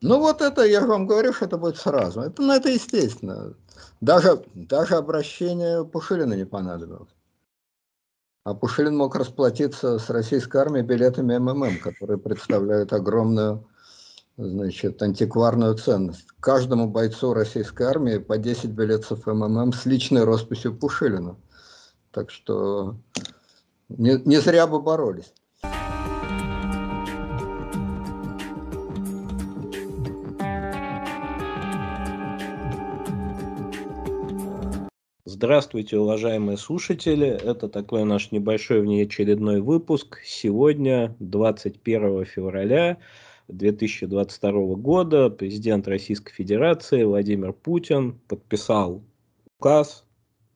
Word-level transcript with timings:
Ну 0.00 0.18
вот 0.18 0.42
это, 0.42 0.64
я 0.64 0.80
же 0.80 0.86
вам 0.86 1.06
говорю, 1.06 1.32
что 1.32 1.46
это 1.46 1.56
будет 1.56 1.76
сразу. 1.76 2.20
Это, 2.20 2.42
ну, 2.42 2.52
это 2.52 2.68
естественно. 2.68 3.54
Даже, 4.00 4.44
даже 4.54 4.96
обращение 4.96 5.84
Пушилина 5.84 6.34
не 6.34 6.44
понадобилось. 6.44 7.10
А 8.44 8.54
Пушилин 8.54 8.96
мог 8.96 9.16
расплатиться 9.16 9.98
с 9.98 10.08
российской 10.10 10.58
армией 10.58 10.84
билетами 10.84 11.36
МММ, 11.36 11.80
которые 11.80 12.18
представляют 12.18 12.92
огромную 12.92 13.66
значит, 14.36 15.02
антикварную 15.02 15.74
ценность. 15.74 16.26
Каждому 16.40 16.88
бойцу 16.88 17.34
российской 17.34 17.84
армии 17.84 18.18
по 18.18 18.38
10 18.38 18.70
билетов 18.70 19.26
МММ 19.26 19.72
с 19.72 19.86
личной 19.86 20.24
росписью 20.24 20.76
Пушилина. 20.76 21.36
Так 22.12 22.30
что 22.30 22.96
не, 23.88 24.20
не 24.24 24.40
зря 24.40 24.66
бы 24.66 24.80
боролись. 24.80 25.32
Здравствуйте, 35.46 35.96
уважаемые 35.96 36.56
слушатели. 36.56 37.28
Это 37.28 37.68
такой 37.68 38.02
наш 38.02 38.32
небольшой 38.32 38.80
внеочередной 38.80 39.60
выпуск. 39.60 40.18
Сегодня, 40.24 41.14
21 41.20 42.24
февраля 42.24 42.96
2022 43.46 44.50
года, 44.74 45.30
президент 45.30 45.86
Российской 45.86 46.32
Федерации 46.32 47.04
Владимир 47.04 47.52
Путин 47.52 48.18
подписал 48.26 49.04
указ 49.56 50.04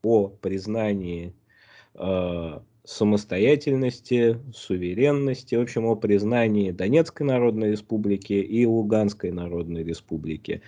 о 0.03 0.27
признании 0.27 1.35
э, 1.95 2.59
самостоятельности, 2.83 4.41
суверенности, 4.53 5.55
в 5.55 5.61
общем, 5.61 5.85
о 5.87 5.95
признании 5.95 6.73
Донецкой 6.73 7.29
Народной 7.29 7.71
Республики 7.71 8.33
и 8.33 8.67
Луганской 8.67 9.31
Народной 9.31 9.85
Республики. 9.85 10.63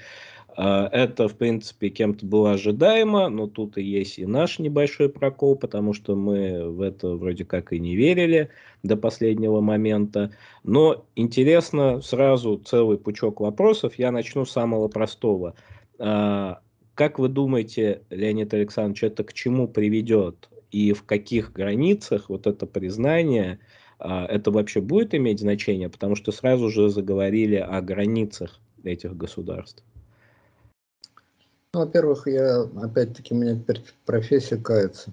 А, 0.55 0.88
это, 0.92 1.29
в 1.29 1.37
принципе, 1.37 1.88
кем-то 1.88 2.27
было 2.27 2.52
ожидаемо, 2.52 3.29
но 3.29 3.46
тут 3.46 3.79
и 3.79 3.82
есть 3.82 4.18
и 4.18 4.27
наш 4.27 4.59
небольшой 4.59 5.09
прокол, 5.09 5.57
потому 5.57 5.95
что 5.95 6.15
мы 6.15 6.71
в 6.71 6.80
это 6.82 7.15
вроде 7.15 7.45
как 7.45 7.73
и 7.73 7.79
не 7.79 7.96
верили 7.96 8.51
до 8.82 8.96
последнего 8.96 9.60
момента. 9.60 10.32
Но 10.62 11.04
интересно 11.16 12.01
сразу 12.02 12.57
целый 12.59 12.99
пучок 12.99 13.40
вопросов. 13.40 13.99
Я 13.99 14.10
начну 14.10 14.45
с 14.45 14.52
самого 14.52 14.88
простого. 14.88 15.54
А, 15.99 16.60
как 16.95 17.18
вы 17.18 17.29
думаете, 17.29 18.02
Леонид 18.10 18.52
Александрович, 18.52 19.05
это 19.05 19.24
к 19.24 19.32
чему 19.32 19.68
приведет? 19.68 20.49
И 20.71 20.93
в 20.93 21.05
каких 21.05 21.52
границах 21.52 22.29
вот 22.29 22.46
это 22.46 22.66
признание, 22.66 23.59
а, 23.99 24.27
это 24.27 24.51
вообще 24.51 24.82
будет 24.82 25.15
иметь 25.15 25.40
значение? 25.40 25.88
Потому 25.88 26.15
что 26.15 26.30
сразу 26.32 26.68
же 26.68 26.90
заговорили 26.90 27.57
о 27.57 27.80
границах 27.80 28.60
этих 28.84 29.16
государств. 29.16 29.82
Ну, 31.74 31.80
во-первых, 31.80 32.26
я, 32.26 32.65
опять-таки, 32.82 33.32
у 33.32 33.38
меня 33.38 33.54
теперь 33.54 33.82
профессия 34.04 34.59
кается. 34.59 35.10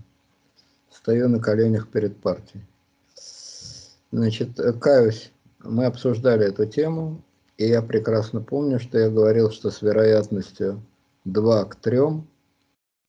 Стою 0.91 1.29
на 1.29 1.39
коленях 1.39 1.87
перед 1.87 2.17
партией. 2.17 2.65
Значит, 4.11 4.59
э, 4.59 4.73
каюсь, 4.73 5.31
мы 5.59 5.85
обсуждали 5.85 6.47
эту 6.47 6.65
тему, 6.65 7.21
и 7.57 7.65
я 7.65 7.81
прекрасно 7.81 8.41
помню, 8.41 8.77
что 8.77 8.97
я 8.97 9.09
говорил, 9.09 9.51
что 9.51 9.71
с 9.71 9.81
вероятностью 9.81 10.81
2 11.23 11.63
к 11.63 11.75
3 11.75 11.99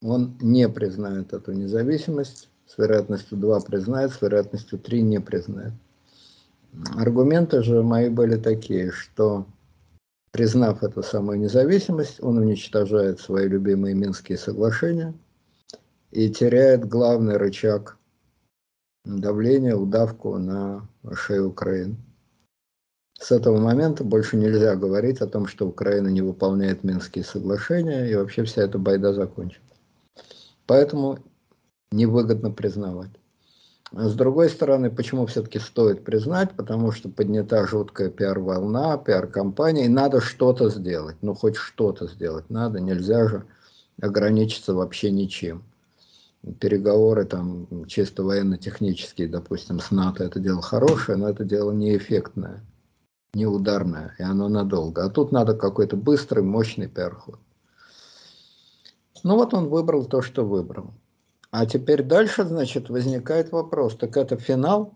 он 0.02 0.36
не 0.40 0.68
признает 0.68 1.32
эту 1.32 1.50
независимость, 1.50 2.48
с 2.68 2.78
вероятностью 2.78 3.36
2 3.36 3.60
признает, 3.62 4.12
с 4.12 4.22
вероятностью 4.22 4.78
3 4.78 5.02
не 5.02 5.18
признает. 5.20 5.72
Аргументы 6.94 7.64
же 7.64 7.82
мои 7.82 8.10
были 8.10 8.36
такие, 8.36 8.92
что 8.92 9.44
Признав 10.32 10.84
эту 10.84 11.02
самую 11.02 11.40
независимость, 11.40 12.22
он 12.22 12.38
уничтожает 12.38 13.20
свои 13.20 13.48
любимые 13.48 13.94
Минские 13.94 14.38
соглашения 14.38 15.12
и 16.12 16.30
теряет 16.30 16.88
главный 16.88 17.36
рычаг 17.36 17.98
давления, 19.04 19.74
удавку 19.74 20.38
на 20.38 20.88
шею 21.14 21.48
Украины. 21.48 21.96
С 23.18 23.32
этого 23.32 23.58
момента 23.58 24.04
больше 24.04 24.36
нельзя 24.36 24.76
говорить 24.76 25.20
о 25.20 25.26
том, 25.26 25.46
что 25.46 25.66
Украина 25.66 26.08
не 26.08 26.22
выполняет 26.22 26.84
Минские 26.84 27.24
соглашения, 27.24 28.10
и 28.10 28.14
вообще 28.14 28.44
вся 28.44 28.62
эта 28.62 28.78
байда 28.78 29.12
закончится. 29.12 29.74
Поэтому 30.66 31.18
невыгодно 31.90 32.50
признавать. 32.50 33.10
С 33.92 34.14
другой 34.14 34.50
стороны, 34.50 34.88
почему 34.88 35.26
все-таки 35.26 35.58
стоит 35.58 36.04
признать? 36.04 36.52
Потому 36.52 36.92
что 36.92 37.08
поднята 37.08 37.66
жуткая 37.66 38.08
пиар-волна, 38.08 38.96
пиар-компания, 38.98 39.86
и 39.86 39.88
надо 39.88 40.20
что-то 40.20 40.68
сделать. 40.70 41.16
Ну, 41.22 41.34
хоть 41.34 41.56
что-то 41.56 42.06
сделать 42.06 42.48
надо, 42.50 42.80
нельзя 42.80 43.26
же 43.26 43.46
ограничиться 44.00 44.74
вообще 44.74 45.10
ничем. 45.10 45.64
Переговоры 46.60 47.24
там 47.24 47.86
чисто 47.86 48.22
военно-технические, 48.22 49.28
допустим, 49.28 49.80
с 49.80 49.90
НАТО, 49.90 50.24
это 50.24 50.38
дело 50.38 50.62
хорошее, 50.62 51.18
но 51.18 51.28
это 51.28 51.44
дело 51.44 51.72
неэффектное, 51.72 52.64
неударное, 53.34 54.14
и 54.18 54.22
оно 54.22 54.48
надолго. 54.48 55.04
А 55.04 55.10
тут 55.10 55.32
надо 55.32 55.54
какой-то 55.54 55.96
быстрый, 55.96 56.44
мощный 56.44 56.88
пиар-ход. 56.88 57.40
Ну 59.24 59.34
вот 59.34 59.52
он 59.52 59.68
выбрал 59.68 60.06
то, 60.06 60.22
что 60.22 60.46
выбрал. 60.46 60.92
А 61.50 61.66
теперь 61.66 62.02
дальше, 62.02 62.44
значит, 62.44 62.90
возникает 62.90 63.50
вопрос, 63.50 63.96
так 63.96 64.16
это 64.16 64.36
финал 64.36 64.94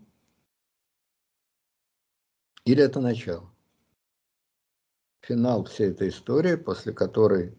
или 2.65 2.83
это 2.83 3.01
начало? 3.01 3.51
Финал 5.21 5.65
всей 5.65 5.91
этой 5.91 6.11
истории, 6.11 6.55
после 6.55 6.93
которой 6.93 7.57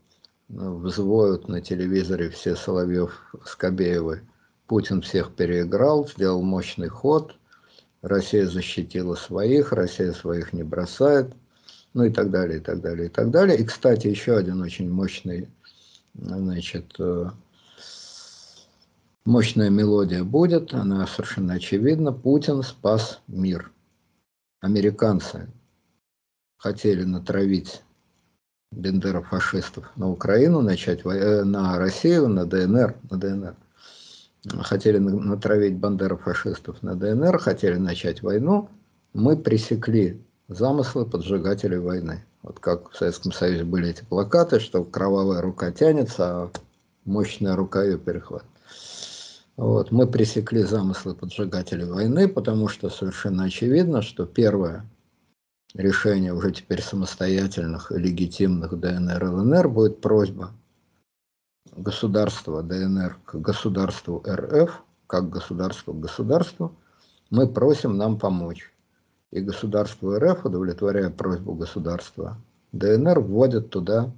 ну, 0.47 0.77
взвоют 0.77 1.47
на 1.47 1.61
телевизоре 1.61 2.29
все 2.29 2.55
Соловьев, 2.55 3.33
Скобеевы. 3.45 4.21
Путин 4.67 5.01
всех 5.01 5.35
переиграл, 5.35 6.07
сделал 6.07 6.41
мощный 6.41 6.87
ход, 6.87 7.35
Россия 8.01 8.47
защитила 8.47 9.15
своих, 9.15 9.73
Россия 9.73 10.11
своих 10.13 10.53
не 10.53 10.63
бросает, 10.63 11.33
ну 11.93 12.03
и 12.03 12.11
так 12.11 12.31
далее, 12.31 12.59
и 12.59 12.61
так 12.61 12.81
далее, 12.81 13.07
и 13.07 13.09
так 13.09 13.29
далее. 13.29 13.57
И, 13.59 13.65
кстати, 13.65 14.07
еще 14.07 14.37
один 14.37 14.61
очень 14.61 14.89
мощный, 14.89 15.49
значит, 16.13 16.95
э, 16.99 17.29
Мощная 19.25 19.71
мелодия 19.71 20.23
будет, 20.23 20.71
она 20.75 21.07
совершенно 21.07 21.55
очевидна. 21.55 22.13
Путин 22.13 22.61
спас 22.61 23.21
мир. 23.27 23.71
Американцы 24.61 25.47
хотели 26.57 27.03
натравить 27.03 27.81
бендеров 28.71 29.29
фашистов 29.29 29.91
на 29.95 30.11
Украину, 30.11 30.61
начать 30.61 31.01
э, 31.05 31.43
на 31.43 31.79
Россию, 31.79 32.27
на 32.27 32.45
ДНР, 32.45 32.95
на 33.09 33.17
ДНР. 33.17 33.55
Хотели 34.61 34.99
натравить 34.99 35.75
бандеров 35.75 36.21
фашистов 36.21 36.83
на 36.83 36.95
ДНР, 36.95 37.39
хотели 37.39 37.77
начать 37.77 38.21
войну. 38.21 38.69
Мы 39.13 39.37
пресекли 39.37 40.21
замыслы 40.49 41.07
поджигателей 41.07 41.79
войны. 41.79 42.23
Вот 42.43 42.59
как 42.59 42.91
в 42.91 42.95
Советском 42.95 43.31
Союзе 43.31 43.63
были 43.63 43.89
эти 43.89 44.03
плакаты, 44.03 44.59
что 44.59 44.83
кровавая 44.83 45.41
рука 45.41 45.71
тянется, 45.71 46.43
а 46.43 46.51
мощная 47.05 47.55
рука 47.55 47.83
ее 47.83 47.97
перехватывает. 47.97 48.54
Вот, 49.57 49.91
мы 49.91 50.05
пресекли 50.05 50.63
замыслы 50.63 51.15
поджигателей 51.15 51.85
войны, 51.85 52.27
потому 52.27 52.67
что 52.67 52.89
совершенно 52.89 53.45
очевидно, 53.45 54.01
что 54.01 54.25
первое 54.25 54.85
решение 55.73 56.33
уже 56.33 56.51
теперь 56.51 56.81
самостоятельных 56.81 57.91
и 57.91 57.97
легитимных 57.97 58.77
ДНР 58.77 59.23
и 59.23 59.27
ЛНР 59.27 59.69
будет 59.69 60.01
просьба 60.01 60.51
государства 61.75 62.63
ДНР 62.63 63.17
к 63.25 63.35
государству 63.35 64.23
РФ, 64.27 64.83
как 65.07 65.29
государство 65.29 65.93
к 65.93 65.99
государству, 65.99 66.75
мы 67.29 67.47
просим 67.47 67.97
нам 67.97 68.19
помочь. 68.19 68.71
И 69.31 69.41
государство 69.41 70.19
РФ, 70.19 70.45
удовлетворяя 70.45 71.09
просьбу 71.09 71.53
государства 71.53 72.37
ДНР, 72.71 73.19
вводит 73.19 73.69
туда 73.69 74.11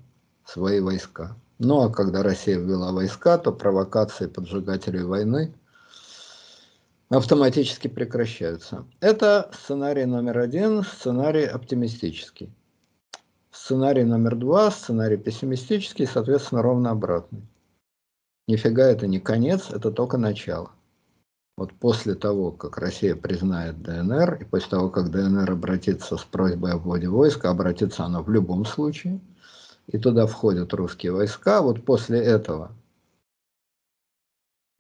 свои 0.45 0.79
войска. 0.79 1.35
Ну 1.59 1.81
а 1.81 1.89
когда 1.89 2.21
Россия 2.21 2.59
ввела 2.59 2.91
войска, 2.91 3.37
то 3.39 3.51
провокации 3.51 4.27
поджигателей 4.27 5.03
войны 5.03 5.55
автоматически 7.09 7.87
прекращаются. 7.87 8.85
Это 8.99 9.49
сценарий 9.53 10.05
номер 10.05 10.37
один, 10.37 10.83
сценарий 10.83 11.45
оптимистический. 11.45 12.53
Сценарий 13.49 14.03
номер 14.03 14.35
два, 14.35 14.69
сценарий 14.69 15.17
пессимистический, 15.17 16.05
соответственно, 16.05 16.61
ровно 16.61 16.91
обратный. 16.91 17.41
Нифига 18.47 18.85
это 18.85 19.07
не 19.07 19.19
конец, 19.19 19.71
это 19.71 19.91
только 19.91 20.17
начало. 20.17 20.71
Вот 21.57 21.73
после 21.73 22.13
того, 22.13 22.51
как 22.51 22.77
Россия 22.77 23.15
признает 23.15 23.81
ДНР, 23.81 24.35
и 24.41 24.45
после 24.45 24.69
того, 24.69 24.89
как 24.89 25.09
ДНР 25.09 25.49
обратится 25.49 26.17
с 26.17 26.23
просьбой 26.23 26.73
о 26.73 26.77
вводе 26.77 27.09
войска, 27.09 27.49
обратится 27.49 28.03
она 28.03 28.21
в 28.21 28.29
любом 28.29 28.63
случае– 28.63 29.19
и 29.87 29.97
туда 29.97 30.27
входят 30.27 30.73
русские 30.73 31.13
войска. 31.13 31.61
Вот 31.61 31.83
после 31.85 32.19
этого 32.19 32.75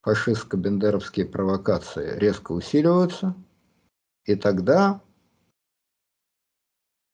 фашистско-бендеровские 0.03 1.25
провокации 1.25 2.17
резко 2.17 2.51
усиливаются, 2.51 3.35
и 4.25 4.35
тогда 4.35 5.01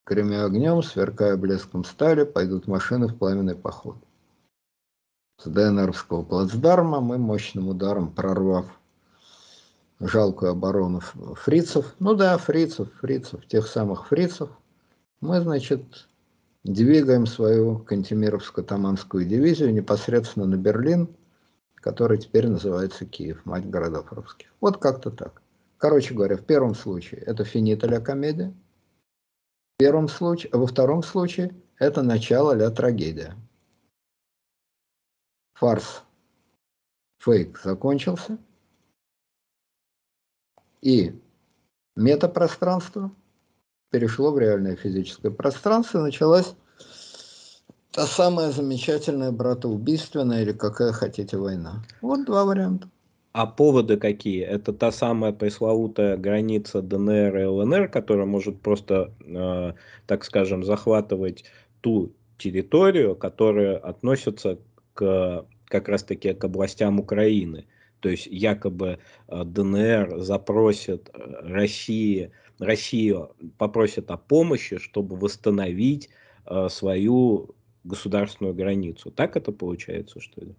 Гремя 0.06 0.44
огнем, 0.44 0.84
сверкая 0.84 1.38
блеском 1.38 1.86
стали, 1.86 2.26
пойдут 2.26 2.68
машины 2.68 3.08
в 3.08 3.18
пламенный 3.18 3.56
поход. 3.56 3.96
С 5.42 5.46
ДНРовского 5.46 6.24
плацдарма 6.24 7.00
мы 7.00 7.18
мощным 7.18 7.70
ударом 7.70 8.14
прорвав 8.14 8.66
жалкую 10.02 10.52
оборону 10.52 11.00
фрицев, 11.00 11.96
ну 12.00 12.16
да, 12.16 12.38
фрицев, 12.38 12.92
фрицев, 13.00 13.48
тех 13.48 13.66
самых 13.66 14.08
фрицев, 14.08 14.50
мы, 15.22 15.40
значит, 15.40 16.10
двигаем 16.64 17.26
свою 17.26 17.84
Кантемировско-Таманскую 17.84 19.26
дивизию 19.26 19.74
непосредственно 19.74 20.46
на 20.46 20.56
Берлин, 20.56 21.16
который 21.76 22.18
теперь 22.18 22.48
называется 22.48 23.06
Киев, 23.06 23.46
мать 23.46 23.70
городов 23.70 24.12
русских. 24.12 24.54
Вот 24.62 24.78
как-то 24.78 25.12
так. 25.12 25.42
Короче 25.78 26.14
говоря, 26.14 26.38
в 26.38 26.46
первом 26.46 26.76
случае 26.76 27.22
это 27.22 27.44
финита 27.44 27.88
ля 27.88 28.00
комедия, 28.00 28.54
в 29.76 29.80
первом 29.80 30.08
случае, 30.08 30.50
а 30.54 30.58
во 30.58 30.68
втором 30.68 31.04
случае 31.04 31.54
это 31.78 32.02
начало 32.02 32.54
ля 32.54 32.70
трагедия. 32.70 33.36
Фарс, 35.56 36.04
фейк 37.20 37.60
закончился, 37.62 38.38
и 40.82 41.22
метапространство 41.96 43.12
перешло 43.94 44.32
в 44.32 44.40
реальное 44.40 44.76
физическое 44.76 45.30
пространство, 45.30 46.02
началась 46.02 46.56
та 47.92 48.08
самая 48.08 48.52
замечательная 48.52 49.32
братоубийственная 49.32 50.42
или 50.42 50.52
какая 50.52 50.92
хотите 50.92 51.38
война. 51.38 51.84
Вот 52.02 52.26
два 52.26 52.44
варианта. 52.44 52.90
А 53.34 53.46
поводы 53.46 53.98
какие? 53.98 54.42
Это 54.42 54.74
та 54.74 54.92
самая 54.92 55.32
пресловутая 55.32 56.18
граница 56.18 56.82
ДНР 56.82 57.38
и 57.38 57.46
ЛНР, 57.46 57.88
которая 57.90 58.26
может 58.26 58.60
просто, 58.62 59.12
э, 59.20 59.74
так 60.08 60.26
скажем, 60.26 60.64
захватывать 60.64 61.44
ту 61.82 62.14
территорию, 62.40 63.16
которая 63.16 63.78
относится 63.78 64.58
к 64.96 65.46
как 65.66 65.88
раз-таки 65.88 66.34
к 66.34 66.44
областям 66.44 67.00
Украины. 67.00 67.66
То 68.00 68.10
есть 68.10 68.26
якобы 68.26 68.98
э, 69.28 69.44
ДНР 69.46 70.20
запросит 70.20 71.10
э, 71.14 71.20
России, 71.42 72.32
Россию 72.64 73.36
попросит 73.58 74.10
о 74.12 74.18
помощи, 74.18 74.78
чтобы 74.78 75.16
восстановить 75.16 76.10
э, 76.46 76.70
свою 76.70 77.56
государственную 77.84 78.54
границу. 78.54 79.12
Так 79.12 79.36
это 79.38 79.52
получается, 79.52 80.20
что 80.20 80.42
ли? 80.42 80.56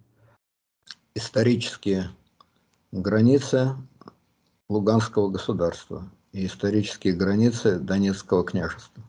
Исторические 1.14 2.10
границы 2.92 3.76
Луганского 4.68 5.28
государства 5.28 6.10
и 6.32 6.46
исторические 6.46 7.14
границы 7.14 7.78
Донецкого 7.78 8.44
княжества. 8.44 9.02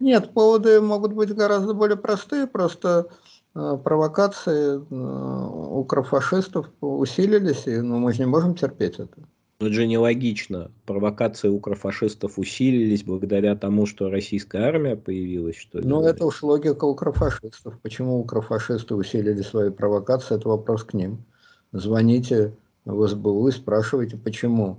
Нет, 0.00 0.32
поводы 0.32 0.80
могут 0.80 1.12
быть 1.12 1.34
гораздо 1.34 1.74
более 1.74 1.96
простые, 1.96 2.46
просто 2.46 3.10
Э, 3.58 3.76
провокации 3.82 4.76
э, 4.78 5.46
укрофашистов 5.80 6.70
усилились, 6.80 7.66
и 7.66 7.80
ну, 7.80 7.98
мы 7.98 8.12
же 8.12 8.20
не 8.20 8.26
можем 8.26 8.54
терпеть 8.54 9.00
это. 9.00 9.18
Но 9.60 9.66
это 9.66 9.74
же 9.74 9.86
нелогично. 9.88 10.70
Провокации 10.86 11.48
укрофашистов 11.48 12.38
усилились 12.38 13.02
благодаря 13.02 13.56
тому, 13.56 13.86
что 13.86 14.08
российская 14.08 14.62
армия 14.62 14.94
появилась, 14.94 15.56
что? 15.56 15.80
Ну, 15.80 16.02
это 16.02 16.26
уж 16.26 16.44
логика 16.44 16.84
укрофашистов. 16.84 17.76
Почему 17.82 18.20
укрофашисты 18.20 18.94
усилили 18.94 19.42
свои 19.42 19.70
провокации, 19.70 20.36
это 20.36 20.48
вопрос 20.48 20.84
к 20.84 20.94
ним. 20.94 21.24
Звоните 21.72 22.54
в 22.84 23.04
СБУ 23.08 23.48
и 23.48 23.50
спрашивайте, 23.50 24.16
почему 24.16 24.78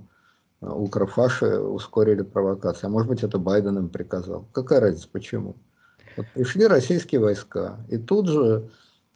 укрофаши 0.62 1.58
ускорили 1.58 2.22
провокации. 2.22 2.86
А 2.86 2.90
может 2.90 3.08
быть, 3.08 3.22
это 3.22 3.38
Байден 3.38 3.76
им 3.76 3.88
приказал. 3.90 4.46
Какая 4.52 4.80
разница, 4.80 5.08
почему? 5.12 5.56
Вот 6.16 6.26
пришли 6.34 6.66
российские 6.66 7.20
войска, 7.20 7.76
и 7.88 7.98
тут 7.98 8.28
же 8.28 8.70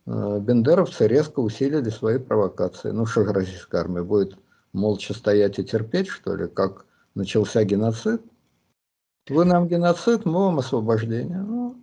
э, 0.06 0.40
бендеровцы 0.40 1.08
резко 1.08 1.40
усилили 1.40 1.88
свои 1.88 2.18
провокации. 2.18 2.90
Ну 2.90 3.06
что 3.06 3.24
же 3.24 3.32
российская 3.32 3.78
армия 3.78 4.02
будет 4.02 4.36
молча 4.74 5.14
стоять 5.14 5.58
и 5.58 5.64
терпеть, 5.64 6.08
что 6.08 6.36
ли, 6.36 6.48
как 6.48 6.84
начался 7.14 7.64
геноцид? 7.64 8.20
Вы 9.30 9.46
нам 9.46 9.68
геноцид, 9.68 10.26
мы 10.26 10.40
вам 10.40 10.58
освобождение. 10.58 11.38
Ну, 11.38 11.82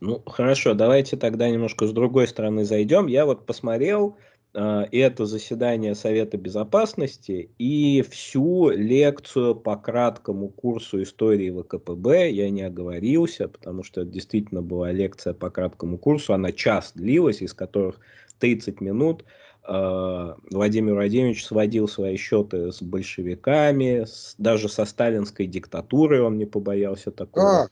ну 0.00 0.20
хорошо, 0.26 0.74
давайте 0.74 1.16
тогда 1.16 1.48
немножко 1.48 1.86
с 1.86 1.92
другой 1.92 2.26
стороны 2.26 2.64
зайдем. 2.64 3.06
Я 3.06 3.24
вот 3.24 3.46
посмотрел, 3.46 4.16
Э, 4.54 4.84
это 4.92 5.24
заседание 5.26 5.94
Совета 5.94 6.36
Безопасности 6.36 7.50
и 7.58 8.02
всю 8.02 8.70
лекцию 8.70 9.54
по 9.54 9.76
краткому 9.76 10.48
курсу 10.48 11.02
истории 11.02 11.50
ВКПБ 11.50 12.30
я 12.30 12.50
не 12.50 12.62
оговорился, 12.62 13.48
потому 13.48 13.82
что 13.82 14.02
это 14.02 14.10
действительно 14.10 14.62
была 14.62 14.92
лекция 14.92 15.32
по 15.32 15.50
краткому 15.50 15.98
курсу, 15.98 16.34
она 16.34 16.52
час 16.52 16.92
длилась, 16.94 17.40
из 17.40 17.54
которых 17.54 17.98
30 18.40 18.80
минут 18.80 19.24
Владимир 19.64 20.94
Владимирович 20.94 21.44
сводил 21.44 21.86
свои 21.86 22.16
счеты 22.16 22.72
с 22.72 22.82
большевиками, 22.82 24.04
с, 24.04 24.34
даже 24.36 24.68
со 24.68 24.84
сталинской 24.84 25.46
диктатурой 25.46 26.20
он 26.20 26.36
не 26.36 26.46
побоялся 26.46 27.12
такого. 27.12 27.62
А. 27.64 27.68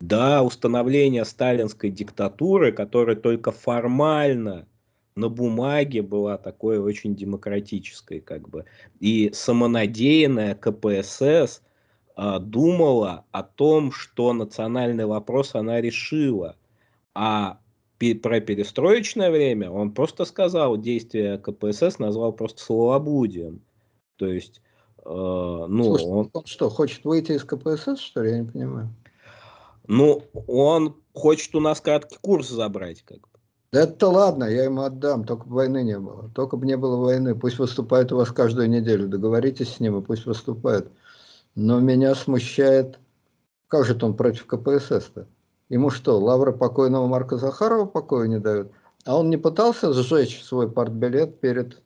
Да, 0.00 0.42
установление 0.42 1.24
сталинской 1.24 1.90
диктатуры, 1.90 2.72
которая 2.72 3.16
только 3.16 3.52
формально 3.52 4.66
на 5.16 5.28
бумаге 5.28 6.02
была 6.02 6.38
такой 6.38 6.78
очень 6.78 7.14
демократической, 7.14 8.20
как 8.20 8.48
бы. 8.48 8.64
И 9.00 9.30
самонадеянная 9.34 10.54
КПСС 10.54 11.62
а, 12.16 12.38
думала 12.38 13.24
о 13.30 13.42
том, 13.42 13.92
что 13.92 14.32
национальный 14.32 15.06
вопрос 15.06 15.54
она 15.54 15.80
решила. 15.80 16.56
А 17.14 17.58
про 18.22 18.40
перестроечное 18.40 19.30
время 19.30 19.70
он 19.70 19.92
просто 19.92 20.24
сказал, 20.24 20.76
действия 20.76 21.38
КПСС 21.38 21.98
назвал 21.98 22.32
просто 22.32 22.62
словоблудием. 22.62 23.62
То 24.16 24.26
есть, 24.26 24.62
э, 24.98 25.02
ну, 25.04 25.84
Слушай, 25.84 26.06
он... 26.06 26.30
он 26.32 26.44
что, 26.46 26.70
хочет 26.70 27.04
выйти 27.04 27.32
из 27.32 27.44
КПСС, 27.44 28.00
что 28.00 28.22
ли? 28.22 28.30
Я 28.30 28.38
не 28.40 28.50
понимаю. 28.50 28.88
Ну, 29.86 30.22
он 30.46 30.96
хочет 31.12 31.54
у 31.54 31.60
нас 31.60 31.80
краткий 31.80 32.18
курс 32.20 32.48
забрать, 32.48 33.02
как 33.02 33.30
да 33.72 33.82
это 33.82 34.08
ладно, 34.08 34.44
я 34.44 34.64
ему 34.64 34.82
отдам, 34.82 35.24
только 35.24 35.46
бы 35.46 35.54
войны 35.54 35.84
не 35.84 35.96
было. 35.98 36.28
Только 36.34 36.56
бы 36.56 36.66
не 36.66 36.76
было 36.76 36.96
войны, 36.96 37.36
пусть 37.36 37.58
выступает 37.58 38.10
у 38.10 38.16
вас 38.16 38.32
каждую 38.32 38.68
неделю, 38.68 39.06
договоритесь 39.06 39.74
с 39.74 39.80
ним 39.80 39.98
и 39.98 40.02
пусть 40.02 40.26
выступает. 40.26 40.90
Но 41.54 41.78
меня 41.78 42.16
смущает, 42.16 42.98
как 43.68 43.84
же 43.84 43.96
он 44.02 44.16
против 44.16 44.46
КПСС-то? 44.46 45.28
Ему 45.70 45.88
что, 45.88 46.18
лавры 46.18 46.52
покойного 46.52 47.06
Марка 47.06 47.38
Захарова 47.38 47.86
покоя 47.86 48.28
не 48.28 48.38
дают? 48.38 48.70
А 49.06 49.18
он 49.18 49.30
не 49.30 49.38
пытался 49.38 49.94
сжечь 49.94 50.42
свой 50.42 50.70
партбилет 50.70 51.40
перед 51.40 51.80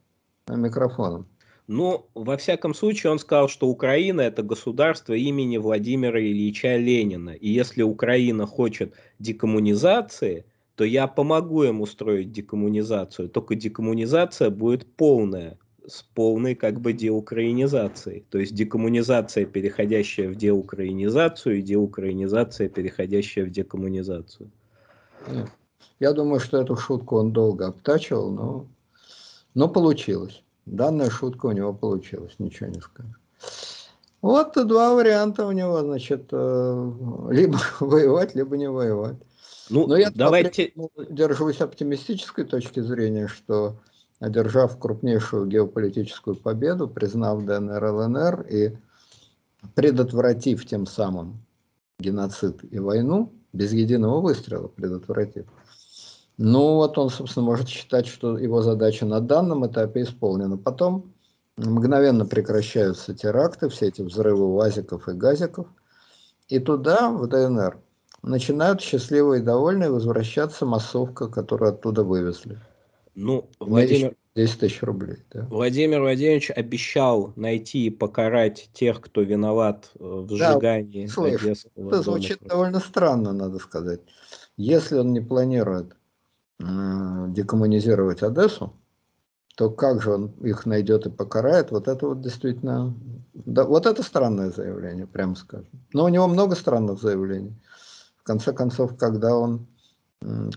э, 0.48 0.56
микрофоном? 0.56 1.28
Ну, 1.68 2.06
во 2.14 2.36
всяком 2.36 2.74
случае, 2.74 3.12
он 3.12 3.20
сказал, 3.20 3.48
что 3.48 3.68
Украина– 3.68 4.20
это 4.22 4.42
государство 4.42 5.14
имени 5.14 5.58
Владимира 5.58 6.20
Ильича 6.20 6.76
Ленина. 6.76 7.30
И 7.30 7.48
если 7.48 7.82
Украина 7.82 8.46
хочет 8.46 8.94
декоммунизации– 9.20 10.44
то 10.76 10.84
я 10.84 11.06
помогу 11.06 11.62
им 11.62 11.80
устроить 11.80 12.32
декоммунизацию. 12.32 13.28
Только 13.28 13.54
декоммунизация 13.54 14.50
будет 14.50 14.96
полная, 14.96 15.58
с 15.86 16.02
полной 16.02 16.54
как 16.54 16.80
бы 16.80 16.92
деукраинизацией. 16.92 18.24
То 18.30 18.38
есть 18.38 18.54
декоммунизация, 18.54 19.44
переходящая 19.44 20.28
в 20.28 20.36
деукраинизацию, 20.36 21.58
и 21.58 21.62
деукраинизация, 21.62 22.68
переходящая 22.68 23.44
в 23.44 23.50
декоммунизацию. 23.50 24.50
Я 26.00 26.12
думаю, 26.12 26.40
что 26.40 26.58
эту 26.58 26.76
шутку 26.76 27.16
он 27.16 27.32
долго 27.32 27.66
обтачивал, 27.68 28.30
но, 28.30 28.66
но 29.54 29.68
получилось. 29.68 30.42
Данная 30.66 31.10
шутка 31.10 31.46
у 31.46 31.52
него 31.52 31.72
получилась, 31.72 32.34
ничего 32.38 32.70
не 32.70 32.80
скажу. 32.80 33.14
Вот 34.22 34.54
два 34.66 34.94
варианта 34.94 35.46
у 35.46 35.52
него, 35.52 35.82
значит, 35.82 36.28
э, 36.32 36.92
либо 37.30 37.58
воевать, 37.80 38.34
либо 38.34 38.56
не 38.56 38.70
воевать. 38.70 39.16
Ну, 39.70 39.86
Но 39.86 39.96
я 39.96 40.10
давайте... 40.10 40.72
держусь 41.10 41.60
оптимистической 41.60 42.44
точки 42.44 42.80
зрения, 42.80 43.28
что 43.28 43.76
одержав 44.20 44.78
крупнейшую 44.78 45.46
геополитическую 45.46 46.36
победу, 46.36 46.88
признав 46.88 47.44
ДНР, 47.44 47.84
ЛНР 47.84 48.46
и 48.50 48.76
предотвратив 49.74 50.66
тем 50.66 50.86
самым 50.86 51.44
геноцид 51.98 52.60
и 52.70 52.78
войну, 52.78 53.32
без 53.52 53.72
единого 53.72 54.20
выстрела 54.20 54.68
предотвратив, 54.68 55.46
ну 56.36 56.74
вот 56.74 56.98
он, 56.98 57.10
собственно, 57.10 57.46
может 57.46 57.68
считать, 57.68 58.06
что 58.06 58.36
его 58.36 58.60
задача 58.62 59.06
на 59.06 59.20
данном 59.20 59.66
этапе 59.66 60.02
исполнена. 60.02 60.56
Потом 60.56 61.12
мгновенно 61.56 62.26
прекращаются 62.26 63.14
теракты, 63.14 63.68
все 63.68 63.86
эти 63.86 64.02
взрывы 64.02 64.44
УАЗиков 64.44 65.08
и 65.08 65.12
газиков, 65.12 65.68
и 66.48 66.58
туда, 66.58 67.10
в 67.10 67.28
ДНР, 67.28 67.78
начинают 68.22 68.80
счастливые 68.80 69.42
и 69.42 69.44
довольные 69.44 69.90
возвращаться 69.90 70.66
массовка, 70.66 71.28
которую 71.28 71.70
оттуда 71.70 72.02
вывезли. 72.02 72.58
Ну, 73.14 73.48
Владимир, 73.60 74.16
10 74.34 74.60
тысяч 74.60 74.82
рублей. 74.82 75.18
Да. 75.32 75.46
Владимир 75.46 76.00
Владимирович 76.00 76.50
обещал 76.50 77.32
найти 77.36 77.86
и 77.86 77.90
покарать 77.90 78.68
тех, 78.72 79.00
кто 79.00 79.22
виноват 79.22 79.90
э, 79.94 79.98
в 80.00 80.28
сжигании 80.30 81.06
да, 81.06 81.12
слышь, 81.12 81.42
Одесского 81.42 81.88
Это 81.88 82.02
звучит 82.02 82.38
дома. 82.40 82.48
довольно 82.50 82.80
странно, 82.80 83.32
надо 83.32 83.58
сказать. 83.58 84.00
Если 84.56 84.96
он 84.96 85.12
не 85.12 85.20
планирует 85.20 85.96
э, 86.58 86.64
декоммунизировать 87.28 88.22
Одессу, 88.22 88.74
то 89.56 89.70
как 89.70 90.02
же 90.02 90.14
он 90.14 90.26
их 90.42 90.66
найдет 90.66 91.06
и 91.06 91.10
покарает? 91.10 91.70
Вот 91.70 91.86
это 91.86 92.08
вот 92.08 92.20
действительно... 92.20 92.94
Да, 93.34 93.64
вот 93.64 93.86
это 93.86 94.02
странное 94.02 94.50
заявление, 94.50 95.06
прямо 95.06 95.36
скажем. 95.36 95.68
Но 95.92 96.04
у 96.04 96.08
него 96.08 96.26
много 96.26 96.56
странных 96.56 97.00
заявлений. 97.00 97.54
В 98.16 98.24
конце 98.24 98.52
концов, 98.52 98.96
когда 98.96 99.36
он 99.36 99.68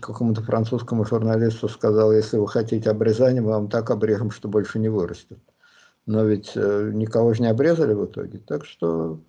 какому-то 0.00 0.42
французскому 0.42 1.04
журналисту 1.04 1.68
сказал, 1.68 2.12
если 2.12 2.38
вы 2.38 2.48
хотите 2.48 2.90
обрезания, 2.90 3.42
мы 3.42 3.50
вам 3.50 3.68
так 3.68 3.90
обрежем, 3.90 4.30
что 4.30 4.48
больше 4.48 4.78
не 4.78 4.88
вырастет. 4.88 5.38
Но 6.06 6.24
ведь 6.24 6.52
э, 6.54 6.90
никого 6.94 7.34
же 7.34 7.42
не 7.42 7.48
обрезали 7.48 7.92
в 7.92 8.06
итоге. 8.06 8.38
Так 8.38 8.64
что 8.64 9.20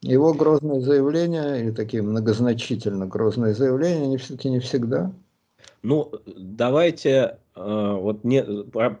его 0.00 0.34
грозные 0.34 0.80
заявления, 0.80 1.56
или 1.56 1.70
такие 1.70 2.02
многозначительно 2.02 3.06
грозные 3.06 3.54
заявления, 3.54 4.04
они 4.04 4.16
все-таки 4.16 4.50
не 4.50 4.58
всегда. 4.58 5.12
Ну, 5.82 6.10
давайте 6.26 7.38
э, 7.54 7.96
вот 8.00 8.24
не, 8.24 8.42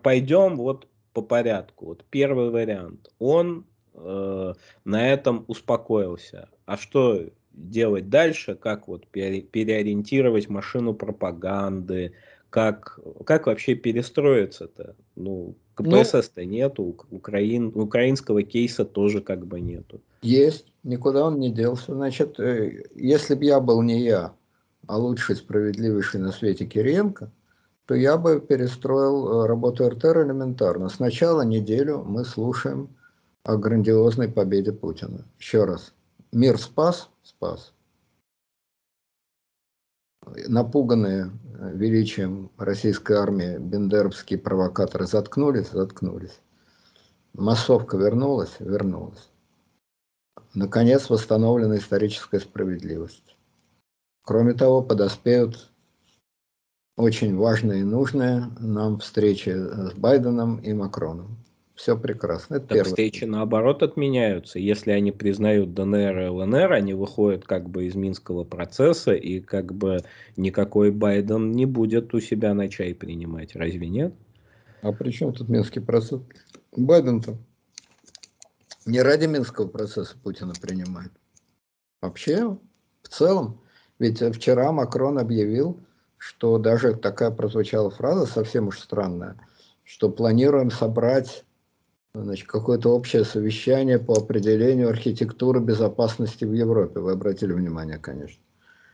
пойдем 0.02 0.56
вот 0.56 0.86
по 1.12 1.22
порядку. 1.22 1.86
Вот 1.86 2.04
первый 2.10 2.50
вариант. 2.50 3.10
Он 3.18 3.64
э, 3.94 4.54
на 4.84 5.08
этом 5.08 5.44
успокоился. 5.48 6.48
А 6.66 6.76
что 6.76 7.20
делать 7.58 8.08
дальше, 8.08 8.54
как 8.54 8.88
вот 8.88 9.06
переориентировать 9.08 10.48
машину 10.48 10.94
пропаганды, 10.94 12.12
как, 12.50 12.98
как 13.24 13.46
вообще 13.46 13.74
перестроиться-то? 13.74 14.94
Ну, 15.16 15.54
КПСС-то 15.74 16.42
ну, 16.42 16.48
нету, 16.48 16.96
Украин, 17.10 17.72
украинского 17.74 18.42
кейса 18.42 18.84
тоже 18.84 19.20
как 19.20 19.46
бы 19.46 19.60
нету. 19.60 20.00
Есть, 20.22 20.66
никуда 20.82 21.26
он 21.26 21.38
не 21.38 21.52
делся. 21.52 21.94
Значит, 21.94 22.40
э, 22.40 22.84
если 22.94 23.34
бы 23.34 23.44
я 23.44 23.60
был 23.60 23.82
не 23.82 24.02
я, 24.02 24.32
а 24.86 24.96
лучший, 24.96 25.36
справедливейший 25.36 26.20
на 26.20 26.32
свете 26.32 26.66
Кириенко, 26.66 27.30
то 27.86 27.94
я 27.94 28.16
бы 28.16 28.40
перестроил 28.40 29.42
э, 29.42 29.46
работу 29.46 29.88
РТР 29.88 30.26
элементарно. 30.26 30.88
Сначала 30.88 31.42
неделю 31.42 32.04
мы 32.04 32.24
слушаем 32.24 32.88
о 33.44 33.56
грандиозной 33.56 34.28
победе 34.28 34.72
Путина. 34.72 35.24
Еще 35.38 35.64
раз. 35.64 35.94
Мир 36.32 36.58
спас, 36.58 37.08
спас. 37.22 37.72
Напуганные 40.26 41.30
величием 41.72 42.50
российской 42.58 43.14
армии 43.14 43.56
бендеровские 43.56 44.38
провокаторы 44.38 45.06
заткнулись, 45.06 45.70
заткнулись. 45.70 46.38
Массовка 47.32 47.96
вернулась, 47.96 48.54
вернулась. 48.58 49.30
Наконец 50.52 51.08
восстановлена 51.08 51.78
историческая 51.78 52.40
справедливость. 52.40 53.36
Кроме 54.22 54.52
того, 54.52 54.82
подоспеют 54.82 55.70
очень 56.96 57.36
важные 57.36 57.80
и 57.80 57.84
нужные 57.84 58.50
нам 58.58 58.98
встречи 58.98 59.48
с 59.48 59.94
Байденом 59.94 60.58
и 60.58 60.74
Макроном. 60.74 61.38
Все 61.78 61.96
прекрасно. 61.96 62.56
Это 62.56 62.74
так 62.74 62.86
встречи 62.86 63.24
наоборот 63.24 63.84
отменяются. 63.84 64.58
Если 64.58 64.90
они 64.90 65.12
признают 65.12 65.74
ДНР 65.74 66.18
и 66.18 66.26
ЛНР, 66.26 66.72
они 66.72 66.92
выходят 66.92 67.44
как 67.44 67.70
бы 67.70 67.86
из 67.86 67.94
Минского 67.94 68.42
процесса, 68.42 69.12
и 69.12 69.38
как 69.38 69.72
бы 69.72 70.00
никакой 70.36 70.90
Байден 70.90 71.52
не 71.52 71.66
будет 71.66 72.12
у 72.14 72.20
себя 72.20 72.52
на 72.52 72.68
чай 72.68 72.96
принимать. 72.96 73.54
Разве 73.54 73.88
нет? 73.88 74.12
А 74.82 74.90
при 74.90 75.12
чем 75.12 75.32
тут 75.32 75.48
Минский 75.48 75.78
процесс? 75.78 76.20
Байден-то 76.76 77.38
не 78.84 79.00
ради 79.00 79.26
Минского 79.26 79.68
процесса 79.68 80.16
Путина 80.20 80.54
принимает. 80.60 81.12
Вообще, 82.02 82.58
в 83.02 83.08
целом. 83.08 83.60
Ведь 84.00 84.20
вчера 84.34 84.72
Макрон 84.72 85.16
объявил, 85.16 85.78
что 86.16 86.58
даже 86.58 86.94
такая 86.94 87.30
прозвучала 87.30 87.90
фраза, 87.90 88.26
совсем 88.26 88.66
уж 88.66 88.80
странная, 88.80 89.36
что 89.84 90.10
планируем 90.10 90.72
собрать 90.72 91.44
значит, 92.22 92.46
какое-то 92.46 92.90
общее 92.94 93.24
совещание 93.24 93.98
по 93.98 94.14
определению 94.14 94.88
архитектуры 94.88 95.60
безопасности 95.60 96.44
в 96.44 96.52
Европе. 96.52 97.00
Вы 97.00 97.12
обратили 97.12 97.52
внимание, 97.52 97.98
конечно. 97.98 98.40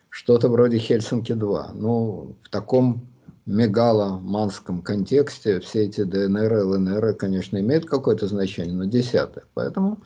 Что-то 0.08 0.48
вроде 0.48 0.78
Хельсинки-2. 0.78 1.72
Ну, 1.74 2.36
в 2.42 2.48
таком 2.48 3.08
мегаломанском 3.46 4.82
контексте 4.82 5.60
все 5.60 5.84
эти 5.84 6.04
ДНР 6.04 6.52
ЛНР, 6.64 7.14
конечно, 7.14 7.58
имеют 7.58 7.86
какое-то 7.86 8.26
значение, 8.26 8.74
но 8.74 8.84
десятых. 8.84 9.48
Поэтому 9.54 9.98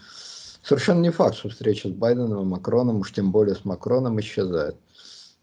совершенно 0.63 1.01
не 1.01 1.11
факт, 1.11 1.37
что 1.37 1.49
встреча 1.49 1.89
с 1.89 1.93
Байденом 1.93 2.43
и 2.43 2.47
Макроном, 2.47 3.01
уж 3.01 3.13
тем 3.13 3.31
более 3.31 3.55
с 3.55 3.65
Макроном, 3.65 4.19
исчезает. 4.21 4.77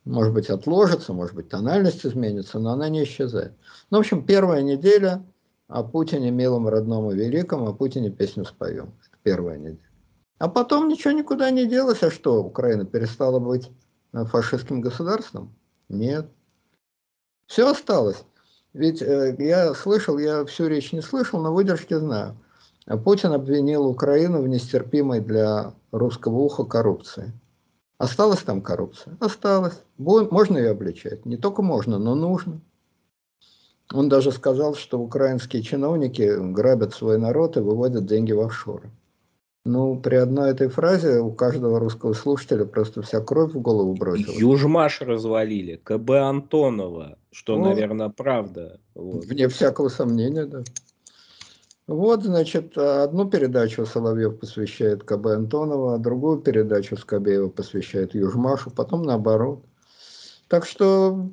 Может 0.03 0.33
быть, 0.33 0.49
отложится, 0.49 1.13
может 1.13 1.35
быть, 1.35 1.49
тональность 1.49 2.05
изменится, 2.05 2.59
но 2.59 2.71
она 2.71 2.89
не 2.89 3.03
исчезает. 3.03 3.53
Ну, 3.89 3.97
в 3.97 4.01
общем, 4.01 4.23
первая 4.23 4.61
неделя– 4.61 5.23
о 5.67 5.83
Путине 5.83 6.31
милом, 6.31 6.67
родном 6.67 7.11
и 7.11 7.15
великом, 7.15 7.67
о 7.67 7.73
Путине 7.73 8.09
песню 8.09 8.45
споем. 8.45 8.93
Это 9.01 9.17
первая 9.23 9.57
неделя. 9.57 9.79
А 10.37 10.49
потом 10.49 10.87
ничего 10.87 11.11
никуда 11.11 11.49
не 11.49 11.65
делось. 11.65 12.03
А 12.03 12.11
что, 12.11 12.43
Украина 12.43 12.85
перестала 12.85 13.39
быть 13.39 13.71
э, 14.13 14.25
фашистским 14.25 14.81
государством? 14.81 15.55
Нет. 15.89 16.29
Все 17.47 17.69
осталось. 17.69 18.23
Ведь 18.73 19.01
э, 19.01 19.35
я 19.39 19.73
слышал, 19.73 20.17
я 20.17 20.45
всю 20.45 20.67
речь 20.67 20.91
не 20.91 21.01
слышал, 21.01 21.41
но 21.41 21.53
выдержки 21.53 21.93
знаю. 21.93 22.37
Путин 23.03 23.31
обвинил 23.33 23.87
Украину 23.87 24.41
в 24.41 24.47
нестерпимой 24.47 25.19
для 25.19 25.73
русского 25.91 26.37
уха 26.37 26.65
коррупции. 26.65 27.33
Осталась 27.97 28.41
там 28.41 28.61
коррупция? 28.61 29.17
Осталась. 29.19 29.81
Можно 29.97 30.57
ее 30.57 30.71
обличать? 30.71 31.25
Не 31.25 31.37
только 31.37 31.61
можно, 31.61 31.97
но 31.97 32.13
нужно. 32.13 32.59
Он 33.93 34.09
даже 34.09 34.31
сказал, 34.31 34.75
что 34.75 34.99
украинские 34.99 35.61
чиновники 35.61 36.35
грабят 36.51 36.93
свой 36.93 37.17
народ 37.17 37.57
и 37.57 37.61
выводят 37.61 38.05
деньги 38.05 38.31
в 38.31 38.41
офшоры. 38.41 38.91
Ну, 39.63 39.99
при 39.99 40.15
одной 40.15 40.51
этой 40.51 40.67
фразе 40.67 41.19
у 41.19 41.31
каждого 41.31 41.79
русского 41.79 42.13
слушателя 42.13 42.65
просто 42.65 43.01
вся 43.01 43.19
кровь 43.19 43.53
в 43.53 43.61
голову 43.61 43.95
бросилась. 43.95 44.37
Южмаш 44.37 45.01
развалили, 45.01 45.81
КБ 45.83 46.11
Антонова, 46.11 47.17
что, 47.31 47.57
ну, 47.57 47.65
наверное, 47.65 48.09
правда. 48.09 48.79
Вот. 48.93 49.25
Вне 49.25 49.47
всякого 49.47 49.89
сомнения, 49.89 50.45
да. 50.45 50.63
Вот, 51.87 52.23
значит, 52.23 52.77
одну 52.77 53.29
передачу 53.29 53.85
Соловьев 53.85 54.39
посвящает 54.39 55.03
КБ 55.03 55.27
Антонова, 55.27 55.95
а 55.95 55.99
другую 55.99 56.39
передачу 56.39 56.95
Скобеева 56.95 57.49
посвящает 57.49 58.13
Южмашу, 58.13 58.69
потом 58.71 59.03
наоборот. 59.03 59.63
Так 60.47 60.65
что 60.65 61.29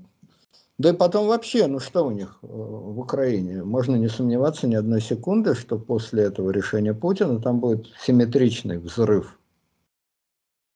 да 0.78 0.90
и 0.90 0.92
потом 0.92 1.28
вообще, 1.28 1.66
ну 1.66 1.78
что 1.78 2.06
у 2.06 2.10
них 2.10 2.38
э, 2.42 2.46
в 2.46 2.98
Украине? 2.98 3.62
Можно 3.62 3.96
не 3.96 4.08
сомневаться 4.08 4.66
ни 4.66 4.74
одной 4.74 5.00
секунды, 5.00 5.54
что 5.54 5.78
после 5.78 6.24
этого 6.24 6.50
решения 6.50 6.94
Путина 6.94 7.40
там 7.40 7.60
будет 7.60 7.88
симметричный 8.00 8.78
взрыв. 8.78 9.38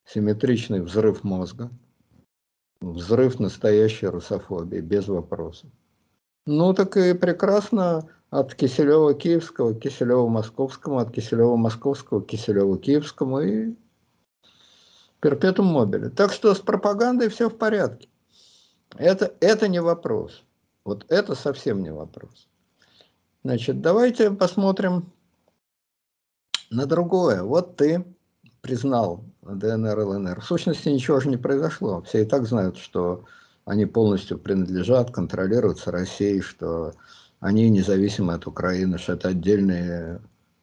Симметричный 0.07 0.83
взрыв 0.83 1.25
мозга. 1.25 1.71
Взрыв 2.81 3.41
настоящей 3.41 4.07
русофобии, 4.07 4.81
без 4.81 5.09
вопросов. 5.09 5.71
Ну 6.45 6.75
так 6.75 6.97
и 6.97 7.15
прекрасно 7.15 8.09
от 8.31 8.55
Киселева 8.55 9.15
Киевского 9.15 9.75
Киселева 9.75 10.29
Московскому, 10.29 10.99
от 10.99 11.11
Киселева 11.11 11.57
Московского 11.57 12.21
к 12.21 12.27
Киселеву 12.27 12.77
Киевскому 12.77 13.41
и 13.41 13.75
перпетум 15.21 15.67
мобили. 15.67 16.11
Так 16.11 16.33
что 16.33 16.55
с 16.55 16.61
пропагандой 16.61 17.29
все 17.29 17.49
в 17.49 17.57
порядке. 17.57 18.09
Это, 18.97 19.35
это 19.41 19.69
не 19.69 19.81
вопрос. 19.81 20.43
Вот 20.85 21.05
это 21.09 21.35
совсем 21.35 21.83
не 21.83 21.93
вопрос. 21.93 22.49
Значит, 23.43 23.81
давайте 23.81 24.31
посмотрим 24.31 25.13
на 26.71 26.87
другое. 26.87 27.43
Вот 27.43 27.77
ты 27.77 28.05
признал 28.61 29.25
ДНР, 29.43 29.99
ЛНР. 29.99 30.41
В 30.41 30.45
сущности, 30.45 30.89
ничего 30.89 31.21
же 31.21 31.29
не 31.29 31.37
произошло. 31.37 32.03
Все 32.03 32.23
и 32.23 32.25
так 32.25 32.47
знают, 32.47 32.77
что 32.77 33.25
они 33.65 33.87
полностью 33.87 34.39
принадлежат, 34.39 35.11
контролируются 35.11 35.91
Россией, 35.91 36.41
что 36.41 36.93
они 37.41 37.69
независимы 37.69 38.35
от 38.35 38.47
Украины, 38.47 38.99
что 38.99 39.13
это 39.13 39.29
отдельные 39.29 40.21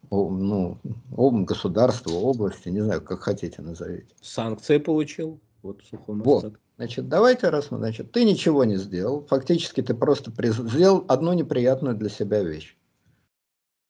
ну, 0.09 0.77
государства, 1.11 2.11
области, 2.11 2.69
не 2.69 2.81
знаю, 2.81 3.01
как 3.01 3.21
хотите 3.21 3.61
назовите. 3.61 4.13
Санкции 4.21 4.77
получил? 4.77 5.39
Вот 5.61 5.81
в 5.81 5.87
сухом 5.87 6.21
вот. 6.21 6.53
Значит, 6.83 7.07
давайте 7.07 7.47
рассмотрим. 7.47 7.85
Значит, 7.85 8.11
ты 8.11 8.25
ничего 8.25 8.65
не 8.65 8.75
сделал. 8.75 9.25
Фактически 9.29 9.81
ты 9.81 9.93
просто 9.93 10.31
приз... 10.31 10.57
сделал 10.57 11.05
одну 11.07 11.31
неприятную 11.31 11.95
для 11.95 12.09
себя 12.09 12.43
вещь. 12.43 12.75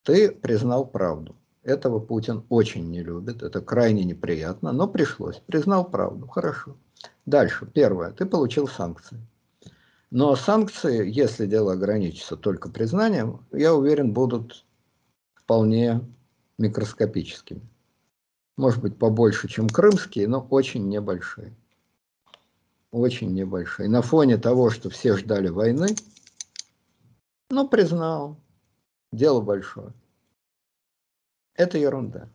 Ты 0.03 0.31
признал 0.31 0.85
правду. 0.85 1.35
Этого 1.63 1.99
Путин 1.99 2.45
очень 2.49 2.91
не 2.91 3.01
любит. 3.01 3.41
Это 3.41 3.61
крайне 3.61 4.03
неприятно, 4.03 4.71
но 4.73 4.87
пришлось. 4.87 5.41
Признал 5.47 5.89
правду. 5.89 6.27
Хорошо. 6.27 6.77
Дальше. 7.25 7.65
Первое. 7.65 8.11
Ты 8.11 8.27
получил 8.27 8.67
санкции. 8.67 9.17
Но 10.11 10.35
санкции, 10.35 11.11
если 11.11 11.47
дело 11.47 11.73
ограничится 11.73 12.37
только 12.37 12.69
признанием, 12.69 13.43
я 13.51 13.73
уверен, 13.73 14.13
будут 14.13 14.65
вполне 15.33 16.01
микроскопическими. 16.59 17.67
Может 18.55 18.83
быть, 18.83 18.99
побольше, 18.99 19.47
чем 19.47 19.67
крымские, 19.67 20.27
но 20.27 20.45
очень 20.47 20.87
небольшие. 20.89 21.55
Очень 22.93 23.33
небольшие. 23.33 23.89
На 23.89 24.03
фоне 24.03 24.37
того, 24.37 24.69
что 24.69 24.91
все 24.91 25.17
ждали 25.17 25.49
войны, 25.49 25.95
ну, 27.49 27.67
признал, 27.67 28.37
дело 29.11 29.41
большое. 29.41 29.93
Это 31.55 31.79
ерунда. 31.79 32.29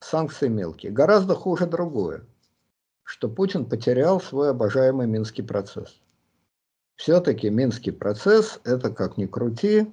Санкции 0.00 0.48
мелкие. 0.48 0.92
Гораздо 0.92 1.34
хуже 1.34 1.66
другое, 1.66 2.26
что 3.04 3.30
Путин 3.30 3.64
потерял 3.64 4.20
свой 4.20 4.50
обожаемый 4.50 5.06
Минский 5.06 5.40
процесс. 5.42 5.98
Все-таки 6.96 7.48
Минский 7.48 7.92
процесс, 7.92 8.60
это 8.64 8.92
как 8.92 9.16
ни 9.16 9.24
крути, 9.24 9.90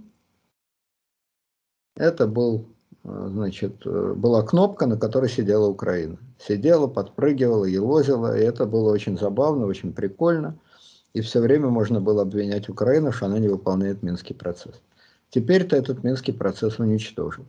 это 1.95 2.27
был, 2.27 2.74
значит, 3.05 3.85
э, 3.85 4.13
была 4.15 4.41
кнопка, 4.41 4.87
на 4.87 4.97
которой 4.97 5.29
сидела 5.29 5.67
Украина. 5.67 6.17
Сидела, 6.39 6.87
подпрыгивала, 6.87 7.65
елозила, 7.65 8.37
и 8.37 8.41
это 8.41 8.65
было 8.65 8.91
очень 8.91 9.17
забавно, 9.17 9.67
очень 9.67 9.93
прикольно. 9.93 10.57
И 11.13 11.21
все 11.21 11.39
время 11.39 11.69
можно 11.69 12.01
было 12.01 12.23
обвинять 12.23 12.67
Украину, 12.67 13.11
что 13.11 13.27
она 13.27 13.39
не 13.39 13.47
выполняет 13.47 14.03
Минский 14.03 14.33
процесс. 14.33 14.81
Теперь-то 15.29 15.75
этот 15.75 16.03
Минский 16.03 16.31
процесс 16.31 16.79
уничтожен. 16.79 17.45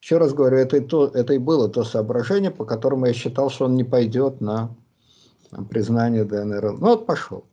Еще 0.00 0.18
раз 0.18 0.32
говорю, 0.32 0.58
это 0.58 0.76
и, 0.76 0.80
то, 0.80 1.08
это 1.08 1.34
и 1.34 1.38
было 1.38 1.68
то 1.68 1.84
соображение, 1.84 2.50
по 2.50 2.64
которому 2.64 3.06
я 3.06 3.12
считал, 3.12 3.50
что 3.50 3.64
он 3.64 3.74
не 3.74 3.84
пойдет 3.84 4.40
на 4.40 4.70
признание 5.70 6.24
ДНР. 6.24 6.72
Ну 6.78 6.86
вот 6.86 7.06
пошел. 7.06 7.44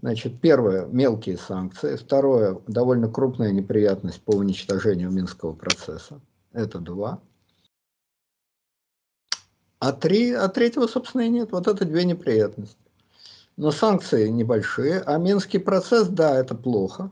Значит, 0.00 0.40
первое– 0.40 0.86
мелкие 0.92 1.38
санкции. 1.38 1.96
Второе– 1.96 2.58
довольно 2.66 3.08
крупная 3.08 3.52
неприятность 3.52 4.20
по 4.20 4.32
уничтожению 4.32 5.10
Минского 5.10 5.52
процесса. 5.52 6.20
Это 6.52 6.78
два. 6.78 7.20
А, 9.78 9.92
три, 9.92 10.32
а 10.32 10.48
третьего, 10.48 10.86
собственно, 10.86 11.22
и 11.22 11.28
нет. 11.28 11.52
Вот 11.52 11.66
это 11.66 11.84
две 11.84 12.04
неприятности. 12.04 12.76
Но 13.56 13.70
санкции 13.70 14.28
небольшие, 14.28 15.00
а 15.00 15.18
Минский 15.18 15.58
процесс, 15.58 16.08
да, 16.08 16.38
это 16.38 16.54
плохо. 16.54 17.10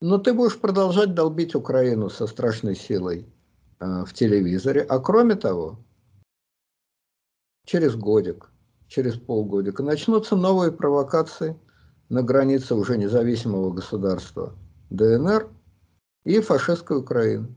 Но 0.00 0.18
ты 0.18 0.32
будешь 0.32 0.58
продолжать 0.58 1.14
долбить 1.14 1.54
Украину 1.54 2.08
со 2.08 2.26
страшной 2.26 2.74
силой 2.74 3.26
э, 3.78 4.04
в 4.04 4.12
телевизоре. 4.14 4.82
А 4.82 4.98
кроме 4.98 5.34
того, 5.34 5.78
через 7.66 7.94
годик, 7.94 8.50
через 8.88 9.14
полгодика 9.16 9.82
начнутся 9.82 10.36
новые 10.36 10.72
провокации– 10.72 11.56
на 12.10 12.22
границе 12.22 12.74
уже 12.74 12.98
независимого 12.98 13.70
государства 13.70 14.52
ДНР 14.90 15.48
и 16.24 16.40
фашистской 16.40 16.98
Украины. 16.98 17.54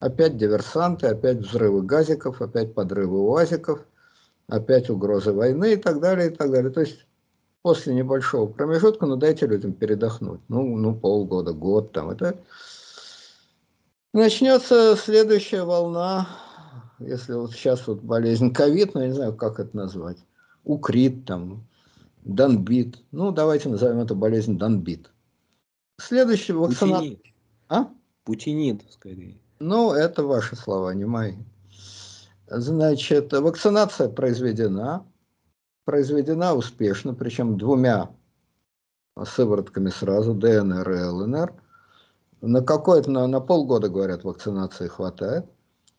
Опять 0.00 0.38
диверсанты, 0.38 1.08
опять 1.08 1.38
взрывы 1.38 1.82
газиков, 1.82 2.40
опять 2.40 2.74
подрывы 2.74 3.18
уазиков, 3.18 3.80
опять 4.48 4.88
угрозы 4.88 5.32
войны 5.32 5.74
и 5.74 5.76
так 5.76 6.00
далее, 6.00 6.30
и 6.30 6.34
так 6.34 6.50
далее. 6.50 6.70
То 6.70 6.80
есть 6.80 7.06
после 7.60 7.94
небольшого 7.94 8.50
промежутка, 8.50 9.04
ну 9.04 9.16
дайте 9.16 9.46
людям 9.46 9.74
передохнуть. 9.74 10.40
Ну, 10.48 10.76
ну 10.78 10.94
полгода, 10.94 11.52
год 11.52 11.92
там. 11.92 12.08
Это 12.08 12.38
начнется 14.14 14.96
следующая 14.96 15.64
волна, 15.64 16.28
если 16.98 17.34
вот 17.34 17.52
сейчас 17.52 17.86
вот 17.86 18.00
болезнь 18.00 18.54
ковид, 18.54 18.94
ну 18.94 19.02
я 19.02 19.08
не 19.08 19.14
знаю, 19.14 19.34
как 19.34 19.60
это 19.60 19.76
назвать, 19.76 20.18
укрит 20.64 21.26
там, 21.26 21.66
Донбит. 22.22 22.98
Ну, 23.12 23.32
давайте 23.32 23.68
назовем 23.68 24.00
это 24.00 24.14
болезнь 24.14 24.56
Донбит. 24.58 25.10
Следующий 25.98 26.54
вакцинация. 26.54 27.16
Путинит. 27.16 27.22
А? 27.68 27.88
Путинит, 28.24 28.82
скорее. 28.90 29.38
Ну, 29.60 29.92
это 29.92 30.24
ваши 30.24 30.56
слова, 30.56 30.94
не 30.94 31.04
мои. 31.04 31.34
Значит, 32.48 33.32
вакцинация 33.32 34.08
произведена. 34.08 35.06
Произведена 35.84 36.54
успешно, 36.54 37.14
причем 37.14 37.58
двумя 37.58 38.10
сыворотками 39.22 39.90
сразу, 39.90 40.32
ДНР 40.32 40.90
и 40.90 41.02
ЛНР. 41.04 41.54
На 42.40 42.62
какое-то, 42.62 43.10
на, 43.10 43.26
на 43.26 43.40
полгода, 43.40 43.90
говорят, 43.90 44.24
вакцинации 44.24 44.88
хватает. 44.88 45.44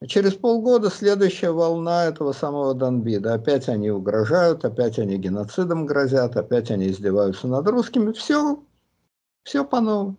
Через 0.08 0.34
полгода 0.34 0.90
следующая 0.90 1.52
волна 1.52 2.06
этого 2.06 2.32
самого 2.32 2.74
Донбида. 2.74 3.36
Опять 3.36 3.70
они 3.70 3.92
угрожают, 3.92 4.66
опять 4.66 4.98
они 4.98 5.18
геноцидом 5.18 5.86
грозят, 5.86 6.36
опять 6.36 6.72
они 6.72 6.88
издеваются 6.88 7.48
над 7.48 7.68
русскими. 7.68 8.12
Все, 8.12 8.64
все 9.44 9.64
по-новому. 9.64 10.18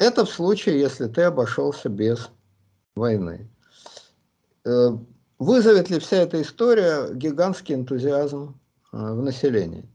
Это 0.00 0.24
в 0.24 0.30
случае, 0.30 0.80
если 0.80 1.08
ты 1.08 1.22
обошелся 1.24 1.90
без 1.90 2.30
войны. 2.94 3.50
Э, 4.64 4.92
вызовет 5.38 5.90
ли 5.90 5.98
вся 5.98 6.16
эта 6.16 6.40
история 6.40 7.12
гигантский 7.12 7.74
энтузиазм 7.74 8.58
э, 8.94 8.96
в 8.96 9.22
населении? 9.22 9.86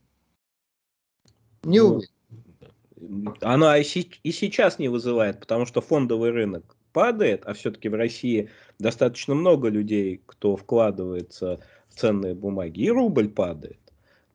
Не 1.63 1.79
ну, 1.79 1.95
уверен. 1.95 3.35
Она 3.41 3.79
и 3.79 3.83
сейчас 3.83 4.77
не 4.77 4.89
вызывает, 4.89 5.39
потому 5.39 5.65
что 5.65 5.81
фондовый 5.81 6.29
рынок 6.29 6.77
падает, 6.93 7.41
а 7.47 7.53
все-таки 7.53 7.89
в 7.89 7.95
России 7.95 8.51
достаточно 8.77 9.33
много 9.33 9.69
людей, 9.69 10.21
кто 10.27 10.55
вкладывается 10.55 11.59
в 11.89 11.99
ценные 11.99 12.35
бумаги, 12.35 12.81
и 12.81 12.91
рубль 12.91 13.29
падает. 13.29 13.79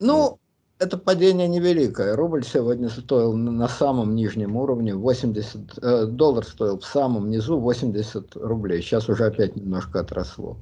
Ну, 0.01 0.40
это 0.81 0.97
падение 0.97 1.47
невеликое. 1.47 2.17
Рубль 2.17 2.43
сегодня 2.43 2.89
стоил 2.89 3.37
на 3.37 3.69
самом 3.69 4.15
нижнем 4.15 4.57
уровне 4.57 4.95
80, 4.95 5.79
э, 5.83 6.07
доллар 6.07 6.45
стоил 6.45 6.79
в 6.79 6.85
самом 6.85 7.31
низу 7.31 7.59
80 7.59 8.35
рублей. 8.37 8.81
Сейчас 8.81 9.09
уже 9.09 9.27
опять 9.27 9.57
немножко 9.57 10.01
отросло. 10.01 10.57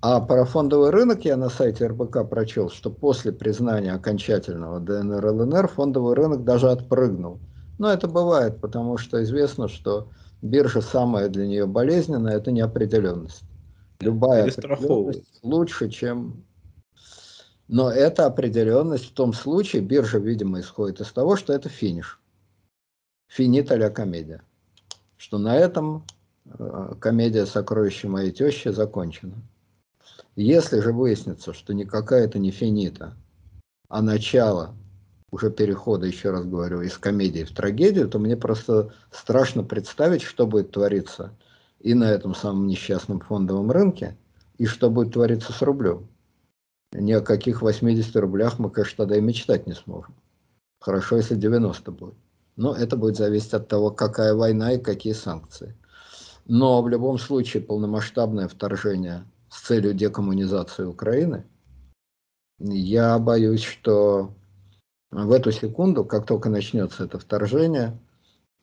А 0.00 0.20
про 0.20 0.46
фондовый 0.46 0.90
рынок 0.90 1.26
я 1.26 1.36
на 1.36 1.50
сайте 1.50 1.86
РБК 1.86 2.28
прочел, 2.28 2.70
что 2.70 2.90
после 2.90 3.32
признания 3.32 3.92
окончательного 3.92 4.80
ДНР 4.80 5.24
ЛНР 5.24 5.68
фондовый 5.68 6.14
рынок 6.14 6.44
даже 6.44 6.70
отпрыгнул. 6.70 7.38
Но 7.78 7.92
это 7.92 8.08
бывает, 8.08 8.60
потому 8.60 8.96
что 8.96 9.22
известно, 9.22 9.68
что 9.68 10.08
биржа 10.40 10.80
самая 10.80 11.28
для 11.28 11.46
нее 11.46 11.66
болезненная– 11.66 12.36
это 12.38 12.50
неопределенность. 12.50 13.42
Любая 14.00 14.44
определенность 14.44 15.40
лучше, 15.42 15.90
чем... 15.90 16.44
Но 17.68 17.90
эта 17.90 18.26
определенность 18.26 19.06
в 19.06 19.12
том 19.12 19.32
случае, 19.32 19.82
биржа, 19.82 20.18
видимо, 20.18 20.60
исходит 20.60 21.00
из 21.00 21.10
того, 21.12 21.36
что 21.36 21.52
это 21.52 21.68
финиш. 21.68 22.20
Финит 23.28 23.72
а 23.72 23.90
комедия. 23.90 24.42
Что 25.16 25.38
на 25.38 25.56
этом 25.56 26.04
э, 26.44 26.92
комедия 27.00 27.46
«Сокровище 27.46 28.08
моей 28.08 28.32
тещи» 28.32 28.68
закончена. 28.68 29.34
Если 30.36 30.80
же 30.80 30.92
выяснится, 30.92 31.52
что 31.54 31.72
никакая 31.72 32.24
это 32.24 32.38
не 32.38 32.50
финита, 32.50 33.16
а 33.88 34.02
начало 34.02 34.74
уже 35.30 35.50
перехода, 35.50 36.06
еще 36.06 36.30
раз 36.30 36.44
говорю, 36.44 36.82
из 36.82 36.98
комедии 36.98 37.44
в 37.44 37.54
трагедию, 37.54 38.08
то 38.08 38.18
мне 38.18 38.36
просто 38.36 38.92
страшно 39.10 39.64
представить, 39.64 40.22
что 40.22 40.46
будет 40.46 40.70
твориться 40.70 41.32
и 41.80 41.94
на 41.94 42.10
этом 42.10 42.34
самом 42.34 42.66
несчастном 42.66 43.20
фондовом 43.20 43.70
рынке, 43.70 44.16
и 44.58 44.66
что 44.66 44.90
будет 44.90 45.12
твориться 45.12 45.52
с 45.52 45.60
рублем. 45.62 46.08
Ни 46.94 47.12
о 47.12 47.20
каких 47.20 47.60
80 47.60 48.14
рублях 48.16 48.60
мы, 48.60 48.70
конечно, 48.70 48.98
тогда 48.98 49.16
и 49.16 49.20
мечтать 49.20 49.66
не 49.66 49.74
сможем. 49.74 50.14
Хорошо, 50.78 51.16
если 51.16 51.34
90 51.34 51.90
будет. 51.90 52.14
Но 52.54 52.72
это 52.72 52.96
будет 52.96 53.16
зависеть 53.16 53.52
от 53.52 53.66
того, 53.66 53.90
какая 53.90 54.32
война 54.32 54.72
и 54.72 54.78
какие 54.78 55.12
санкции. 55.12 55.74
Но 56.46 56.80
в 56.82 56.88
любом 56.88 57.18
случае 57.18 57.64
полномасштабное 57.64 58.46
вторжение 58.46 59.24
с 59.50 59.62
целью 59.62 59.92
декоммунизации 59.92 60.84
Украины, 60.84 61.44
я 62.60 63.18
боюсь, 63.18 63.64
что 63.64 64.32
в 65.10 65.32
эту 65.32 65.50
секунду, 65.50 66.04
как 66.04 66.26
только 66.26 66.48
начнется 66.48 67.04
это 67.04 67.18
вторжение, 67.18 67.98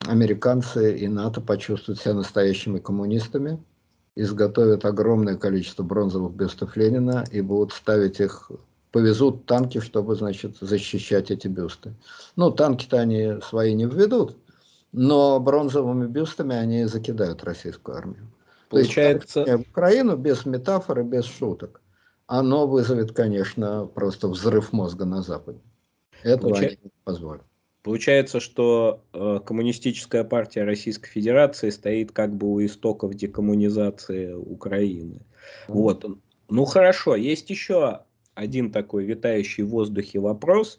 американцы 0.08 0.98
и 0.98 1.08
НАТО 1.10 1.42
почувствуют 1.42 2.00
себя 2.00 2.14
настоящими 2.14 2.80
коммунистами, 2.80 3.62
изготовят 4.16 4.86
огромное 4.86 5.36
количество 5.36 5.84
бронзовых 5.84 6.34
бюстов 6.34 6.76
Ленина 6.76 7.24
и 7.32 7.42
будут 7.42 7.74
ставить 7.74 8.20
их, 8.20 8.52
повезут 8.92 9.46
танки, 9.46 9.80
чтобы, 9.80 10.16
значит, 10.16 10.58
защищать 10.60 11.32
эти 11.32 11.48
бюсты. 11.48 11.94
Ну, 12.36 12.52
танки-то 12.52 13.00
они 13.00 13.40
свои 13.42 13.74
не 13.74 13.86
введут, 13.86 14.38
но 14.92 15.40
бронзовыми 15.40 16.08
бюстами 16.08 16.56
они 16.56 16.86
закидают 16.86 17.44
российскую 17.44 17.98
армию. 17.98 18.32
Получается... 18.70 19.44
То 19.44 19.52
есть, 19.52 19.70
Украину 19.70 20.16
без 20.16 20.46
метафоры, 20.46 21.04
без 21.04 21.26
шуток. 21.26 21.82
Оно 22.28 22.68
вызовет, 22.68 23.12
конечно, 23.12 23.86
просто 23.86 24.30
взрыв 24.30 24.72
мозга 24.72 25.06
на 25.06 25.22
Западе. 25.22 25.60
Этого 26.24 26.50
Получа... 26.50 26.68
они 26.68 26.80
не 26.84 26.92
позволят. 27.04 27.44
Получается, 27.84 28.40
что 28.40 29.04
э, 29.14 29.40
коммунистическая 29.44 30.24
партия 30.24 30.64
Российской 30.64 31.10
Федерации 31.10 31.72
стоит 31.72 32.12
как 32.12 32.36
бы 32.36 32.48
у 32.48 32.64
истоков 32.64 33.16
декоммунизации 33.16 34.34
Украины. 34.34 35.16
Mm. 35.68 35.74
Вот. 35.74 36.06
Ну 36.50 36.66
хорошо, 36.66 37.16
есть 37.16 37.50
еще 37.50 38.02
один 38.36 38.72
такой 38.72 39.06
витающий 39.06 39.64
в 39.64 39.70
воздухе 39.70 40.20
вопрос. 40.20 40.78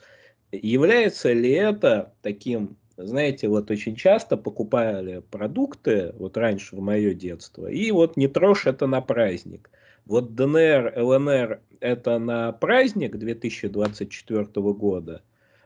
является 0.53 1.33
ли 1.33 1.51
это 1.51 2.13
таким, 2.23 2.77
знаете, 2.97 3.49
вот 3.49 3.71
очень 3.71 3.97
часто 3.97 4.37
покупали 4.37 5.23
продукты, 5.31 6.15
вот 6.19 6.37
раньше 6.37 6.77
в 6.77 6.81
мое 6.81 7.15
детство, 7.15 7.67
и 7.67 7.91
вот 7.91 8.17
не 8.17 8.29
трожь 8.29 8.67
это 8.67 8.87
на 8.87 9.01
праздник. 9.01 9.71
Вот 10.05 10.35
ДНР, 10.35 10.95
ЛНР 10.97 11.61
это 11.81 12.19
на 12.19 12.53
праздник 12.53 13.17
2024 13.17 14.45
года, 14.73 15.23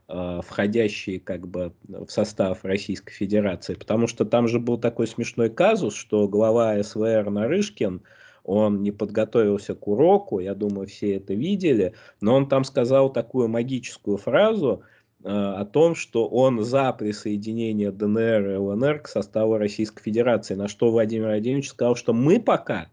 входящие 0.08 1.18
как 1.18 1.48
бы 1.48 1.72
в 1.88 2.08
состав 2.08 2.64
Российской 2.64 3.12
Федерации, 3.12 3.74
потому 3.74 4.06
что 4.06 4.24
там 4.24 4.46
же 4.46 4.60
был 4.60 4.78
такой 4.78 5.08
смешной 5.08 5.50
казус, 5.50 5.96
что 5.96 6.28
глава 6.28 6.80
СВР 6.80 7.28
Нарышкин, 7.28 8.02
он 8.44 8.82
не 8.82 8.92
подготовился 8.92 9.74
к 9.74 9.88
уроку, 9.88 10.38
я 10.38 10.54
думаю, 10.54 10.86
все 10.86 11.16
это 11.16 11.34
видели, 11.34 11.94
но 12.20 12.36
он 12.36 12.48
там 12.48 12.62
сказал 12.62 13.12
такую 13.12 13.48
магическую 13.48 14.18
фразу 14.18 14.82
э, 15.24 15.28
о 15.28 15.64
том, 15.64 15.96
что 15.96 16.28
он 16.28 16.62
за 16.62 16.92
присоединение 16.92 17.90
ДНР 17.90 18.50
и 18.50 18.56
ЛНР 18.56 19.00
к 19.00 19.08
составу 19.08 19.58
Российской 19.58 20.04
Федерации, 20.04 20.54
на 20.54 20.68
что 20.68 20.92
Владимир 20.92 21.26
Владимирович 21.26 21.70
сказал, 21.70 21.96
что 21.96 22.12
мы 22.12 22.38
пока 22.38 22.92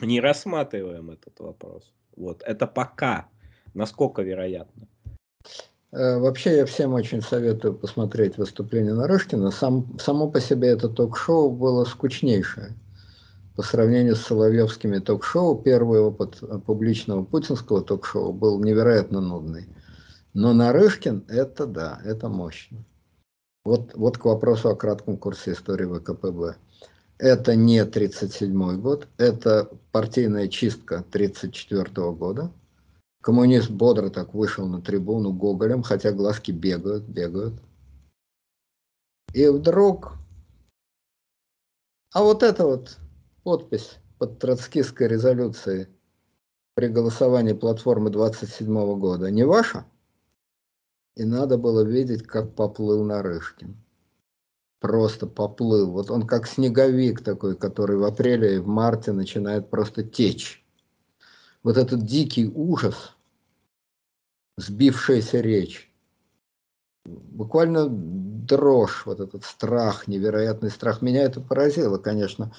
не 0.00 0.20
рассматриваем 0.20 1.10
этот 1.10 1.40
вопрос. 1.40 1.94
Вот, 2.14 2.42
это 2.42 2.66
пока. 2.66 3.28
Насколько 3.72 4.22
вероятно? 4.22 4.86
Э, 5.94 6.18
вообще 6.18 6.56
я 6.56 6.66
всем 6.66 6.92
очень 6.94 7.22
советую 7.22 7.74
посмотреть 7.74 8.36
выступление 8.36 8.94
Нарышкина. 8.94 9.52
Сам, 9.52 9.96
само 10.00 10.28
по 10.28 10.40
себе 10.40 10.68
это 10.68 10.88
ток-шоу 10.88 11.50
было 11.50 11.84
скучнейшее. 11.84 12.74
По 13.54 13.62
сравнению 13.62 14.16
с 14.16 14.22
Соловьевскими 14.22 14.98
ток-шоу, 14.98 15.56
первый 15.62 16.00
опыт 16.00 16.40
публичного 16.66 17.22
путинского 17.22 17.80
ток-шоу 17.80 18.32
был 18.32 18.60
невероятно 18.62 19.20
нудный. 19.20 19.68
Но 20.32 20.52
Нарышкин– 20.52 21.26
это 21.28 21.64
да, 21.64 22.00
это 22.04 22.28
мощно. 22.28 22.84
Вот, 23.64 23.92
вот 23.94 24.18
к 24.18 24.24
вопросу 24.24 24.70
о 24.70 24.74
кратком 24.74 25.16
курсе 25.16 25.52
истории 25.52 25.86
ВКПБ. 25.86 26.56
Это 27.18 27.54
не 27.54 27.78
1937 27.78 28.80
год, 28.80 29.06
это 29.16 29.70
партийная 29.92 30.48
чистка 30.48 30.96
1934 30.96 32.10
года. 32.10 32.50
Коммунист 33.24 33.70
бодро 33.70 34.10
так 34.10 34.34
вышел 34.34 34.68
на 34.68 34.82
трибуну 34.82 35.32
Гоголем, 35.32 35.82
хотя 35.82 36.12
глазки 36.12 36.50
бегают, 36.50 37.04
бегают. 37.04 37.54
И 39.32 39.48
вдруг... 39.48 40.12
А 42.12 42.22
вот 42.22 42.42
эта 42.42 42.66
вот 42.66 42.98
подпись 43.42 43.96
под 44.18 44.38
троцкистской 44.40 45.08
резолюцией 45.08 45.88
при 46.74 46.88
голосовании 46.88 47.54
платформы 47.54 48.10
27 48.10 48.98
года 48.98 49.30
не 49.30 49.44
ваша? 49.44 49.86
И 51.16 51.24
надо 51.24 51.56
было 51.56 51.80
видеть, 51.80 52.24
как 52.24 52.54
поплыл 52.54 53.04
Нарышкин 53.04 53.74
просто 54.80 55.26
поплыл. 55.26 55.92
Вот 55.92 56.10
он 56.10 56.26
как 56.26 56.46
снеговик 56.46 57.24
такой, 57.24 57.56
который 57.56 57.96
в 57.96 58.04
апреле 58.04 58.56
и 58.56 58.58
в 58.58 58.66
марте 58.66 59.12
начинает 59.12 59.70
просто 59.70 60.02
течь. 60.02 60.63
Вот 61.64 61.76
этот 61.76 62.04
дикий 62.04 62.46
ужас, 62.46 63.16
сбившаяся 64.56 65.40
речь, 65.40 65.90
буквально 67.04 67.88
дрожь, 67.88 69.04
вот 69.06 69.18
этот 69.18 69.44
страх, 69.44 70.06
невероятный 70.06 70.70
страх. 70.70 71.02
Меня 71.02 71.22
это 71.22 71.40
поразило, 71.40 71.98
конечно. 71.98 72.54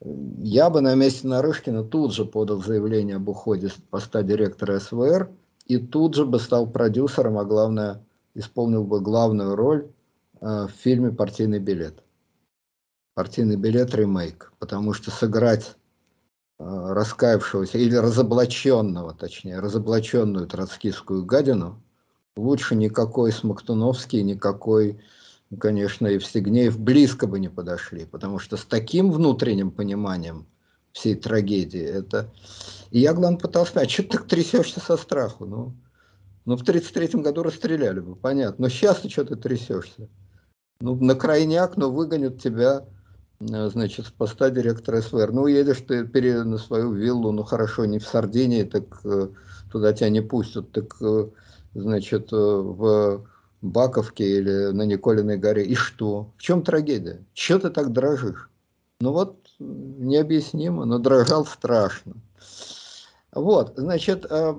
Я 0.00 0.68
бы 0.70 0.80
на 0.80 0.96
месте 0.96 1.28
Нарышкина 1.28 1.84
тут 1.84 2.12
же 2.12 2.24
подал 2.24 2.60
заявление 2.60 3.16
об 3.16 3.28
уходе 3.28 3.68
с 3.68 3.74
поста 3.90 4.24
директора 4.24 4.80
СВР 4.80 5.30
и 5.66 5.78
тут 5.78 6.16
же 6.16 6.26
бы 6.26 6.40
стал 6.40 6.68
продюсером, 6.68 7.38
а 7.38 7.44
главное, 7.44 8.02
исполнил 8.34 8.82
бы 8.82 9.00
главную 9.00 9.54
роль 9.54 9.88
Э, 10.40 10.66
в 10.66 10.70
фильме 10.70 11.10
«Партийный 11.10 11.58
билет». 11.58 12.02
«Партийный 13.14 13.56
билет» 13.56 13.94
ремейк, 13.94 14.52
потому 14.58 14.92
что 14.92 15.10
сыграть 15.10 15.76
раскаявшегося 16.58 17.78
или 17.78 17.94
разоблаченного, 17.94 19.14
точнее, 19.14 19.60
разоблаченную 19.60 20.46
троцкистскую 20.46 21.24
гадину 21.24 21.82
лучше 22.36 22.74
никакой 22.74 23.32
Смоктуновский, 23.32 24.22
никакой, 24.22 25.00
конечно, 25.58 26.06
Евстигнеев 26.06 26.78
близко 26.78 27.26
бы 27.26 27.40
не 27.40 27.48
подошли, 27.48 28.04
потому 28.06 28.38
что 28.38 28.56
с 28.56 28.64
таким 28.64 29.10
внутренним 29.10 29.70
пониманием 29.70 30.46
всей 30.92 31.14
трагедии 31.14 31.82
это... 31.82 32.32
И 32.90 33.00
я, 33.00 33.12
главное, 33.12 33.38
пытался 33.38 33.72
сказать, 33.72 33.90
что 33.90 34.02
ты 34.04 34.08
так 34.10 34.26
трясешься 34.26 34.80
со 34.80 34.96
страху? 34.96 35.44
Ну, 35.44 35.74
ну 36.44 36.56
в 36.56 36.62
1933 36.62 37.20
году 37.20 37.42
расстреляли 37.42 38.00
бы, 38.00 38.16
понятно. 38.16 38.64
Но 38.64 38.68
сейчас 38.68 39.00
ты 39.00 39.10
что 39.10 39.24
ты 39.24 39.36
трясешься? 39.36 40.08
Ну, 40.80 40.94
на 40.94 41.14
крайняк, 41.14 41.76
но 41.76 41.90
выгонят 41.90 42.40
тебя, 42.40 42.84
э, 42.84 42.95
значит, 43.40 44.06
с 44.06 44.10
поста 44.10 44.50
директора 44.50 45.00
СВР. 45.00 45.32
Ну, 45.32 45.46
едешь 45.46 45.82
ты 45.86 46.06
пере, 46.06 46.42
на 46.42 46.58
свою 46.58 46.92
виллу, 46.92 47.32
ну, 47.32 47.42
хорошо, 47.42 47.84
не 47.84 47.98
в 47.98 48.06
Сардинии, 48.06 48.62
так 48.62 48.84
э, 49.04 49.28
туда 49.70 49.92
тебя 49.92 50.08
не 50.08 50.22
пустят, 50.22 50.72
так, 50.72 50.96
э, 51.00 51.28
значит, 51.74 52.32
э, 52.32 52.36
в 52.36 53.26
Баковке 53.62 54.38
или 54.38 54.72
на 54.72 54.82
Николиной 54.82 55.36
горе. 55.36 55.64
И 55.64 55.74
что? 55.74 56.32
В 56.36 56.42
чем 56.42 56.62
трагедия? 56.62 57.24
Чего 57.34 57.58
ты 57.58 57.70
так 57.70 57.92
дрожишь? 57.92 58.50
Ну 59.00 59.12
вот, 59.12 59.36
необъяснимо, 59.58 60.84
но 60.84 60.98
дрожал 60.98 61.44
страшно. 61.44 62.14
Вот, 63.32 63.74
значит, 63.76 64.24
э, 64.30 64.54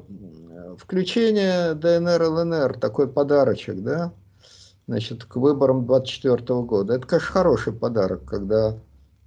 включение 0.77 1.73
ДНР, 1.73 2.21
ЛНР, 2.21 2.77
такой 2.79 3.07
подарочек, 3.07 3.81
да, 3.81 4.13
значит, 4.87 5.25
к 5.25 5.35
выборам 5.35 5.85
24 5.85 6.61
года. 6.61 6.95
Это, 6.95 7.05
конечно, 7.05 7.31
хороший 7.31 7.73
подарок, 7.73 8.25
когда 8.25 8.79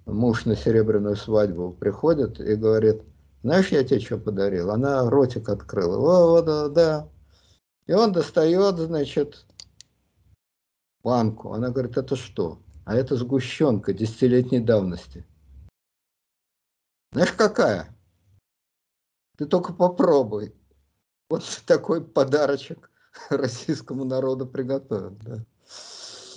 муж 0.06 0.46
на 0.46 0.56
серебряную 0.56 1.16
свадьбу 1.16 1.72
приходит 1.72 2.40
и 2.40 2.54
говорит, 2.54 3.02
знаешь, 3.42 3.68
я 3.68 3.84
тебе 3.84 4.00
что 4.00 4.18
подарил? 4.18 4.70
Она 4.70 5.08
ротик 5.08 5.48
открыла. 5.48 6.38
О, 6.38 6.42
да, 6.42 6.68
да. 6.68 7.08
И 7.86 7.92
он 7.92 8.12
достает, 8.12 8.76
значит, 8.76 9.46
банку. 11.02 11.52
Она 11.52 11.70
говорит, 11.70 11.96
это 11.96 12.16
что? 12.16 12.58
А 12.84 12.94
это 12.94 13.16
сгущенка 13.16 13.92
десятилетней 13.92 14.60
давности. 14.60 15.26
Знаешь, 17.12 17.32
какая? 17.32 17.96
Ты 19.36 19.46
только 19.46 19.72
попробуй. 19.72 20.54
Вот 21.28 21.44
такой 21.66 22.04
подарочек 22.04 22.89
российскому 23.30 24.04
народу 24.04 24.46
приготовят. 24.46 25.18
Да. 25.18 25.44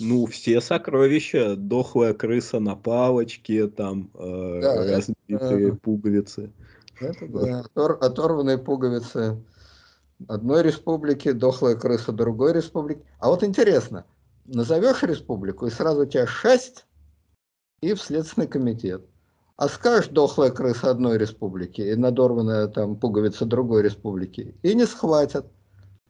Ну, 0.00 0.26
все 0.26 0.60
сокровища, 0.60 1.54
дохлая 1.56 2.14
крыса 2.14 2.58
на 2.58 2.74
палочке, 2.74 3.68
там 3.68 4.10
э, 4.14 4.60
да, 4.60 4.96
разбитые 4.96 5.68
это, 5.68 5.76
пуговицы. 5.76 6.52
Это 7.00 7.28
да, 7.28 7.60
Отор, 7.60 7.98
оторванные 8.00 8.58
пуговицы 8.58 9.40
одной 10.28 10.62
республики, 10.62 11.32
дохлая 11.32 11.76
крыса 11.76 12.12
другой 12.12 12.52
республики. 12.52 13.04
А 13.18 13.28
вот 13.28 13.44
интересно, 13.44 14.04
назовешь 14.46 15.02
республику, 15.02 15.66
и 15.66 15.70
сразу 15.70 16.02
у 16.02 16.06
тебя 16.06 16.26
шесть 16.26 16.86
и 17.80 17.94
в 17.94 18.00
Следственный 18.00 18.46
комитет. 18.46 19.04
А 19.56 19.68
скажешь 19.68 20.08
дохлая 20.08 20.50
крыса 20.50 20.90
одной 20.90 21.18
республики 21.18 21.80
и 21.80 21.94
надорванная 21.94 22.66
там 22.66 22.96
пуговица 22.96 23.44
другой 23.44 23.82
республики, 23.82 24.54
и 24.62 24.74
не 24.74 24.86
схватят. 24.86 25.46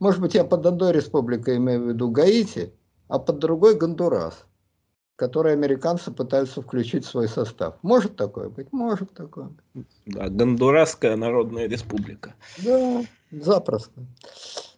Может 0.00 0.20
быть, 0.20 0.34
я 0.34 0.44
под 0.44 0.66
одной 0.66 0.92
республикой 0.92 1.56
имею 1.56 1.84
в 1.84 1.88
виду 1.88 2.10
Гаити, 2.10 2.72
а 3.08 3.18
под 3.18 3.38
другой 3.38 3.76
Гондурас, 3.76 4.44
который 5.16 5.52
американцы 5.52 6.10
пытаются 6.10 6.62
включить 6.62 7.04
в 7.04 7.10
свой 7.10 7.28
состав. 7.28 7.76
Может 7.82 8.16
такое 8.16 8.48
быть? 8.48 8.72
Может 8.72 9.12
такое. 9.14 9.50
Да, 10.06 10.28
Гондурасская 10.28 11.16
народная 11.16 11.68
республика. 11.68 12.34
Да, 12.58 13.04
запросто. 13.30 14.04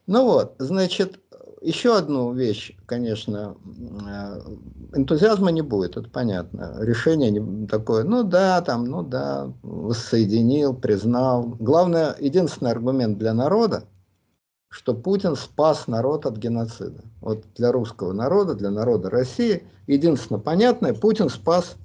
Ну 0.07 0.25
вот, 0.25 0.55
значит, 0.59 1.19
еще 1.63 1.97
одну 1.97 2.33
вещь, 2.33 2.77
конечно, 2.85 3.57
э, 3.67 4.41
энтузиазма 4.95 5.51
не 5.51 5.63
будет, 5.63 5.97
это 5.97 6.09
понятно. 6.09 6.77
Решение 6.79 7.31
не 7.31 7.67
такое, 7.67 8.05
ну 8.05 8.23
да, 8.23 8.61
там, 8.61 8.85
ну 8.85 9.03
да, 9.03 9.51
воссоединил, 9.63 10.75
признал. 10.75 11.57
Главное, 11.59 12.15
единственный 12.21 12.71
аргумент 12.71 13.17
для 13.17 13.33
народа– 13.33 13.85
что 14.77 14.93
Путин 14.93 15.37
спас 15.37 15.87
народ 15.87 16.27
от 16.27 16.37
геноцида. 16.37 17.03
Вот 17.23 17.47
для 17.55 17.73
русского 17.73 18.13
народа, 18.13 18.55
для 18.55 18.71
народа 18.71 19.09
России, 19.09 19.65
единственное 19.87 20.39
понятное, 20.39 20.93
Путин 20.93 21.31
спас 21.31 21.77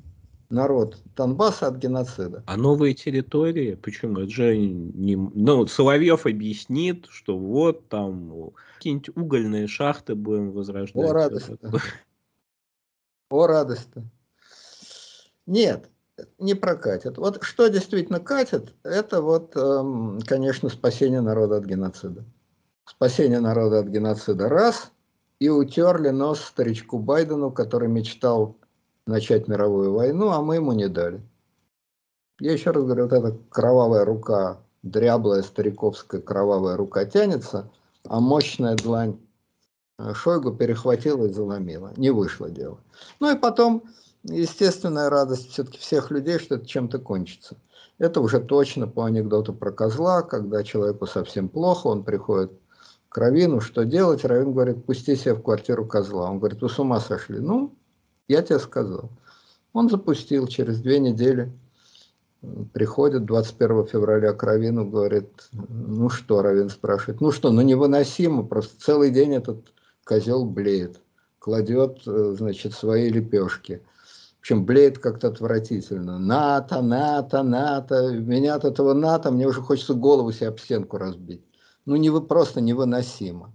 народ 0.49 0.97
Донбасса 1.15 1.67
от 1.67 1.77
геноцида. 1.77 2.43
А 2.45 2.57
новые 2.57 2.93
территории, 2.93 3.75
почему? 3.75 4.19
Это 4.19 4.29
же 4.29 4.57
не... 4.57 5.15
Ну, 5.15 5.65
Соловьев 5.67 6.25
объяснит, 6.25 7.05
что 7.09 7.37
вот 7.37 7.87
там 7.87 8.51
какие-нибудь 8.75 9.15
угольные 9.15 9.67
шахты 9.67 10.13
будем 10.13 10.51
возрождать. 10.51 11.09
О, 11.09 11.13
радость-то. 11.13 11.71
О, 13.29 13.47
радость-то. 13.47 14.03
Нет, 15.45 15.89
не 16.39 16.55
прокатит. 16.55 17.17
Вот 17.17 17.41
что 17.41 17.69
действительно 17.69 18.19
катит, 18.19 18.73
это 18.83 19.21
вот, 19.21 19.55
эм, 19.55 20.19
конечно, 20.27 20.67
спасение 20.67 21.21
народа 21.21 21.55
от 21.55 21.65
геноцида. 21.65 22.25
Спасение 22.85 23.39
народа 23.39 23.79
от 23.79 23.87
геноцида 23.87 24.49
раз, 24.49 24.91
и 25.39 25.49
утерли 25.49 26.09
нос 26.09 26.39
старичку 26.41 26.99
Байдену, 26.99 27.51
который 27.51 27.89
мечтал 27.89 28.57
начать 29.07 29.47
мировую 29.47 29.93
войну, 29.93 30.29
а 30.29 30.41
мы 30.41 30.55
ему 30.55 30.71
не 30.73 30.87
дали. 30.87 31.21
Я 32.39 32.53
еще 32.53 32.71
раз 32.71 32.83
говорю, 32.83 33.03
вот 33.03 33.13
эта 33.13 33.37
кровавая 33.49 34.05
рука, 34.05 34.59
дряблая 34.83 35.41
стариковская 35.41 36.21
кровавая 36.21 36.77
рука 36.77 37.05
тянется, 37.05 37.71
а 38.05 38.19
мощная 38.19 38.75
длань 38.75 39.19
э, 39.97 40.13
Шойгу 40.13 40.51
перехватила 40.51 41.25
и 41.25 41.33
заломила. 41.33 41.91
Не 41.97 42.11
вышло 42.11 42.49
дело. 42.49 42.79
Ну 43.19 43.35
и 43.35 43.37
потом, 43.37 43.83
естественная 44.23 45.09
радость 45.09 45.51
все-таки 45.51 45.79
всех 45.79 46.11
людей, 46.11 46.39
что 46.39 46.55
это 46.55 46.65
чем-то 46.65 46.99
кончится. 46.99 47.57
Это 47.97 48.21
уже 48.21 48.39
точно 48.39 48.87
по 48.87 49.05
анекдоту 49.05 49.53
про 49.53 49.71
козла, 49.71 50.23
когда 50.23 50.63
человеку 50.63 51.05
совсем 51.05 51.49
плохо, 51.49 51.87
он 51.87 52.03
приходит 52.03 52.51
к 53.11 53.17
Равину, 53.17 53.59
что 53.59 53.83
делать? 53.83 54.23
Равин 54.23 54.53
говорит, 54.53 54.85
пусти 54.85 55.15
себя 55.15 55.35
в 55.35 55.43
квартиру 55.43 55.85
козла. 55.85 56.31
Он 56.31 56.39
говорит, 56.39 56.61
вы 56.61 56.69
с 56.69 56.79
ума 56.79 56.99
сошли? 56.99 57.39
Ну, 57.39 57.75
я 58.27 58.41
тебе 58.41 58.57
сказал. 58.57 59.09
Он 59.73 59.89
запустил 59.89 60.47
через 60.47 60.79
две 60.79 60.99
недели 60.99 61.51
приходит 62.73 63.25
21 63.25 63.85
февраля 63.87 64.33
к 64.33 64.43
Равину, 64.43 64.89
говорит, 64.89 65.29
ну 65.51 66.09
что, 66.09 66.41
Равин 66.41 66.69
спрашивает, 66.69 67.21
ну 67.21 67.31
что, 67.31 67.51
ну 67.51 67.61
невыносимо, 67.61 68.43
просто 68.43 68.79
целый 68.79 69.11
день 69.11 69.35
этот 69.35 69.73
козел 70.03 70.45
блеет, 70.45 70.99
кладет, 71.39 71.99
э, 72.07 72.35
значит, 72.37 72.73
свои 72.73 73.09
лепешки. 73.09 73.81
В 74.37 74.41
общем, 74.41 74.65
блеет 74.65 74.97
как-то 74.97 75.27
отвратительно. 75.27 76.17
НАТО, 76.17 76.81
НАТО, 76.81 77.43
НАТО. 77.43 78.11
Меня 78.11 78.55
от 78.55 78.65
этого 78.65 78.93
НАТО, 78.93 79.29
мне 79.29 79.47
уже 79.47 79.61
хочется 79.61 79.93
голову 79.93 80.31
себе 80.31 80.47
об 80.47 80.59
стенку 80.59 80.97
разбить. 80.97 81.43
Ну, 81.85 81.95
не 81.95 82.11
просто 82.21 82.61
невыносимо. 82.61 83.53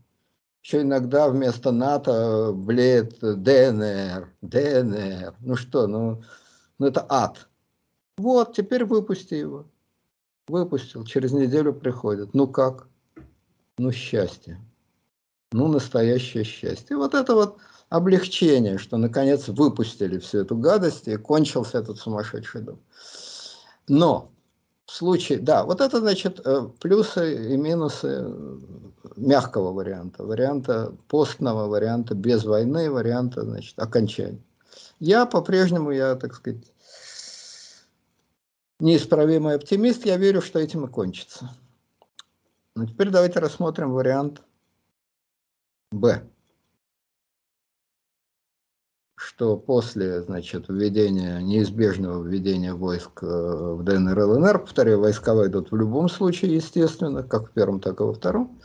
Еще 0.63 0.81
иногда 0.81 1.29
вместо 1.29 1.71
НАТО 1.71 2.53
блеет 2.53 3.21
ДНР, 3.21 4.35
ДНР. 4.43 5.37
Ну 5.39 5.55
что, 5.55 5.87
ну, 5.87 6.23
ну 6.79 6.87
это 6.87 7.07
ад. 7.09 7.49
Вот, 8.17 8.55
теперь 8.55 8.85
выпусти 8.85 9.35
его. 9.35 9.67
Выпустил, 10.49 11.05
через 11.05 11.33
неделю 11.33 11.73
приходит. 11.73 12.35
Ну 12.35 12.49
как? 12.49 12.89
Ну 13.79 13.93
счастье. 13.93 14.61
Ну 15.53 15.69
настоящее 15.69 16.43
счастье. 16.43 16.89
И 16.91 16.95
вот 16.95 17.15
это 17.15 17.35
вот 17.35 17.59
облегчение, 17.89 18.79
что 18.79 18.97
наконец 18.97 19.49
выпустили 19.49 20.19
всю 20.19 20.39
эту 20.39 20.57
гадость 20.57 21.07
и 21.07 21.17
кончился 21.17 21.79
этот 21.79 21.99
сумасшедший 21.99 22.63
дом. 22.63 22.81
Но 23.87 24.33
в 24.87 24.93
случае, 24.93 25.41
да, 25.41 25.65
вот 25.65 25.81
это 25.81 25.99
значит 25.99 26.41
э, 26.45 26.69
плюсы 26.81 27.53
и 27.53 27.57
минусы 27.57 28.33
мягкого 29.17 29.73
варианта, 29.73 30.23
варианта 30.23 30.95
постного, 31.09 31.67
варианта 31.67 32.15
без 32.15 32.45
войны, 32.45 32.91
варианта, 32.91 33.43
значит, 33.43 33.79
окончания. 33.79 34.43
Я 35.01 35.27
по-прежнему, 35.27 35.91
я, 35.91 36.15
так 36.15 36.35
сказать, 36.35 36.63
неисправимый 38.79 39.57
оптимист, 39.57 40.07
я 40.07 40.17
верю, 40.17 40.41
что 40.41 40.61
этим 40.61 40.85
и 40.85 40.89
кончится. 40.89 41.51
Но 42.75 42.87
теперь 42.87 43.11
давайте 43.11 43.41
рассмотрим 43.41 43.93
вариант 43.93 44.43
Б. 45.91 46.23
Что 49.37 49.59
после 49.59 50.23
значит, 50.23 50.65
введения, 50.69 51.41
неизбежного 51.41 52.23
введения 52.23 52.73
войск 52.73 53.23
э, 53.23 53.27
в 53.27 53.83
ДНР 53.83 54.19
и 54.19 54.23
ЛНР, 54.23 54.61
повторяю, 54.61 54.99
войска 54.99 55.35
войдут 55.35 55.71
в 55.71 55.77
любом 55.77 56.09
случае, 56.09 56.55
естественно, 56.55 57.23
как 57.23 57.51
в 57.51 57.53
первом, 57.53 57.81
так 57.81 58.01
и 58.01 58.03
во 58.03 58.15
втором. 58.15 58.59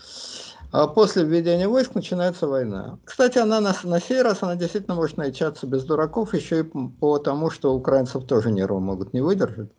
А 0.72 0.88
после 0.88 1.26
введения 1.26 1.68
войск 1.68 1.94
начинается 1.94 2.48
война. 2.48 3.00
Кстати, 3.04 3.38
она 3.38 3.60
на, 3.60 3.76
на 3.84 4.00
сей 4.00 4.22
раз, 4.22 4.44
она 4.44 4.56
действительно 4.56 4.96
может 4.96 5.18
начаться 5.18 5.68
без 5.68 5.84
дураков, 5.84 6.34
еще 6.34 6.62
и 6.62 6.64
по 6.64 7.20
тому, 7.20 7.50
что 7.50 7.76
украинцев 7.76 8.24
тоже 8.24 8.50
нервы 8.50 8.80
могут 8.80 9.14
не 9.14 9.20
выдержать. 9.20 9.72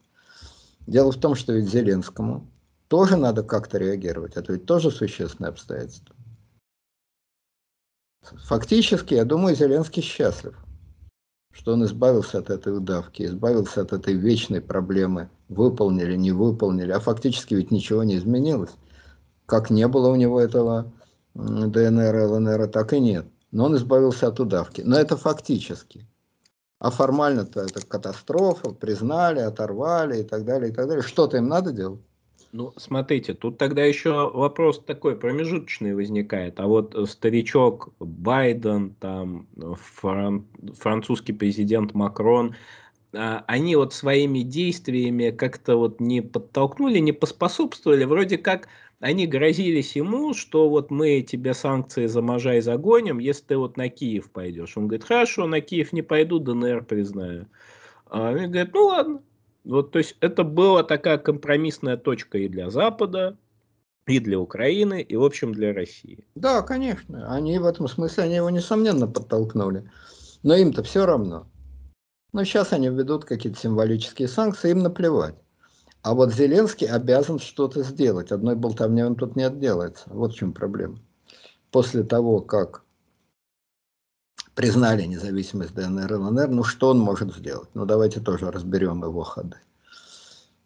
Дело 0.87 1.11
в 1.11 1.17
том, 1.19 1.37
что 1.37 1.55
ведь 1.55 1.71
Зеленскому 1.71 2.51
тоже 2.89 3.17
надо 3.17 3.43
как-то 3.43 3.79
реагировать. 3.79 4.37
Это 4.37 4.53
ведь 4.53 4.67
тоже 4.67 4.91
существенное 4.91 5.53
обстоятельство. 5.53 6.15
Фактически, 8.45 9.15
я 9.15 9.25
думаю, 9.25 9.57
Зеленский 9.57 10.03
счастлив, 10.03 10.55
что 11.53 11.75
он 11.75 11.85
избавился 11.85 12.39
от 12.39 12.51
этой 12.51 12.77
удавки, 12.77 13.23
избавился 13.25 13.83
от 13.83 13.93
этой 13.93 14.15
вечной 14.15 14.61
проблемы, 14.61 15.29
выполнили, 15.49 16.17
не 16.17 16.33
выполнили, 16.33 16.91
а 16.93 17.01
фактически 17.01 17.55
ведь 17.55 17.71
ничего 17.71 18.03
не 18.03 18.17
изменилось. 18.17 18.73
Как 19.47 19.71
не 19.71 19.87
было 19.87 20.09
у 20.09 20.17
него 20.17 20.41
этого 20.41 20.93
ДНР, 21.35 22.15
ЛНР, 22.15 22.69
так 22.69 22.93
и 22.93 23.01
нет. 23.01 23.27
Но 23.51 23.67
он 23.67 23.77
избавился 23.77 24.29
от 24.29 24.41
удавки. 24.41 24.81
Но 24.81 24.99
это 24.99 25.17
фактически 25.17 26.07
а 26.83 26.91
формально-то 26.91 27.61
это 27.61 27.87
катастрофа, 27.87 28.71
признали, 28.71 29.39
оторвали 29.39 30.23
и 30.23 30.25
так 30.25 30.45
далее, 30.45 30.73
и 30.73 30.75
так 30.75 30.89
далее. 30.89 31.05
Что-то 31.05 31.37
им 31.37 31.47
надо 31.47 31.71
делать? 31.71 32.01
Ну, 32.53 32.75
смотрите, 32.77 33.33
тут 33.33 33.57
тогда 33.57 33.83
еще 33.83 34.31
вопрос 34.31 34.79
такой 34.85 35.17
промежуточный 35.17 35.95
возникает. 35.95 36.61
А 36.61 36.67
вот 36.67 36.95
старичок 37.09 37.95
Байден, 37.99 38.95
там 39.01 39.47
фран, 39.81 40.47
французский 40.79 41.33
президент 41.33 41.95
Макрон, 41.95 42.55
а, 43.15 43.43
они 43.47 43.75
вот 43.75 43.95
своими 43.95 44.41
действиями 44.41 45.31
как-то 45.31 45.77
вот 45.77 45.99
не 45.99 46.21
подтолкнули, 46.21 46.99
не 46.99 47.13
поспособствовали. 47.13 48.05
Вроде 48.05 48.37
как 48.37 48.69
они 49.01 49.27
грозились 49.27 49.97
ему, 49.97 50.35
что 50.35 50.69
вот 50.69 50.91
мы 50.91 51.23
тебе 51.23 51.55
санкции 51.55 52.05
за 52.05 52.21
Можай 52.21 52.61
загоним, 52.61 53.19
если 53.19 53.45
ты 53.45 53.57
вот 53.57 53.79
на 53.79 53.89
Киев 53.89 54.31
пойдешь. 54.31 54.77
Он 54.77 54.89
говорит, 54.89 55.07
хорошо, 55.07 55.47
на 55.47 55.63
Киев 55.63 55.95
не 55.95 56.03
пойду, 56.03 56.39
ДНР 56.39 56.85
признаю. 56.85 57.47
А 58.11 58.29
они 58.29 58.47
говорят, 58.47 58.75
ну 58.75 58.85
ладно. 58.87 59.23
Вот, 59.65 59.93
то 59.93 59.99
есть 59.99 60.17
это 60.21 60.45
была 60.45 60.83
такая 60.83 61.19
компромиссная 61.19 61.97
точка 61.97 62.39
и 62.39 62.49
для 62.49 62.71
Запада, 62.71 63.37
и 64.07 64.19
для 64.19 64.41
Украины, 64.41 65.01
и, 65.01 65.17
в 65.17 65.23
общем, 65.23 65.53
для 65.53 65.73
России. 65.73 66.27
Да, 66.35 66.63
конечно. 66.63 67.33
Они 67.33 67.59
в 67.59 67.67
этом 67.67 67.87
смысле, 67.87 68.25
они 68.25 68.35
его, 68.37 68.51
несомненно, 68.51 69.07
подтолкнули. 69.07 69.89
Но 70.43 70.57
им-то 70.57 70.83
все 70.83 71.07
равно. 71.07 71.47
Но 72.33 72.45
сейчас 72.45 72.73
они 72.73 72.89
введут 72.89 73.25
какие-то 73.25 73.61
символические 73.61 74.27
санкции, 74.27 74.71
им 74.71 74.81
наплевать. 74.81 75.37
А 76.03 76.15
вот 76.15 76.33
Зеленский 76.33 76.89
обязан 76.89 77.39
что-то 77.39 77.85
сделать. 77.85 78.33
Одной 78.33 78.57
болтовней 78.57 79.05
он 79.05 79.15
тут 79.15 79.37
не 79.37 79.45
отделается. 79.45 80.05
Вот 80.09 80.33
в 80.33 80.37
чем 80.37 80.53
проблема. 80.53 80.99
После 81.71 82.03
того, 82.03 82.41
как 82.41 82.83
признали 84.55 85.05
независимость 85.05 85.75
ДНР 85.75 86.13
и 86.13 86.17
ЛНР, 86.17 86.49
ну 86.49 86.65
что 86.65 86.91
он 86.91 86.99
может 86.99 87.35
сделать? 87.35 87.69
Ну 87.75 87.87
давайте 87.87 88.21
тоже 88.21 88.51
разберем 88.51 89.03
его 89.03 89.23
ходы. 89.23 89.57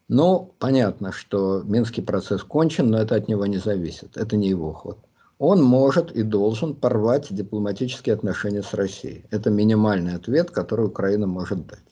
Ну, 0.09 0.53
понятно, 0.59 1.11
что 1.11 1.61
Минский 1.63 2.01
процесс 2.01 2.41
кончен, 2.43 2.89
но 2.89 2.97
это 2.99 3.15
от 3.15 3.27
него 3.27 3.45
не 3.45 3.57
зависит. 3.57 4.15
Это 4.15 4.37
не 4.37 4.47
его 4.47 4.71
ход. 4.71 4.97
Он 5.37 5.61
может 5.61 6.11
и 6.11 6.23
должен 6.23 6.73
порвать 6.73 7.27
дипломатические 7.29 8.15
отношения 8.15 8.63
с 8.63 8.73
Россией. 8.73 9.25
Это 9.31 9.49
минимальный 9.49 10.15
ответ, 10.15 10.49
который 10.51 10.87
Украина 10.87 11.27
может 11.27 11.67
дать. 11.67 11.83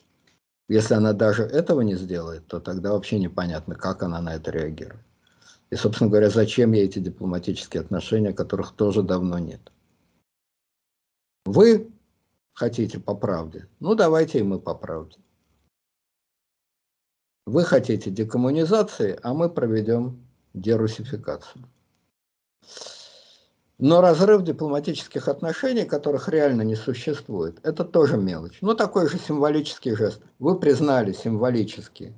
Если 0.67 0.95
она 0.95 1.13
даже 1.13 1.43
этого 1.43 1.81
не 1.81 1.95
сделает, 1.95 2.47
то 2.47 2.59
тогда 2.59 2.93
вообще 2.93 3.19
непонятно, 3.19 3.75
как 3.75 4.01
она 4.01 4.19
на 4.21 4.35
это 4.35 4.49
реагирует. 4.49 5.05
И, 5.69 5.75
собственно 5.75 6.09
говоря, 6.09 6.29
зачем 6.29 6.71
ей 6.71 6.85
эти 6.85 6.99
дипломатические 6.99 7.81
отношения, 7.81 8.33
которых 8.33 8.71
тоже 8.71 9.03
давно 9.03 9.37
нет. 9.37 9.71
Вы 11.45 11.91
хотите 12.53 12.99
по 12.99 13.15
правде? 13.15 13.67
Ну, 13.79 13.95
давайте 13.95 14.39
и 14.39 14.43
мы 14.43 14.59
по 14.59 14.73
правде. 14.73 15.17
Вы 17.45 17.63
хотите 17.63 18.09
декоммунизации, 18.09 19.19
а 19.21 19.33
мы 19.35 19.49
проведем 19.49 20.25
дерусификацию. 20.55 21.63
Но 23.77 24.01
разрыв 24.01 24.43
дипломатических 24.43 25.27
отношений, 25.27 25.85
которых 25.85 26.29
реально 26.29 26.63
не 26.63 26.75
существует, 26.75 27.59
это 27.61 27.83
тоже 27.83 28.17
мелочь. 28.17 28.57
Ну, 28.61 28.73
такой 28.73 29.09
же 29.09 29.19
символический 29.19 29.95
жест. 29.95 30.21
Вы 30.39 30.57
признали 30.57 31.11
символически 31.11 32.13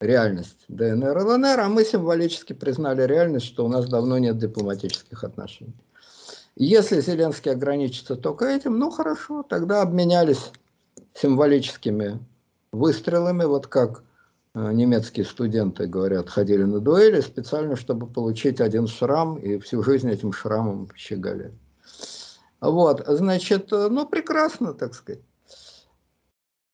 реальность 0.00 0.64
ДНР 0.68 1.16
и 1.16 1.22
ЛНР, 1.22 1.60
а 1.60 1.68
мы 1.68 1.84
символически 1.84 2.52
признали 2.52 3.02
реальность, 3.02 3.46
что 3.46 3.64
у 3.64 3.68
нас 3.68 3.88
давно 3.88 4.18
нет 4.18 4.36
дипломатических 4.36 5.24
отношений. 5.24 5.74
Если 6.60 7.00
Зеленский 7.00 7.52
ограничится 7.52 8.16
только 8.16 8.46
этим, 8.46 8.78
ну 8.78 8.90
хорошо, 8.90 9.42
тогда 9.42 9.82
обменялись 9.82 10.52
символическими 11.14 12.18
выстрелами, 12.72 13.44
вот 13.44 13.66
как 13.68 14.02
Э, 14.58 14.72
немецкие 14.72 15.24
студенты, 15.24 15.86
говорят, 15.86 16.28
ходили 16.30 16.64
на 16.64 16.80
дуэли 16.80 17.20
специально, 17.20 17.76
чтобы 17.76 18.06
получить 18.08 18.60
один 18.60 18.88
шрам, 18.88 19.38
и 19.38 19.58
всю 19.58 19.82
жизнь 19.84 20.10
этим 20.10 20.32
шрамом 20.32 20.88
щеголяли. 20.96 21.56
Вот, 22.60 23.04
значит, 23.06 23.72
э, 23.72 23.88
ну, 23.88 24.06
прекрасно, 24.06 24.74
так 24.74 24.94
сказать. 24.94 25.22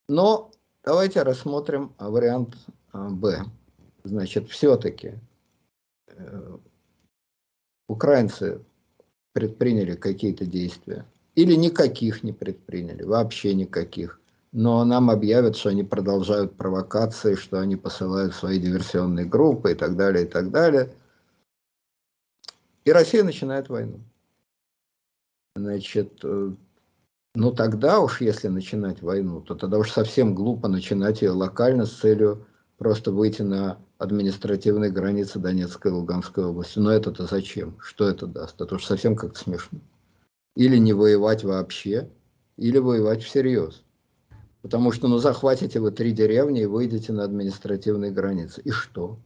Но 0.09 0.51
давайте 0.83 1.23
рассмотрим 1.23 1.95
вариант 1.99 2.57
э, 2.95 3.09
Б. 3.11 3.45
Значит, 4.05 4.51
все-таки 4.51 5.15
украинцы 7.89 8.61
предприняли 9.35 9.95
какие-то 9.97 10.47
действия, 10.47 11.05
или 11.35 11.55
никаких 11.55 12.23
не 12.23 12.33
предприняли, 12.33 13.03
вообще 13.03 13.53
никаких, 13.53 14.21
но 14.53 14.85
нам 14.85 15.11
объявят, 15.11 15.57
что 15.57 15.71
они 15.71 15.83
продолжают 15.83 16.57
провокации, 16.57 17.35
что 17.35 17.59
они 17.59 17.77
посылают 17.77 18.35
свои 18.35 18.61
диверсионные 18.61 19.27
группы 19.27 19.73
и 19.73 19.75
так 19.75 19.97
далее, 19.97 20.25
и 20.25 20.29
так 20.29 20.51
далее. 20.53 20.95
И 22.85 22.93
Россия 22.93 23.25
начинает 23.25 23.69
войну. 23.69 24.01
Значит, 25.57 26.21
э, 26.23 26.53
ну 27.35 27.53
тогда 27.53 27.99
уж, 28.01 28.21
если 28.21 28.47
начинать 28.47 29.03
войну, 29.03 29.41
то 29.41 29.57
тогда 29.57 29.79
уж 29.79 29.91
совсем 29.91 30.35
глупо 30.35 30.69
начинать 30.69 31.23
ее 31.23 31.31
локально 31.31 31.87
с 31.87 31.93
целью 31.93 32.47
просто 32.79 33.13
выйти 33.13 33.43
на 33.43 33.79
административные 33.99 34.91
границы 34.91 35.39
Донецкой 35.39 35.93
и 35.93 35.95
Луганской 35.95 36.45
области. 36.45 36.79
Но 36.79 36.91
это-то 36.91 37.27
зачем? 37.27 37.77
Что 37.81 38.09
это 38.09 38.27
даст? 38.27 38.61
Это 38.61 38.75
уж 38.75 38.85
совсем 38.85 39.17
как-то 39.17 39.39
смешно. 39.39 39.79
Или 40.57 40.77
не 40.77 40.93
воевать 40.93 41.45
вообще, 41.45 42.11
или 42.57 42.79
воевать 42.79 43.23
всерьез. 43.23 43.83
Потому 44.63 44.93
что, 44.93 45.09
ну, 45.09 45.19
захватите 45.19 45.81
вы 45.81 45.91
три 45.91 46.13
деревни 46.13 46.63
и 46.63 46.67
выйдете 46.67 47.13
на 47.13 47.25
административные 47.25 48.11
границы. 48.11 48.63
И 48.63 48.71
что? 48.71 49.19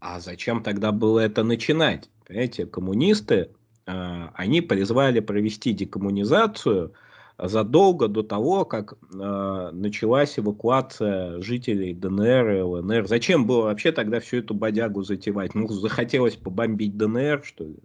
А 0.00 0.18
зачем 0.18 0.62
тогда 0.62 0.92
было 0.92 1.20
это 1.20 1.44
начинать? 1.44 2.08
Понимаете, 2.26 2.66
коммунисты, 2.66 3.50
э, 3.86 4.28
они 4.34 4.62
призвали 4.62 5.20
провести 5.20 5.72
декоммунизацию 5.72 6.94
задолго 7.42 8.08
до 8.08 8.22
того, 8.22 8.64
как 8.64 8.94
э, 9.12 9.70
началась 9.72 10.38
эвакуация 10.38 11.40
жителей 11.40 11.94
ДНР 11.94 12.50
и 12.50 12.60
ЛНР. 12.60 13.06
Зачем 13.08 13.46
было 13.46 13.64
вообще 13.64 13.92
тогда 13.92 14.20
всю 14.20 14.38
эту 14.38 14.54
бодягу 14.54 15.02
затевать? 15.02 15.54
Ну, 15.54 15.68
захотелось 15.68 16.36
побомбить 16.36 16.96
ДНР, 16.96 17.42
что 17.44 17.64
ли? 17.64 17.76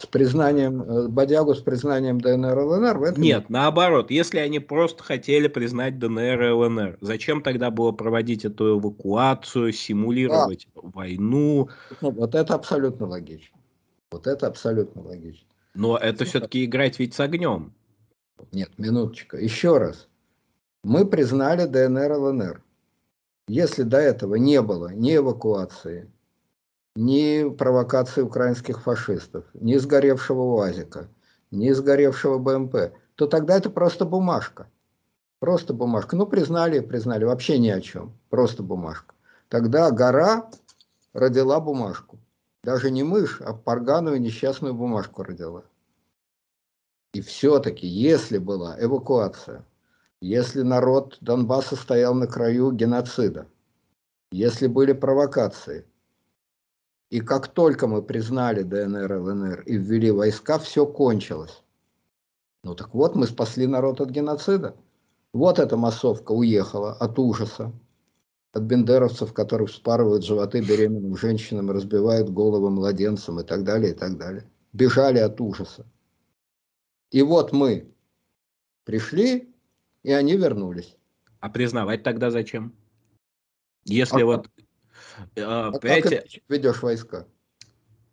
С 0.00 0.06
признанием, 0.06 0.82
э, 0.82 1.08
бодягу 1.08 1.54
с 1.54 1.60
признанием 1.60 2.20
ДНР 2.20 2.58
и 2.58 2.62
ЛНР? 2.62 2.98
В 2.98 3.02
этом 3.04 3.22
нет, 3.22 3.50
наоборот. 3.50 4.10
Если 4.10 4.38
они 4.38 4.58
просто 4.58 5.02
хотели 5.02 5.48
признать 5.48 5.98
ДНР 5.98 6.42
и 6.42 6.50
ЛНР, 6.50 6.98
зачем 7.00 7.42
тогда 7.42 7.70
было 7.70 7.92
проводить 7.92 8.44
эту 8.44 8.78
эвакуацию, 8.78 9.72
симулировать 9.72 10.68
а. 10.74 10.80
войну? 10.82 11.68
Ну, 12.00 12.10
вот 12.10 12.34
это 12.34 12.54
абсолютно 12.54 13.06
логично. 13.06 13.56
Вот 14.10 14.26
это 14.26 14.46
абсолютно 14.46 15.02
логично. 15.02 15.46
Но 15.74 15.96
это 15.96 16.24
все-таки 16.24 16.64
играть 16.64 16.98
ведь 16.98 17.14
с 17.14 17.20
огнем. 17.20 17.72
Нет, 18.52 18.70
минуточку. 18.78 19.36
Еще 19.36 19.78
раз. 19.78 20.08
Мы 20.84 21.06
признали 21.06 21.66
ДНР 21.66 22.12
ЛНР. 22.12 22.62
Если 23.48 23.82
до 23.82 23.98
этого 23.98 24.34
не 24.36 24.60
было 24.62 24.88
ни 24.92 25.16
эвакуации, 25.16 26.10
ни 26.94 27.48
провокации 27.48 28.22
украинских 28.22 28.82
фашистов, 28.82 29.44
ни 29.54 29.76
сгоревшего 29.76 30.42
УАЗика, 30.42 31.08
ни 31.50 31.70
сгоревшего 31.72 32.38
БМП, 32.38 32.92
то 33.14 33.26
тогда 33.26 33.56
это 33.56 33.70
просто 33.70 34.04
бумажка. 34.04 34.68
Просто 35.38 35.72
бумажка. 35.72 36.16
Ну, 36.16 36.26
признали, 36.26 36.80
признали. 36.80 37.24
Вообще 37.24 37.58
ни 37.58 37.68
о 37.68 37.80
чем. 37.80 38.12
Просто 38.28 38.62
бумажка. 38.62 39.14
Тогда 39.48 39.90
гора 39.90 40.50
родила 41.12 41.60
бумажку. 41.60 42.18
Даже 42.64 42.90
не 42.90 43.02
мышь, 43.02 43.40
а 43.40 43.54
парганую 43.54 44.20
несчастную 44.20 44.74
бумажку 44.74 45.22
родила. 45.22 45.64
И 47.14 47.20
все-таки, 47.20 47.86
если 47.86 48.38
была 48.38 48.76
эвакуация, 48.78 49.64
если 50.20 50.62
народ 50.62 51.16
Донбасса 51.20 51.76
стоял 51.76 52.14
на 52.14 52.26
краю 52.26 52.72
геноцида, 52.72 53.46
если 54.30 54.66
были 54.66 54.92
провокации, 54.92 55.86
и 57.10 57.20
как 57.20 57.48
только 57.48 57.86
мы 57.86 58.02
признали 58.02 58.62
ДНР, 58.62 59.12
ЛНР 59.12 59.62
и 59.62 59.78
ввели 59.78 60.10
войска, 60.10 60.58
все 60.58 60.86
кончилось. 60.86 61.62
Ну 62.64 62.74
так 62.74 62.92
вот, 62.94 63.14
мы 63.14 63.26
спасли 63.26 63.66
народ 63.66 64.00
от 64.00 64.10
геноцида. 64.10 64.76
Вот 65.32 65.58
эта 65.58 65.76
массовка 65.76 66.32
уехала 66.32 66.92
от 66.92 67.18
ужаса, 67.18 67.72
от 68.52 68.62
бендеровцев, 68.62 69.32
которые 69.32 69.68
вспарывают 69.68 70.24
животы 70.24 70.60
беременным 70.60 71.16
женщинам, 71.16 71.70
разбивают 71.70 72.28
головы 72.28 72.70
младенцам 72.70 73.40
и 73.40 73.44
так 73.44 73.64
далее, 73.64 73.92
и 73.92 73.94
так 73.94 74.18
далее. 74.18 74.44
Бежали 74.74 75.18
от 75.18 75.40
ужаса. 75.40 75.86
И 77.10 77.22
вот 77.22 77.52
мы 77.52 77.90
пришли, 78.84 79.54
и 80.02 80.12
они 80.12 80.36
вернулись. 80.36 80.96
А 81.40 81.48
признавать 81.48 82.02
тогда 82.02 82.30
зачем? 82.30 82.74
Если 83.84 84.22
а 84.22 84.26
вот... 84.26 84.48
А, 85.36 85.68
а 85.68 85.72
как 85.78 86.08
ты 86.08 86.42
ведешь 86.48 86.82
войска? 86.82 87.26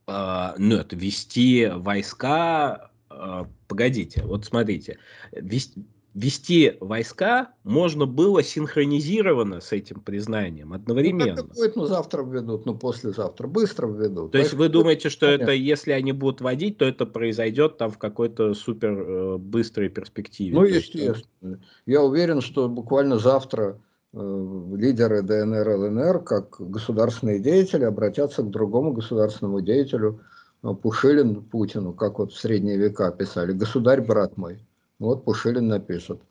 А, 0.08 0.56
ну, 0.58 0.76
это 0.76 0.96
вести 0.96 1.68
войска... 1.68 2.92
А, 3.10 3.50
погодите, 3.68 4.24
вот 4.24 4.46
смотрите. 4.46 5.00
Вести, 5.32 5.86
вести 6.16 6.78
войска 6.80 7.50
можно 7.64 8.06
было 8.06 8.42
синхронизированно 8.42 9.60
с 9.60 9.74
этим 9.74 10.00
признанием, 10.00 10.72
одновременно. 10.72 11.44
Ну, 11.44 11.54
будет, 11.54 11.76
ну, 11.76 11.86
завтра 11.86 12.24
введут, 12.24 12.66
ну, 12.66 12.74
послезавтра, 12.74 13.48
быстро 13.48 13.88
введут. 13.88 14.32
То 14.32 14.38
есть 14.38 14.54
вы 14.54 14.70
думаете, 14.70 15.10
что 15.10 15.28
это, 15.28 15.52
если 15.52 15.92
они 15.92 16.14
будут 16.14 16.42
вводить, 16.42 16.78
то 16.78 16.86
это 16.86 17.06
произойдет 17.06 17.78
там 17.78 17.92
в 17.92 17.98
какой-то 17.98 18.54
супер 18.54 18.92
э, 18.92 19.38
быстрой 19.38 19.90
перспективе? 19.90 20.56
Ну, 20.56 20.64
естественно. 20.64 21.60
Я 21.86 22.02
уверен, 22.02 22.40
что 22.42 22.70
буквально 22.70 23.20
завтра 23.20 23.82
э, 24.14 24.68
лидеры 24.78 25.22
ДНР, 25.22 25.68
ЛНР, 25.68 26.24
как 26.24 26.56
государственные 26.60 27.40
деятели, 27.40 27.84
обратятся 27.84 28.42
к 28.42 28.50
другому 28.50 28.94
государственному 28.94 29.60
деятелю, 29.60 30.22
э, 30.64 30.70
Пушилин 30.82 31.44
Путину, 31.44 31.92
как 31.92 32.20
вот 32.20 32.32
в 32.32 32.40
средние 32.40 32.78
века 32.78 33.12
писали, 33.12 33.52
государь, 33.52 34.00
брат 34.00 34.38
мой. 34.38 34.60
Вот 35.00 35.26
Пушилин 35.26 35.68
напишет. 35.68 36.22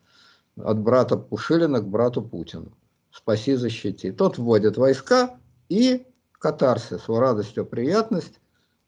От 0.57 0.79
брата 0.79 1.17
Пушилина 1.17 1.79
к 1.79 1.87
брату 1.87 2.21
Путину. 2.21 2.71
Спаси, 3.11 3.55
защити. 3.55 4.11
Тот 4.11 4.37
вводит 4.37 4.77
войска 4.77 5.37
и 5.69 6.05
катарсис, 6.31 7.07
радость, 7.07 7.55
приятность. 7.69 8.39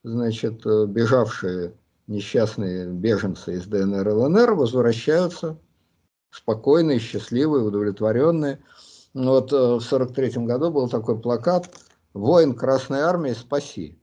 Значит, 0.04 0.66
э, 0.66 0.86
бежавшие 0.86 1.74
несчастные 2.08 2.88
беженцы 2.88 3.56
из 3.56 3.66
ДНР 3.66 4.08
и 4.08 4.12
ЛНР 4.12 4.54
возвращаются 4.54 5.58
спокойные, 6.30 7.00
счастливые, 7.00 7.64
удовлетворенные. 7.64 8.64
Вот 9.14 9.52
э, 9.52 9.76
в 9.76 9.82
сорок 9.82 10.14
третьем 10.14 10.46
году 10.46 10.72
был 10.72 10.88
такой 10.88 11.20
плакат 11.20 11.70
«Воин 12.14 12.54
Красной 12.54 13.00
Армии, 13.00 13.34
спаси». 13.34 14.00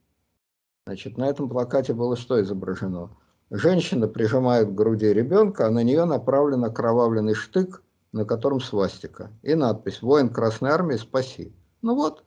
Значит, 0.87 1.16
на 1.16 1.28
этом 1.28 1.48
плакате 1.48 1.94
было 1.94 2.16
что 2.16 2.40
изображено? 2.42 3.10
Женщина 3.57 4.09
прижимает 4.09 4.67
к 4.67 4.75
груди 4.75 5.12
ребенка, 5.12 5.69
а 5.69 5.71
на 5.71 5.85
нее 5.85 6.07
направлен 6.07 6.64
окровавленный 6.64 7.35
штык, 7.35 7.85
на 8.11 8.25
котором 8.25 8.61
свастика. 8.61 9.31
И 9.43 9.55
надпись 9.55 10.03
«Воин 10.03 10.29
Красной 10.29 10.71
Армии, 10.71 10.97
спаси». 10.97 11.55
Ну 11.81 11.95
вот, 11.95 12.25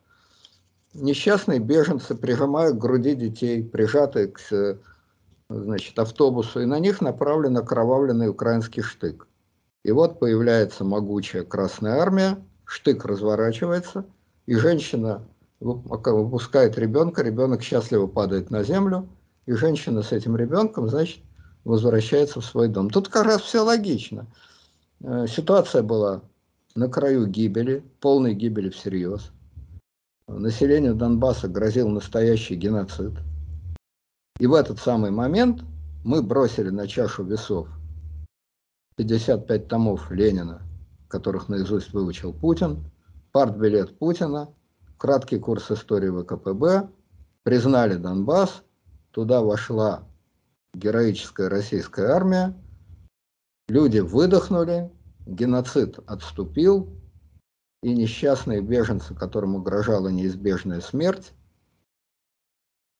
несчастные 0.93 1.59
беженцы 1.59 2.15
прижимают 2.15 2.77
к 2.77 2.79
груди 2.79 3.13
детей, 3.13 3.61
прижатые 3.61 4.27
к 4.27 4.79
значит, 5.49 5.99
автобусу, 5.99 6.61
и 6.61 6.65
на 6.65 6.79
них 6.79 7.01
направлен 7.01 7.57
окровавленный 7.57 8.29
украинский 8.29 8.81
штык. 8.81 9.27
И 9.83 9.91
вот 9.91 10.19
появляется 10.19 10.85
могучая 10.85 11.43
Красная 11.43 11.99
Армия, 11.99 12.37
штык 12.63 13.03
разворачивается, 13.03 14.05
и 14.45 14.55
женщина 14.55 15.27
выпускает 15.59 16.77
ребенка, 16.77 17.21
ребенок 17.21 17.63
счастливо 17.63 18.07
падает 18.07 18.49
на 18.49 18.63
землю, 18.63 19.09
и 19.47 19.53
женщина 19.53 20.03
с 20.03 20.11
этим 20.11 20.35
ребенком, 20.35 20.89
значит, 20.89 21.21
возвращается 21.63 22.41
в 22.41 22.45
свой 22.45 22.67
дом. 22.67 22.89
Тут 22.89 23.07
как 23.07 23.25
раз 23.25 23.41
все 23.41 23.63
логично. 23.63 24.27
Э, 24.99 25.25
ситуация 25.27 25.81
была 25.81 26.21
на 26.75 26.89
краю 26.89 27.25
гибели, 27.25 27.83
полной 27.99 28.35
гибели 28.35 28.69
всерьез. 28.69 29.31
Населению 30.27 30.93
Донбасса 30.93 31.47
грозил 31.47 31.87
настоящий 31.87 32.55
геноцид. 32.55 33.13
И 34.39 34.45
в 34.45 34.53
этот 34.53 34.79
самый 34.79 35.11
момент 35.11 35.63
мы 36.03 36.21
бросили 36.21 36.69
на 36.69 36.85
чашу 36.87 37.23
весов 37.23 37.69
55 38.97 39.67
томов 39.69 40.11
Ленина, 40.11 40.61
которых 41.07 41.47
наизусть 41.47 41.93
выучил 41.93 42.33
Путин, 42.33 42.83
партбилет 43.31 43.97
Путина, 43.97 44.49
краткий 44.97 45.39
курс 45.39 45.71
истории 45.71 46.09
ВКПБ, 46.09 46.89
признали 47.43 47.95
Донбасс 47.95 48.63
Туда 49.17 49.41
вошла 49.41 50.07
героическая 50.75 51.49
российская 51.49 52.05
армия. 52.09 52.53
Люди 53.67 53.97
выдохнули, 53.97 54.91
геноцид 55.25 55.97
отступил, 56.05 56.95
и 57.81 57.95
несчастные 57.95 58.61
беженцы, 58.61 59.15
которым 59.15 59.55
угрожала 59.55 60.09
неизбежная 60.09 60.81
смерть, 60.81 61.33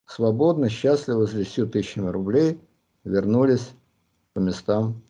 свободно, 0.08 0.70
счастливо, 0.70 1.28
с 1.28 1.34
10 1.34 1.72
тысячами 1.72 2.10
рублей 2.10 2.60
вернулись 3.04 3.70
по 4.34 4.40
местам 4.40 5.04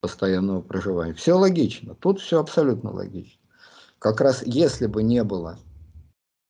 постоянного 0.00 0.60
проживания. 0.60 1.14
Все 1.14 1.34
логично, 1.34 1.94
тут 1.94 2.18
все 2.18 2.40
абсолютно 2.40 2.90
логично. 2.90 3.40
Как 4.00 4.20
раз 4.20 4.42
если 4.44 4.88
бы 4.88 5.04
не 5.04 5.22
было 5.22 5.60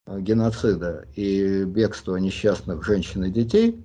геноцида 0.07 1.07
и 1.15 1.65
бегства 1.65 2.17
несчастных 2.17 2.85
женщин 2.85 3.25
и 3.25 3.31
детей, 3.31 3.85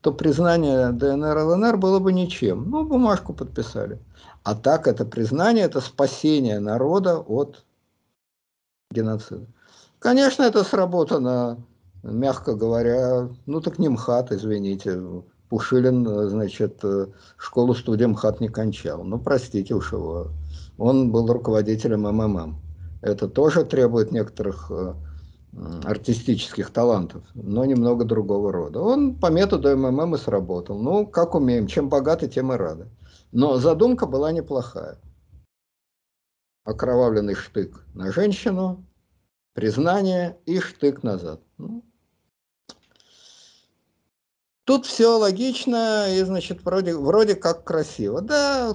то 0.00 0.12
признание 0.12 0.90
ДНР 0.90 1.38
ЛНР 1.38 1.76
было 1.76 2.00
бы 2.00 2.12
ничем. 2.12 2.68
Ну, 2.68 2.84
бумажку 2.84 3.32
подписали. 3.32 4.00
А 4.42 4.56
так 4.56 4.88
это 4.88 5.04
признание, 5.04 5.64
это 5.64 5.80
спасение 5.80 6.58
народа 6.58 7.18
от 7.18 7.64
геноцида. 8.90 9.46
Конечно, 10.00 10.42
это 10.42 10.64
сработано, 10.64 11.58
мягко 12.02 12.54
говоря, 12.54 13.28
ну 13.46 13.60
так 13.60 13.78
не 13.78 13.88
МХАТ, 13.88 14.32
извините. 14.32 15.00
Пушилин, 15.48 16.30
значит, 16.30 16.82
школу-студию 17.36 18.08
МХАТ 18.08 18.40
не 18.40 18.48
кончал. 18.48 19.04
Ну, 19.04 19.18
простите 19.18 19.74
уж 19.74 19.92
его. 19.92 20.28
Он 20.78 21.12
был 21.12 21.30
руководителем 21.30 22.02
МММ. 22.02 22.56
Это 23.02 23.28
тоже 23.28 23.64
требует 23.64 24.12
некоторых 24.12 24.70
э, 24.70 24.94
артистических 25.84 26.70
талантов, 26.70 27.24
но 27.34 27.64
немного 27.64 28.04
другого 28.04 28.52
рода. 28.52 28.80
Он 28.80 29.14
по 29.14 29.30
методу 29.30 29.76
МММ 29.76 30.14
и 30.14 30.18
сработал. 30.18 30.78
Ну, 30.78 31.06
как 31.06 31.34
умеем, 31.34 31.66
чем 31.66 31.88
богаты, 31.88 32.28
тем 32.28 32.52
и 32.52 32.56
рады. 32.56 32.88
Но 33.32 33.58
задумка 33.58 34.06
была 34.06 34.32
неплохая. 34.32 34.98
Окровавленный 36.64 37.34
штык 37.34 37.84
на 37.94 38.12
женщину, 38.12 38.84
признание 39.52 40.38
и 40.46 40.58
штык 40.60 41.02
назад. 41.02 41.40
Ну, 41.58 41.84
тут 44.64 44.86
все 44.86 45.18
логично 45.18 46.06
и, 46.14 46.22
значит, 46.22 46.64
вроде, 46.64 46.96
вроде 46.96 47.34
как 47.34 47.64
красиво. 47.64 48.22
Да, 48.22 48.74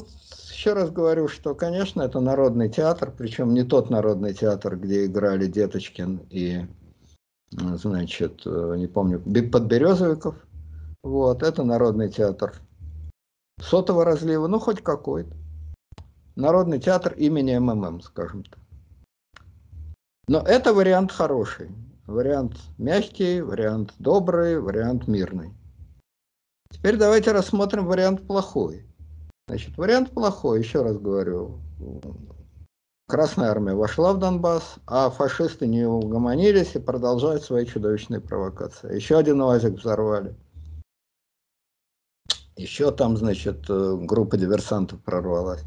еще 0.57 0.73
раз 0.73 0.89
говорю, 0.89 1.27
что, 1.27 1.53
конечно, 1.53 2.01
это 2.01 2.19
народный 2.19 2.67
театр, 2.67 3.13
причем 3.15 3.53
не 3.53 3.63
тот 3.63 3.91
народный 3.91 4.33
театр, 4.33 4.75
где 4.75 5.05
играли 5.05 5.45
Деточкин 5.45 6.21
и, 6.31 6.65
значит, 7.51 8.41
э, 8.43 8.73
не 8.75 8.87
помню, 8.87 9.19
Подберезовиков. 9.19 10.35
Вот, 11.03 11.43
это 11.43 11.63
народный 11.63 12.09
театр 12.09 12.55
сотого 13.61 14.03
разлива, 14.03 14.47
ну, 14.47 14.59
хоть 14.59 14.81
какой-то. 14.81 15.29
Народный 16.35 16.79
театр 16.79 17.13
имени 17.13 17.55
МММ, 17.59 18.01
скажем 18.01 18.43
так. 18.43 18.59
Но 20.27 20.39
это 20.39 20.73
вариант 20.73 21.11
хороший. 21.11 21.69
Вариант 22.07 22.55
мягкий, 22.79 23.41
вариант 23.41 23.93
добрый, 23.99 24.59
вариант 24.59 25.07
мирный. 25.07 25.53
Теперь 26.71 26.97
давайте 26.97 27.31
рассмотрим 27.31 27.85
вариант 27.85 28.25
плохой. 28.25 28.87
Значит, 29.47 29.77
вариант 29.77 30.11
плохой, 30.11 30.59
еще 30.59 30.81
раз 30.81 30.97
говорю. 30.97 31.61
Красная 33.07 33.49
армия 33.49 33.73
вошла 33.73 34.11
в 34.11 34.19
Донбасс, 34.19 34.75
а 34.85 35.09
фашисты 35.09 35.67
не 35.67 35.87
угомонились 35.87 36.75
и 36.75 36.79
продолжают 36.79 37.43
свои 37.43 37.65
чудовищные 37.65 38.19
провокации. 38.19 38.93
Еще 38.93 39.17
один 39.17 39.39
УАЗик 39.41 39.75
взорвали. 39.75 40.35
Еще 42.57 42.91
там, 42.91 43.15
значит, 43.15 43.69
э, 43.69 43.95
группа 44.01 44.35
диверсантов 44.35 45.01
прорвалась. 45.01 45.63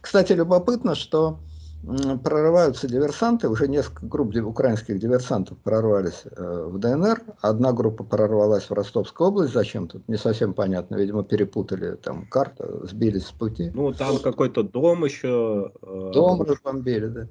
Кстати, 0.00 0.32
любопытно, 0.32 0.96
что 0.96 1.38
прорываются 1.82 2.86
диверсанты, 2.88 3.48
уже 3.48 3.68
несколько 3.68 4.06
групп 4.06 4.34
украинских 4.36 4.98
диверсантов 4.98 5.58
прорвались 5.58 6.22
э, 6.24 6.64
в 6.68 6.78
ДНР, 6.78 7.22
одна 7.40 7.72
группа 7.72 8.04
прорвалась 8.04 8.70
в 8.70 8.72
Ростовскую 8.72 9.28
область, 9.28 9.52
зачем 9.52 9.88
тут, 9.88 10.06
не 10.08 10.16
совсем 10.16 10.54
понятно, 10.54 10.96
видимо, 10.96 11.24
перепутали 11.24 11.96
там 11.96 12.26
карту, 12.26 12.86
сбились 12.86 13.26
с 13.26 13.32
пути. 13.32 13.70
Ну, 13.74 13.92
там 13.92 14.18
какой-то 14.18 14.62
дом 14.62 15.04
еще... 15.04 15.72
Э... 15.82 16.10
Дом 16.14 16.42
разбомбили, 16.42 17.06
да. 17.06 17.28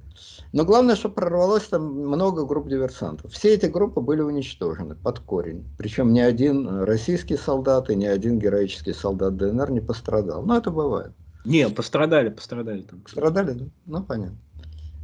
Но 0.52 0.66
главное, 0.66 0.96
что 0.96 1.10
прорвалось 1.10 1.64
там 1.64 1.86
много 1.86 2.46
групп 2.46 2.68
диверсантов. 2.68 3.32
Все 3.32 3.54
эти 3.54 3.68
группы 3.68 4.02
были 4.02 4.22
уничтожены 4.22 4.96
под 4.96 5.20
корень, 5.20 5.66
причем 5.78 6.12
ни 6.12 6.20
один 6.20 6.84
российский 6.84 7.38
солдат 7.38 7.90
и 7.90 7.96
ни 7.96 8.06
один 8.06 8.38
героический 8.38 8.94
солдат 8.94 9.38
ДНР 9.38 9.72
не 9.72 9.80
пострадал, 9.80 10.44
но 10.44 10.58
это 10.58 10.72
бывает. 10.72 11.14
Не, 11.46 11.70
пострадали, 11.70 12.30
пострадали 12.30 12.82
там. 12.84 13.02
Пострадали, 13.02 13.54
да? 13.54 13.66
Ну, 13.86 14.04
понятно. 14.04 14.38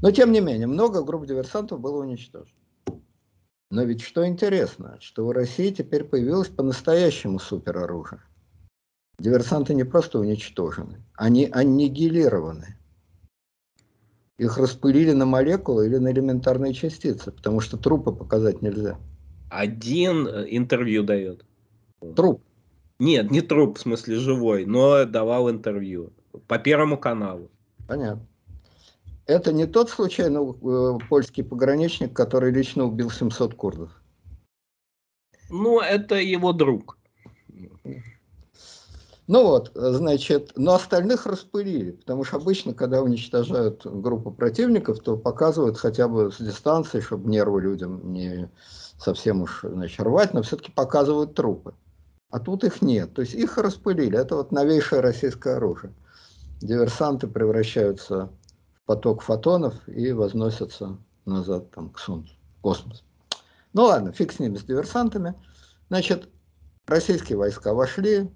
Но, 0.01 0.11
тем 0.11 0.31
не 0.31 0.39
менее, 0.39 0.67
много 0.67 1.03
групп 1.03 1.25
диверсантов 1.25 1.79
было 1.79 2.01
уничтожено. 2.01 2.51
Но 3.69 3.83
ведь 3.83 4.01
что 4.01 4.25
интересно, 4.25 4.97
что 5.01 5.27
у 5.27 5.31
России 5.31 5.71
теперь 5.71 6.03
появилось 6.03 6.47
по-настоящему 6.47 7.39
супероружие. 7.39 8.21
Диверсанты 9.19 9.73
не 9.73 9.83
просто 9.83 10.19
уничтожены, 10.19 11.03
они 11.15 11.49
аннигилированы. 11.51 12.77
Их 14.37 14.57
распылили 14.57 15.13
на 15.13 15.25
молекулы 15.25 15.87
или 15.87 15.97
на 15.97 16.11
элементарные 16.11 16.73
частицы, 16.73 17.31
потому 17.31 17.59
что 17.59 17.77
трупы 17.77 18.11
показать 18.11 18.61
нельзя. 18.61 18.99
Один 19.49 20.27
э, 20.27 20.45
интервью 20.49 21.03
дает. 21.03 21.43
Труп. 22.15 22.43
Нет, 22.99 23.31
не 23.31 23.41
труп, 23.41 23.79
в 23.79 23.81
смысле 23.81 24.17
живой, 24.17 24.65
но 24.65 25.05
давал 25.05 25.49
интервью. 25.49 26.13
По 26.47 26.57
Первому 26.59 26.97
каналу. 26.97 27.49
Понятно. 27.87 28.25
Это 29.27 29.51
не 29.51 29.65
тот 29.65 29.89
случайно 29.89 30.39
э, 30.39 30.99
польский 31.09 31.43
пограничник, 31.43 32.13
который 32.13 32.51
лично 32.51 32.85
убил 32.85 33.11
700 33.11 33.53
курдов? 33.55 33.91
Ну, 35.49 35.81
это 35.81 36.15
его 36.15 36.53
друг. 36.53 36.97
Ну 39.27 39.43
вот, 39.43 39.71
значит, 39.75 40.53
но 40.55 40.75
остальных 40.75 41.25
распылили, 41.25 41.91
потому 41.91 42.23
что 42.23 42.37
обычно, 42.37 42.73
когда 42.73 43.01
уничтожают 43.01 43.85
группу 43.85 44.31
противников, 44.31 45.01
то 45.01 45.17
показывают 45.17 45.77
хотя 45.77 46.07
бы 46.07 46.31
с 46.31 46.37
дистанции, 46.37 47.01
чтобы 47.01 47.29
нервы 47.29 47.61
людям 47.61 48.13
не 48.13 48.49
совсем 48.97 49.41
уж 49.41 49.59
значит, 49.63 49.99
рвать, 49.99 50.33
но 50.33 50.43
все-таки 50.43 50.71
показывают 50.71 51.35
трупы. 51.35 51.73
А 52.29 52.39
тут 52.39 52.63
их 52.63 52.81
нет, 52.81 53.13
то 53.13 53.21
есть 53.21 53.33
их 53.33 53.57
распылили. 53.57 54.17
Это 54.17 54.37
вот 54.37 54.53
новейшее 54.53 55.01
российское 55.01 55.55
оружие 55.55 55.93
диверсанты 56.61 57.27
превращаются 57.27 58.29
в 58.73 58.85
поток 58.85 59.21
фотонов 59.21 59.75
и 59.87 60.11
возносятся 60.11 60.97
назад 61.25 61.71
там, 61.71 61.89
к 61.89 61.99
Солнцу, 61.99 62.33
в 62.57 62.61
космос. 62.61 63.03
Ну 63.73 63.83
ладно, 63.83 64.11
фиг 64.11 64.31
с 64.31 64.39
ними, 64.39 64.57
с 64.57 64.63
диверсантами. 64.63 65.35
Значит, 65.89 66.29
российские 66.87 67.37
войска 67.37 67.73
вошли, 67.73 68.29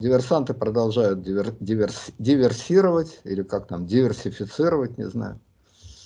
диверсанты 0.00 0.54
продолжают 0.54 1.22
дивер, 1.22 1.52
диверс, 1.60 2.10
диверсировать, 2.18 3.20
или 3.24 3.42
как 3.42 3.66
там, 3.66 3.86
диверсифицировать, 3.86 4.96
не 4.98 5.08
знаю. 5.08 5.40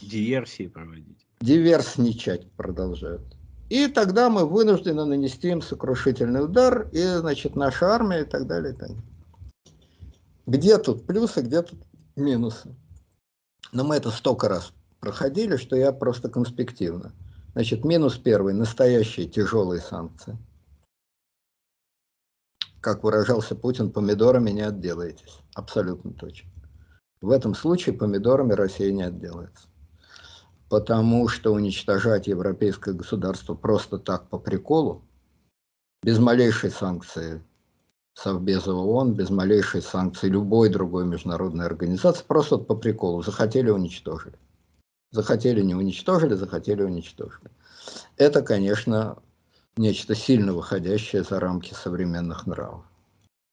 Диверсии 0.03 0.67
проводить. 0.67 1.27
Диверсничать 1.41 2.51
продолжают. 2.53 3.23
И 3.69 3.87
тогда 3.87 4.29
мы 4.31 4.47
вынуждены 4.47 5.05
нанести 5.05 5.49
им 5.49 5.63
сокрушительный 5.63 6.45
удар, 6.45 6.89
и, 6.91 7.03
значит, 7.03 7.55
наша 7.55 7.87
армия 7.95 8.23
и 8.23 8.25
так 8.25 8.47
далее, 8.47 8.73
и 8.73 8.77
так 8.77 8.89
далее. 8.89 9.10
Где 10.51 10.79
тут 10.79 11.07
плюсы, 11.07 11.43
где 11.43 11.63
тут 11.63 11.79
минусы? 12.17 12.75
Но 13.71 13.85
мы 13.85 13.95
это 13.95 14.11
столько 14.11 14.49
раз 14.49 14.73
проходили, 14.99 15.57
что 15.57 15.77
я 15.77 15.93
просто 15.93 16.29
конспективно. 16.29 17.13
Значит, 17.53 17.85
минус 17.85 18.19
первый– 18.19 18.53
настоящие 18.55 19.29
тяжелые 19.29 19.81
санкции. 19.81 20.37
Как 22.81 23.05
выражался 23.05 23.55
Путин, 23.55 23.93
помидорами 23.93 24.51
не 24.51 24.63
отделаетесь. 24.63 25.39
Абсолютно 25.55 26.13
точно. 26.15 26.51
В 27.21 27.31
этом 27.31 27.55
случае 27.55 27.95
помидорами 27.95 28.53
Россия 28.53 28.91
не 28.91 29.05
отделается. 29.05 29.69
Потому 30.69 31.29
что 31.29 31.53
уничтожать 31.53 32.27
европейское 32.27 32.93
государство 32.93 33.55
просто 33.55 33.99
так 33.99 34.29
по 34.29 34.37
приколу, 34.37 35.05
без 36.03 36.19
малейшей 36.19 36.73
санкции 36.73 37.41
Совбеза 38.23 38.75
ООН 38.75 39.15
без 39.15 39.31
малейшей 39.31 39.81
санкции 39.81 40.29
любой 40.29 40.69
другой 40.69 41.07
международной 41.07 41.65
организации, 41.65 42.23
просто 42.27 42.59
по 42.59 42.75
приколу, 42.75 43.23
захотели 43.23 43.71
уничтожили. 43.71 44.39
Захотели 45.11 45.63
не 45.63 45.75
уничтожили, 45.75 46.35
захотели 46.35 46.83
уничтожили. 46.83 47.51
Это, 48.19 48.43
конечно, 48.43 49.23
нечто 49.79 50.15
сильно 50.15 50.53
выходящее 50.53 51.23
за 51.23 51.41
рамки 51.41 51.73
современных 51.73 52.47
нравов. 52.47 52.85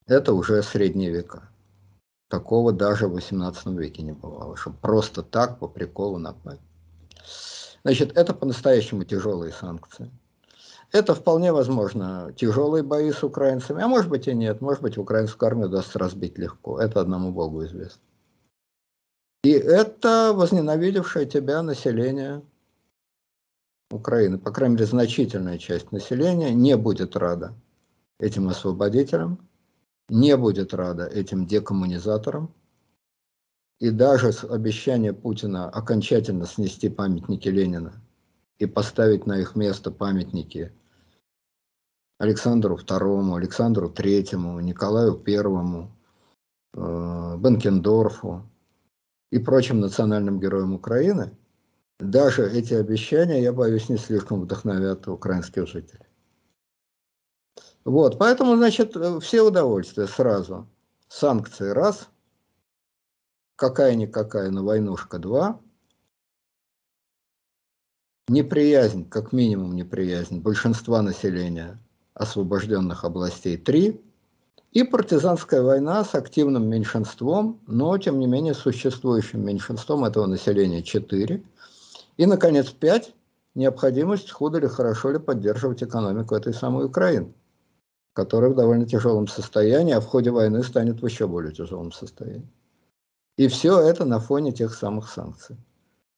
Это 0.06 0.34
уже 0.34 0.62
средние 0.64 1.12
века. 1.12 1.50
Такого 2.28 2.74
даже 2.74 3.08
в 3.08 3.14
18 3.14 3.68
веке 3.68 4.02
не 4.02 4.12
бывало, 4.12 4.58
чтобы 4.58 4.76
просто 4.82 5.24
так 5.24 5.60
по 5.60 5.70
приколу 5.70 6.18
напасть. 6.18 6.62
Значит, 7.84 8.18
это 8.18 8.34
по-настоящему 8.34 9.06
тяжелые 9.06 9.54
санкции. 9.54 10.12
Это 10.92 11.14
вполне 11.14 11.52
возможно. 11.52 12.34
Тяжелые 12.36 12.84
бои 12.84 13.12
с 13.12 13.24
украинцами, 13.24 13.84
а 13.84 13.88
может 13.88 14.10
быть 14.10 14.28
и 14.28 14.34
нет, 14.34 14.62
может 14.62 14.82
быть 14.82 14.98
украинскую 14.98 15.48
армию 15.48 15.68
удастся 15.68 16.00
разбить 16.00 16.38
легко, 16.38 16.80
это 16.80 17.02
одному 17.02 17.32
Богу 17.32 17.66
известно. 17.66 18.02
И 19.44 19.52
это 19.52 20.34
возненавидевшее 20.34 21.26
тебя 21.26 21.62
население 21.62 22.42
Украины, 23.92 24.38
по 24.38 24.52
крайней 24.52 24.76
мере 24.76 24.86
значительная 24.86 25.58
часть 25.58 25.92
населения 25.92 26.54
не 26.54 26.76
будет 26.76 27.16
рада 27.16 27.54
этим 28.20 28.50
освободителям, 28.50 29.40
не 30.10 30.36
будет 30.36 30.74
рада 30.74 31.06
этим 31.06 31.46
декоммунизаторам, 31.46 32.54
и 33.80 33.92
даже 33.92 34.32
с 34.34 34.44
обещания 34.44 35.14
Путина 35.14 35.70
окончательно 35.70 36.46
снести 36.46 36.90
памятники 36.90 37.48
Ленина 37.48 37.94
и 38.60 38.66
поставить 38.66 39.26
на 39.26 39.40
их 39.40 39.56
место 39.56 39.92
памятники 39.92 40.74
Александру 42.20 42.78
II, 42.78 43.38
Александру 43.38 43.90
III, 43.90 44.62
Николаю 44.62 45.24
I, 45.26 45.90
э, 46.74 47.38
Бенкендорфу 47.38 48.50
и 49.32 49.38
прочим 49.40 49.80
национальным 49.80 50.40
героям 50.40 50.74
Украины, 50.74 51.38
даже 52.00 52.50
эти 52.50 52.74
обещания, 52.74 53.42
я 53.42 53.54
боюсь, 53.54 53.90
не 53.90 53.98
слишком 53.98 54.42
вдохновят 54.42 55.08
украинских 55.08 55.68
жителей. 55.68 56.06
Вот, 57.86 58.18
поэтому, 58.20 58.56
значит, 58.56 58.96
все 59.22 59.42
удовольствия 59.42 60.08
сразу. 60.08 60.68
Санкции 61.08 61.70
раз, 61.70 62.10
какая-никакая, 63.56 64.52
но 64.52 64.64
войнушка 64.64 65.20
два, 65.20 65.60
неприязнь, 68.28 69.08
как 69.08 69.32
минимум 69.32 69.76
неприязнь 69.76 70.40
большинства 70.40 71.02
населения 71.02 71.80
освобожденных 72.14 73.04
областей 73.04 73.58
три, 73.58 74.02
и 74.72 74.84
партизанская 74.84 75.62
война 75.62 76.04
с 76.04 76.14
активным 76.14 76.68
меньшинством, 76.68 77.60
но 77.68 77.98
тем 77.98 78.20
не 78.20 78.28
менее 78.28 78.54
существующим 78.54 79.46
меньшинством 79.46 80.04
этого 80.04 80.26
населения 80.26 80.84
четыре. 80.84 81.44
И, 82.18 82.26
наконец, 82.26 82.70
пять– 82.70 83.14
необходимость 83.56 84.30
худо 84.30 84.60
ли, 84.60 84.68
хорошо 84.68 85.12
ли 85.12 85.20
поддерживать 85.20 85.82
экономику 85.82 86.36
этой 86.36 86.54
самой 86.54 86.86
Украины, 86.86 87.34
которая 88.14 88.52
в 88.52 88.56
довольно 88.56 88.86
тяжелом 88.86 89.28
состоянии, 89.28 89.94
а 89.94 90.02
в 90.02 90.06
ходе 90.06 90.32
войны 90.32 90.64
станет 90.64 91.02
в 91.02 91.06
еще 91.06 91.28
более 91.28 91.54
тяжелом 91.54 91.92
состоянии. 91.92 92.48
И 93.38 93.48
все 93.48 93.80
это 93.80 94.06
на 94.06 94.20
фоне 94.20 94.52
тех 94.52 94.74
самых 94.74 95.10
санкций. 95.10 95.58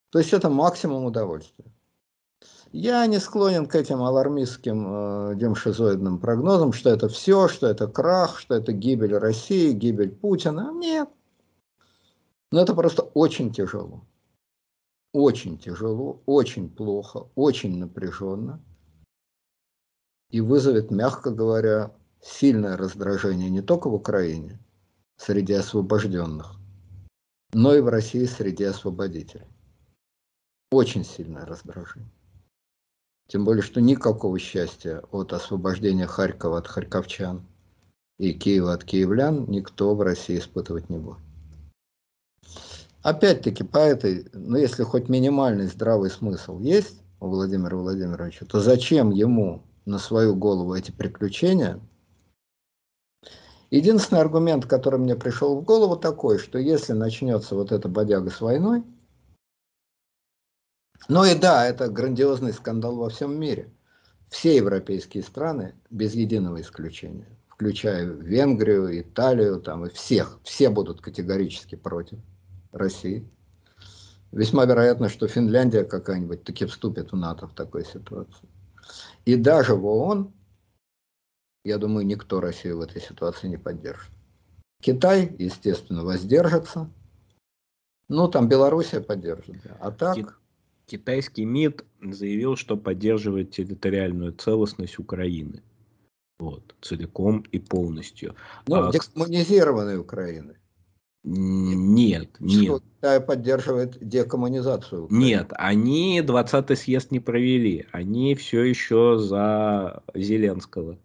То 0.09 0.19
есть 0.19 0.33
это 0.33 0.49
максимум 0.49 1.05
удовольствия. 1.05 1.65
Я 2.71 3.07
не 3.07 3.19
склонен 3.19 3.65
к 3.65 3.73
этим 3.73 4.03
алармистским 4.03 4.87
э, 4.87 5.35
демшизоидным 5.35 6.19
прогнозам, 6.19 6.71
что 6.71 6.91
это 6.91 7.09
все, 7.09 7.47
что 7.47 7.65
это 7.65 7.87
крах, 7.87 8.37
что 8.37 8.53
это 8.53 8.73
гибель 8.73 9.15
России, 9.15 9.71
гибель 9.71 10.11
Путина. 10.11 10.71
Нет. 10.73 11.09
Но 12.51 12.61
это 12.61 12.75
просто 12.75 13.01
очень 13.01 13.51
тяжело. 13.51 14.05
Очень 15.13 15.57
тяжело, 15.57 16.21
очень 16.27 16.69
плохо, 16.69 17.27
очень 17.33 17.79
напряженно. 17.79 18.61
И 20.29 20.39
вызовет, 20.39 20.91
мягко 20.91 21.31
говоря, 21.31 21.91
сильное 22.21 22.77
раздражение 22.77 23.49
не 23.49 23.63
только 23.63 23.89
в 23.89 23.95
Украине, 23.95 24.59
среди 25.17 25.53
освобожденных, 25.53 26.55
но 27.51 27.73
и 27.73 27.81
в 27.81 27.87
России 27.87 28.25
среди 28.25 28.63
освободителей. 28.63 29.47
Очень 30.69 31.03
сильное 31.03 31.45
раздражение. 31.47 32.11
Тем 33.29 33.45
более, 33.45 33.61
что 33.61 33.79
никакого 33.79 34.39
счастья 34.39 35.03
от 35.11 35.33
освобождения 35.33 36.07
Харькова 36.07 36.57
от 36.57 36.67
харьковчан 36.67 37.45
и 38.17 38.33
Киева 38.33 38.73
от 38.73 38.83
киевлян 38.83 39.45
никто 39.47 39.93
в 39.93 40.01
России 40.01 40.39
испытывать 40.39 40.89
не 40.89 40.97
будет. 40.97 41.19
Опять-таки, 43.03 43.63
по 43.63 43.77
этой, 43.77 44.27
ну 44.33 44.57
если 44.57 44.81
хоть 44.81 45.09
минимальный 45.09 45.67
здравый 45.67 46.09
смысл 46.09 46.59
есть 46.59 47.01
у 47.19 47.27
Владимира 47.27 47.77
Владимировича, 47.77 48.47
то 48.47 48.59
зачем 48.59 49.11
ему 49.11 49.61
на 49.85 49.99
свою 49.99 50.35
голову 50.35 50.73
эти 50.73 50.89
приключения? 50.89 51.79
Единственный 53.69 54.21
аргумент, 54.21 54.65
который 54.65 54.99
мне 54.99 55.15
пришел 55.15 55.55
в 55.55 55.63
голову, 55.63 55.95
такой, 55.95 56.39
что 56.39 56.57
если 56.57 56.93
начнется 56.93 57.53
вот 57.53 57.71
эта 57.71 57.87
бодяга 57.87 58.31
с 58.31 58.41
войной, 58.41 58.83
ну 61.07 61.23
и 61.23 61.35
да, 61.35 61.65
это 61.65 61.89
грандиозный 61.89 62.53
скандал 62.53 62.95
во 62.95 63.09
всем 63.09 63.39
мире. 63.39 63.71
Все 64.29 64.55
европейские 64.57 65.23
страны, 65.23 65.73
без 65.89 66.13
единого 66.13 66.61
исключения, 66.61 67.27
включая 67.47 68.05
Венгрию, 68.05 69.01
Италию, 69.01 69.59
там 69.59 69.85
и 69.85 69.89
всех, 69.89 70.39
все 70.43 70.69
будут 70.69 71.01
категорически 71.01 71.75
против 71.75 72.19
России. 72.71 73.27
Весьма 74.31 74.65
вероятно, 74.65 75.09
что 75.09 75.27
Финляндия 75.27 75.83
какая-нибудь 75.83 76.43
таки 76.43 76.65
вступит 76.65 77.11
в 77.11 77.15
НАТО 77.15 77.47
в 77.47 77.55
такой 77.55 77.83
ситуации. 77.83 78.47
И 79.25 79.35
даже 79.35 79.73
в 79.73 79.85
ООН, 79.85 80.31
я 81.63 81.77
думаю, 81.79 82.05
никто 82.05 82.39
Россию 82.39 82.77
в 82.77 82.81
этой 82.81 83.01
ситуации 83.01 83.47
не 83.47 83.57
поддержит. 83.57 84.11
Китай, 84.81 85.35
естественно, 85.39 86.03
воздержится. 86.03 86.89
Ну, 88.07 88.27
там 88.27 88.47
Белоруссия 88.47 89.01
поддержит. 89.01 89.57
А 89.79 89.91
так... 89.91 90.39
Китайский 90.89 91.45
МИД 91.45 91.85
заявил, 92.01 92.55
что 92.55 92.75
поддерживает 92.75 93.51
территориальную 93.51 94.33
целостность 94.33 94.97
Украины. 94.97 95.61
Вот, 96.39 96.73
целиком 96.81 97.45
и 97.51 97.59
полностью. 97.59 98.35
Ну, 98.67 98.87
а, 98.87 98.91
декоммунизированной 98.91 99.99
Украины. 99.99 100.57
Нет, 101.23 102.29
что 102.37 102.43
нет. 102.43 102.83
Китай 102.97 103.21
поддерживает 103.21 103.97
декоммунизацию. 104.01 105.03
Украины. 105.03 105.25
Нет, 105.25 105.47
они 105.51 106.21
20-й 106.21 106.75
съезд 106.75 107.11
не 107.11 107.19
провели. 107.19 107.85
Они 107.91 108.33
все 108.33 108.63
еще 108.63 109.19
за 109.19 110.01
Зеленского. 110.15 110.97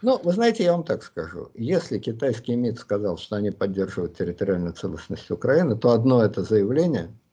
Ну, 0.00 0.20
вы 0.22 0.32
знаете, 0.32 0.64
я 0.64 0.72
вам 0.72 0.84
так 0.84 1.02
скажу. 1.02 1.50
Если 1.54 1.98
китайский 1.98 2.56
МИД 2.56 2.78
сказал, 2.78 3.18
что 3.18 3.36
они 3.36 3.50
поддерживают 3.50 4.16
территориальную 4.16 4.72
целостность 4.72 5.30
Украины, 5.30 5.76
то 5.76 5.90
одно 5.90 6.24
это 6.24 6.42
заявление– 6.44 7.12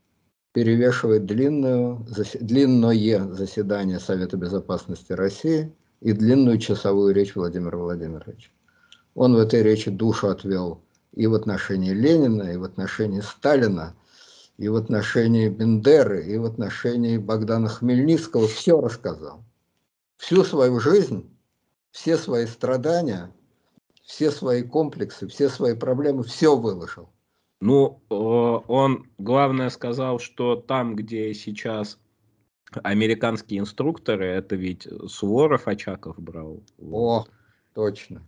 перевешивает 0.54 1.26
длинную, 1.26 2.06
длинное 2.39 3.28
заседание 3.34 3.99
Совета 3.99 4.38
Безопасности 4.38 5.14
России 5.14 5.74
и 6.02 6.12
длинную 6.12 6.58
часовую 6.58 7.14
речь 7.14 7.36
Владимира 7.36 7.78
Владимировича. 7.78 8.49
Он 9.16 9.36
в 9.36 9.39
этой 9.39 9.64
речи 9.64 9.89
душу 9.89 10.30
отвел 10.30 10.82
и 11.14 11.28
в 11.28 11.34
отношении 11.34 11.91
Ленина, 11.91 12.43
и 12.43 12.58
в 12.58 12.64
отношении 12.64 13.22
Сталина, 13.22 13.95
и 14.58 14.68
в 14.68 14.76
отношении 14.76 15.49
Бендеры, 15.49 16.26
и 16.26 16.38
в 16.38 16.45
отношении 16.45 17.18
Богдана 17.18 17.68
Хмельницкого. 17.68 18.47
Все 18.47 18.80
рассказал. 18.80 19.43
Всю 20.18 20.43
свою 20.43 20.80
жизнь, 20.80 21.30
все 21.91 22.18
свои 22.18 22.45
страдания, 22.45 23.32
все 24.04 24.32
свои 24.32 24.64
комплексы, 24.64 25.28
все 25.28 25.49
свои 25.49 25.76
проблемы, 25.76 26.24
все 26.24 26.56
выложил. 26.56 27.10
Ну, 27.62 28.01
он, 28.09 29.05
главное, 29.20 29.70
сказал, 29.70 30.20
что 30.20 30.55
там, 30.55 30.95
где 30.95 31.34
сейчас 31.34 31.99
американские 32.84 33.59
инструкторы, 33.59 34.26
это 34.26 34.55
ведь 34.55 34.88
Суворов 35.07 35.68
Очаков 35.68 36.20
брал. 36.20 36.64
О, 36.80 37.26
точно. 37.74 38.24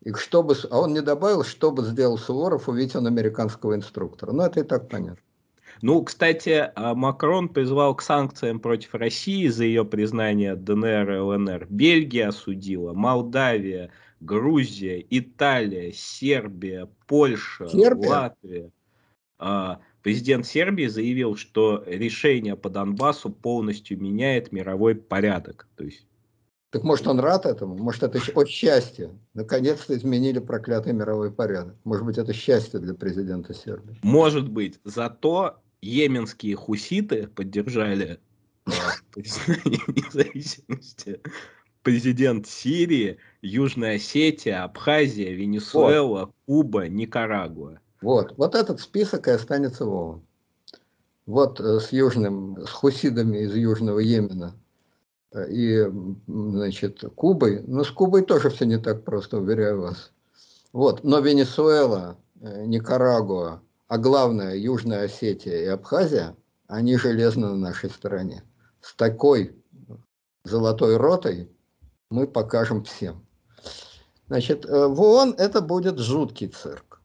И 0.00 0.12
что 0.14 0.42
бы, 0.42 0.56
а 0.70 0.80
он 0.80 0.94
не 0.94 1.02
добавил, 1.02 1.44
что 1.44 1.70
бы 1.70 1.82
сделал 1.84 2.16
Суворов, 2.16 2.68
увидеть 2.68 2.96
он 2.96 3.06
американского 3.06 3.74
инструктора. 3.76 4.32
Ну, 4.32 4.42
это 4.42 4.60
и 4.60 4.62
так 4.64 4.88
понятно. 4.88 5.22
Ну, 5.80 6.02
кстати, 6.02 6.70
а 6.74 6.94
Макрон 6.94 7.48
призвал 7.48 7.94
к 7.94 8.02
санкциям 8.02 8.60
против 8.60 8.94
России 8.94 9.48
за 9.48 9.64
ее 9.64 9.84
признание 9.84 10.54
ДНР 10.54 11.12
и 11.12 11.18
ЛНР. 11.18 11.66
Бельгия 11.70 12.28
осудила, 12.28 12.92
Молдавия, 12.94 13.90
Грузия, 14.22 15.04
Италия, 15.10 15.92
Сербия, 15.92 16.88
Польша, 17.06 17.68
Сербия? 17.68 18.08
Латвия. 18.08 18.70
А, 19.38 19.80
президент 20.02 20.46
Сербии 20.46 20.86
заявил, 20.86 21.36
что 21.36 21.82
решение 21.86 22.54
по 22.54 22.70
Донбассу 22.70 23.30
полностью 23.30 24.00
меняет 24.00 24.52
мировой 24.52 24.94
порядок. 24.94 25.66
То 25.76 25.84
есть 25.84 26.06
так 26.70 26.84
может 26.84 27.06
он 27.06 27.20
рад 27.20 27.44
этому? 27.44 27.76
Может 27.76 28.04
это 28.04 28.18
от 28.34 28.48
счастья? 28.48 29.10
Наконец-то 29.34 29.94
изменили 29.94 30.38
проклятый 30.38 30.94
мировой 30.94 31.30
порядок. 31.30 31.76
Может 31.84 32.06
быть 32.06 32.16
это 32.16 32.32
счастье 32.32 32.80
для 32.80 32.94
президента 32.94 33.52
Сербии? 33.52 33.98
Может 34.02 34.48
быть. 34.48 34.80
Зато 34.84 35.60
йеменские 35.82 36.56
хуситы 36.56 37.26
поддержали 37.26 38.20
а, 38.64 38.70
независимости 39.16 41.20
президент 41.82 42.46
Сирии, 42.46 43.18
Южная 43.40 43.96
Осетия, 43.96 44.64
Абхазия, 44.64 45.32
Венесуэла, 45.32 46.26
вот. 46.26 46.34
Куба, 46.46 46.88
Никарагуа. 46.88 47.80
Вот, 48.00 48.34
вот 48.36 48.54
этот 48.54 48.80
список 48.80 49.28
и 49.28 49.32
останется 49.32 49.84
в 49.84 49.92
ООН. 49.92 50.22
Вот 51.26 51.60
э, 51.60 51.78
с 51.78 51.92
южным, 51.92 52.58
с 52.66 52.70
хусидами 52.70 53.38
из 53.38 53.54
Южного 53.54 54.00
Йемена 54.00 54.56
э, 55.32 55.50
и, 55.50 55.86
значит, 56.26 57.04
Кубой. 57.14 57.62
Но 57.66 57.84
с 57.84 57.90
Кубой 57.90 58.22
тоже 58.22 58.50
все 58.50 58.66
не 58.66 58.78
так 58.78 59.04
просто, 59.04 59.38
уверяю 59.38 59.82
вас. 59.82 60.12
Вот, 60.72 61.04
но 61.04 61.20
Венесуэла, 61.20 62.18
э, 62.40 62.64
Никарагуа, 62.66 63.62
а 63.86 63.98
главное 63.98 64.56
Южная 64.56 65.04
Осетия 65.04 65.62
и 65.62 65.66
Абхазия, 65.66 66.36
они 66.66 66.96
железно 66.96 67.50
на 67.50 67.56
нашей 67.56 67.90
стороне. 67.90 68.42
С 68.80 68.94
такой 68.96 69.54
золотой 70.42 70.96
ротой 70.96 71.48
мы 72.12 72.26
покажем 72.26 72.84
всем. 72.84 73.26
Значит, 74.28 74.64
э, 74.66 74.86
в 74.86 75.00
ООН 75.00 75.34
это 75.38 75.60
будет 75.60 75.98
жуткий 75.98 76.48
цирк. 76.48 77.00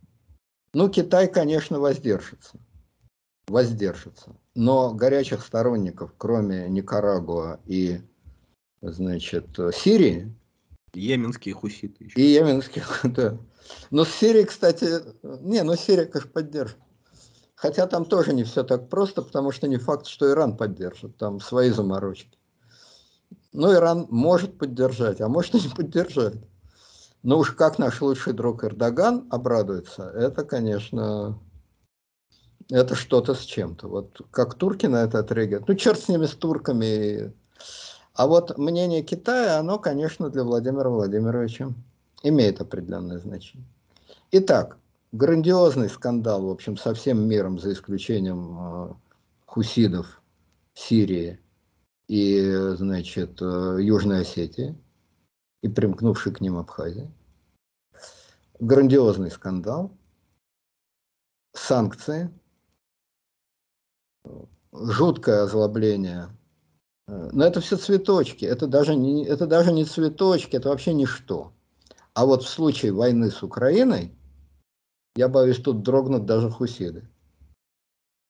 Ну, 0.74 0.90
Китай, 0.90 1.28
конечно, 1.28 1.80
воздержится. 1.80 2.60
воздержится. 3.48 4.36
Но 4.54 4.94
горячих 4.94 5.44
сторонников, 5.44 6.14
кроме 6.18 6.68
Никарагуа 6.70 7.60
и, 7.66 8.02
значит, 8.82 9.48
Сирии... 9.74 10.34
Йеменские 10.94 11.54
хуситы 11.54 12.06
еще. 12.06 12.20
И 12.20 12.34
йеменские, 12.34 12.84
да. 13.04 13.38
Но 13.92 14.04
с 14.04 14.10
Сирией, 14.10 14.46
кстати, 14.46 14.86
не, 15.42 15.64
ну 15.64 15.76
Сирия, 15.76 16.06
конечно, 16.06 16.32
поддержит. 16.32 16.78
Хотя 17.56 17.88
там 17.88 18.06
тоже 18.06 18.34
не 18.34 18.44
все 18.44 18.64
так 18.64 18.90
просто, 18.90 19.22
потому 19.22 19.52
что 19.52 19.68
не 19.68 19.78
факт, 19.78 20.08
что 20.08 20.30
Иран 20.30 20.58
поддержит, 20.58 21.18
там 21.18 21.40
свои 21.40 21.70
заморочки. 21.70 22.38
Ну, 23.54 23.74
Иран 23.74 24.08
может 24.10 24.58
поддержать, 24.58 25.22
а 25.22 25.28
может 25.28 25.56
и 25.56 25.62
не 25.62 25.70
поддержать. 25.70 26.36
Но 27.24 27.40
уж 27.40 27.52
как 27.52 27.80
наш 27.80 28.02
лучший 28.02 28.34
друг 28.34 28.64
Эрдоган 28.64 29.28
обрадуется, 29.32 30.04
это, 30.10 30.44
конечно, 30.44 31.40
это 32.70 32.96
что-то 32.96 33.34
с 33.34 33.42
чем-то. 33.42 33.88
Вот 33.88 34.22
как 34.32 34.56
турки 34.56 34.86
на 34.86 35.04
это 35.04 35.20
отреагируют. 35.20 35.68
Ну, 35.68 35.76
черт 35.76 36.00
с 36.00 36.08
ними, 36.08 36.26
с 36.26 36.32
турками. 36.32 37.34
А 38.14 38.28
вот 38.28 38.58
мнение 38.58 39.04
Китая, 39.04 39.60
оно, 39.60 39.80
конечно, 39.80 40.30
для 40.30 40.44
Владимира 40.44 40.90
Владимировича 40.90 41.70
имеет 42.24 42.62
определенное 42.62 43.20
значение. 43.20 43.68
Итак, 44.32 44.78
грандиозный 45.12 45.90
скандал, 45.90 46.46
в 46.46 46.50
общем, 46.50 46.78
со 46.78 46.94
всем 46.94 47.28
миром, 47.28 47.60
за 47.60 47.74
исключением 47.74 48.58
э, 48.60 48.94
хусидов 49.46 50.22
Сирии 50.74 51.40
и, 52.08 52.42
значит, 52.76 53.42
э, 53.42 53.78
Южной 53.82 54.22
Осетии 54.22 54.76
и 55.62 55.68
примкнувшей 55.68 56.34
к 56.34 56.42
ним 56.42 56.58
Абхазии. 56.58 57.12
Грандиозный 58.60 59.30
скандал, 59.30 59.92
санкции, 61.54 62.32
жуткое 64.72 65.44
озлобление. 65.44 66.30
Но 67.08 67.46
это 67.46 67.62
все 67.62 67.78
цветочки, 67.78 68.46
это 68.46 68.68
даже 68.68 68.96
не, 68.96 69.26
это 69.26 69.48
даже 69.48 69.72
не 69.72 69.86
цветочки, 69.86 70.56
это 70.56 70.70
вообще 70.70 70.94
ничто. 70.94 71.54
А 72.14 72.26
вот 72.26 72.44
в 72.44 72.50
случае 72.50 72.94
войны 72.94 73.32
с 73.32 73.44
Украиной 73.44 74.18
я 75.16 75.30
боюсь, 75.30 75.62
тут 75.62 75.84
дрогнут 75.84 76.26
даже 76.26 76.50
хусиды. 76.50 77.08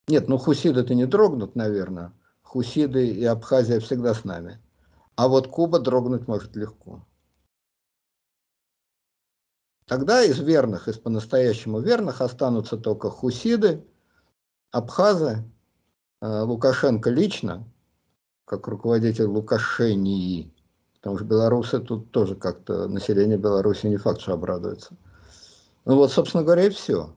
Нет, 0.07 0.27
ну 0.27 0.37
хусиды-то 0.37 0.93
не 0.93 1.05
дрогнут, 1.05 1.55
наверное. 1.55 2.13
Хусиды 2.57 3.07
и 3.07 3.23
Абхазия 3.23 3.79
всегда 3.79 4.15
с 4.15 4.23
нами. 4.23 4.59
А 5.15 5.27
вот 5.27 5.47
Куба 5.47 5.77
дрогнуть 5.77 6.27
может 6.27 6.55
легко. 6.55 7.05
Тогда 9.85 10.23
из 10.23 10.39
верных, 10.39 10.87
из 10.87 10.97
по-настоящему 10.97 11.81
верных 11.81 12.19
останутся 12.19 12.77
только 12.77 13.11
хусиды, 13.11 13.85
абхазы, 14.71 15.43
э, 16.21 16.41
Лукашенко 16.41 17.11
лично, 17.11 17.63
как 18.45 18.67
руководитель 18.67 19.25
Лукашении, 19.25 20.51
потому 20.95 21.17
что 21.17 21.25
белорусы 21.25 21.79
тут 21.79 22.09
тоже 22.09 22.35
как-то, 22.35 22.87
население 22.87 23.37
Беларуси 23.37 23.85
не 23.85 23.97
факт, 23.97 24.21
что 24.21 24.33
обрадуется. 24.33 24.97
Ну 25.85 25.95
вот, 25.95 26.11
собственно 26.11 26.43
говоря, 26.43 26.65
и 26.65 26.69
все. 26.71 27.15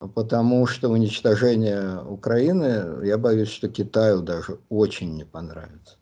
Потому 0.00 0.66
что 0.66 0.88
уничтожение 0.88 2.02
Украины, 2.02 3.06
я 3.06 3.18
боюсь, 3.18 3.50
что 3.50 3.68
Китаю 3.68 4.22
даже 4.22 4.58
очень 4.70 5.14
не 5.14 5.24
понравится. 5.24 5.96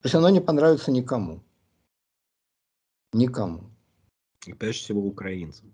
То 0.00 0.06
есть 0.06 0.14
оно 0.14 0.30
не 0.30 0.40
понравится 0.40 0.90
никому. 0.90 1.44
Никому. 3.12 3.70
И 4.46 4.54
прежде 4.54 4.84
всего 4.84 5.06
украинцам. 5.06 5.70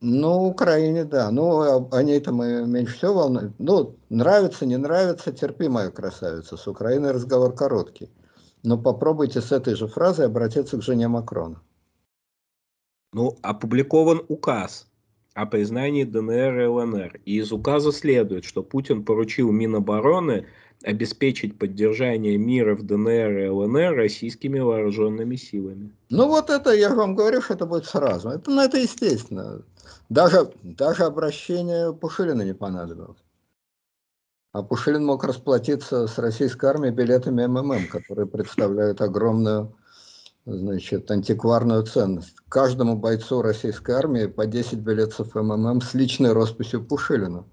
Ну, 0.00 0.46
Украине, 0.46 1.04
да. 1.04 1.30
Ну, 1.30 1.60
а 1.62 1.88
они 1.96 2.12
это 2.12 2.32
мы 2.32 2.66
меньше 2.66 2.96
всего 2.96 3.14
волнуют. 3.14 3.54
Ну, 3.58 3.96
нравится, 4.10 4.66
не 4.66 4.76
нравится, 4.76 5.32
терпи, 5.32 5.68
моя 5.68 5.90
красавица. 5.90 6.58
С 6.58 6.68
Украиной 6.68 7.12
разговор 7.12 7.54
короткий. 7.54 8.10
Но 8.62 8.76
попробуйте 8.76 9.40
с 9.40 9.52
этой 9.52 9.74
же 9.74 9.86
фразой 9.86 10.26
обратиться 10.26 10.76
к 10.76 10.82
жене 10.82 11.08
Макрона. 11.08 11.62
Ну, 13.14 13.38
опубликован 13.42 14.22
указ 14.28 14.91
о 15.34 15.46
признании 15.46 16.04
ДНР 16.04 16.60
и 16.60 16.66
ЛНР. 16.66 17.20
И 17.24 17.38
из 17.38 17.52
указа 17.52 17.92
следует, 17.92 18.44
что 18.44 18.62
Путин 18.62 19.04
поручил 19.04 19.50
Минобороны 19.50 20.46
обеспечить 20.84 21.58
поддержание 21.58 22.36
мира 22.36 22.74
в 22.74 22.82
ДНР 22.82 23.38
и 23.38 23.48
ЛНР 23.48 23.94
российскими 23.94 24.58
вооруженными 24.58 25.36
силами. 25.36 25.92
Ну 26.10 26.28
вот 26.28 26.50
это, 26.50 26.72
я 26.72 26.94
вам 26.94 27.14
говорю, 27.14 27.40
что 27.40 27.54
это 27.54 27.66
будет 27.66 27.86
сразу. 27.86 28.30
Это, 28.30 28.50
ну, 28.50 28.60
это 28.62 28.78
естественно. 28.78 29.62
Даже, 30.08 30.52
даже 30.62 31.04
обращение 31.04 31.92
Пушилина 31.92 32.42
не 32.42 32.54
понадобилось. 32.54 33.18
А 34.52 34.62
Пушилин 34.62 35.04
мог 35.06 35.24
расплатиться 35.24 36.06
с 36.06 36.18
российской 36.18 36.66
армией 36.66 36.92
билетами 36.92 37.46
МММ, 37.46 37.86
которые 37.88 38.26
представляют 38.26 39.00
огромную 39.00 39.74
значит, 40.44 41.10
антикварную 41.10 41.84
ценность. 41.84 42.34
Каждому 42.48 42.96
бойцу 42.96 43.42
российской 43.42 43.92
армии 43.92 44.26
по 44.26 44.46
10 44.46 44.78
билетов 44.78 45.34
МММ 45.34 45.80
с 45.80 45.94
личной 45.94 46.32
росписью 46.32 46.84
Пушилина. 46.84 47.44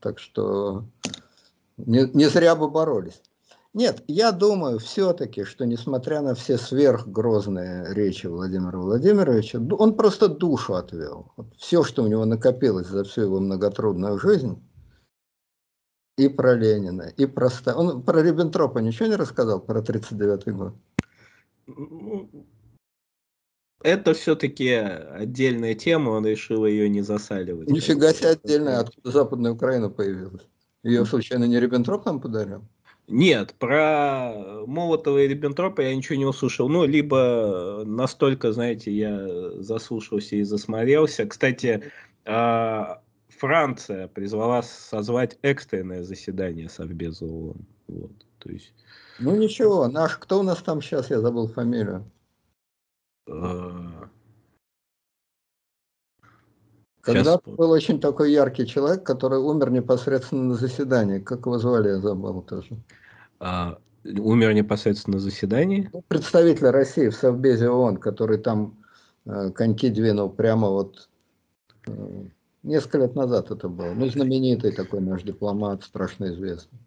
Так 0.00 0.18
что 0.18 0.84
не, 1.76 2.08
не 2.14 2.28
зря 2.28 2.54
бы 2.54 2.68
боролись. 2.68 3.20
Нет, 3.74 4.04
я 4.06 4.32
думаю 4.32 4.78
все-таки, 4.78 5.44
что 5.44 5.64
несмотря 5.64 6.20
на 6.20 6.34
все 6.34 6.58
сверхгрозные 6.58 7.94
речи 7.94 8.26
Владимира 8.26 8.78
Владимировича, 8.78 9.60
он 9.78 9.96
просто 9.96 10.28
душу 10.28 10.74
отвел. 10.74 11.32
Все, 11.56 11.82
что 11.82 12.02
у 12.02 12.06
него 12.06 12.26
накопилось 12.26 12.88
за 12.88 13.04
всю 13.04 13.22
его 13.22 13.40
многотрудную 13.40 14.18
жизнь, 14.18 14.62
и 16.18 16.28
про 16.28 16.54
Ленина, 16.54 17.10
и 17.16 17.24
про 17.24 17.48
Сталина. 17.48 17.80
Он 17.80 18.02
про 18.02 18.22
Риббентропа 18.22 18.78
ничего 18.80 19.08
не 19.08 19.16
рассказал, 19.16 19.60
про 19.60 19.78
1939 19.78 20.54
год? 20.54 20.74
Это 23.82 24.14
все-таки 24.14 24.68
отдельная 24.68 25.74
тема, 25.74 26.10
он 26.10 26.26
решил 26.26 26.66
ее 26.66 26.88
не 26.88 27.02
засаливать. 27.02 27.68
Нифига 27.68 28.12
себе 28.12 28.30
отдельная, 28.30 28.78
откуда 28.78 29.10
Западная 29.10 29.52
Украина 29.52 29.90
появилась? 29.90 30.46
Ее 30.84 31.04
случайно 31.04 31.44
не 31.44 31.58
Риббентроп 31.58 32.06
нам 32.06 32.20
подарил? 32.20 32.64
Нет, 33.08 33.54
про 33.58 34.64
Молотова 34.66 35.18
и 35.18 35.28
Риббентропа 35.28 35.80
я 35.80 35.94
ничего 35.94 36.16
не 36.16 36.24
услышал. 36.24 36.68
Ну, 36.68 36.84
либо 36.84 37.82
настолько, 37.84 38.52
знаете, 38.52 38.92
я 38.92 39.60
заслушался 39.60 40.36
и 40.36 40.42
засмотрелся. 40.44 41.26
Кстати, 41.26 41.90
а, 42.24 43.02
Франция 43.28 44.06
призвала 44.06 44.62
созвать 44.62 45.38
экстренное 45.42 46.04
заседание 46.04 46.68
Совбеза 46.68 47.26
ООН. 47.26 47.66
Вот, 47.88 48.12
то 48.38 48.50
есть 48.50 48.72
ну 49.18 49.36
ничего, 49.36 49.88
наш, 49.88 50.16
кто 50.16 50.40
у 50.40 50.42
нас 50.42 50.58
там 50.58 50.82
сейчас, 50.82 51.10
я 51.10 51.20
забыл 51.20 51.48
фамилию. 51.48 52.04
А. 53.28 54.08
Когда 57.02 57.38
был 57.44 57.70
очень 57.70 58.00
такой 58.00 58.32
яркий 58.32 58.66
человек, 58.66 59.02
который 59.02 59.40
умер 59.40 59.70
непосредственно 59.70 60.44
на 60.44 60.54
заседании. 60.54 61.18
Как 61.18 61.40
его 61.40 61.58
звали, 61.58 61.88
я 61.88 61.98
забыл 61.98 62.42
тоже. 62.42 62.76
А, 63.40 63.78
умер 64.04 64.52
непосредственно 64.54 65.16
на 65.16 65.20
заседании? 65.20 65.90
Ну, 65.92 66.04
представитель 66.06 66.68
России 66.68 67.08
в 67.08 67.16
Совбезе 67.16 67.68
ООН, 67.70 67.96
который 67.96 68.38
там 68.38 68.76
э, 69.24 69.50
коньки 69.50 69.90
двинул 69.90 70.30
прямо 70.30 70.68
вот 70.68 71.08
э, 71.88 72.24
несколько 72.62 72.98
лет 72.98 73.16
назад 73.16 73.50
это 73.50 73.68
было. 73.68 73.92
Ну, 73.94 74.08
знаменитый 74.08 74.70
такой 74.70 75.00
наш 75.00 75.22
дипломат, 75.24 75.82
страшно 75.82 76.26
известный. 76.26 76.78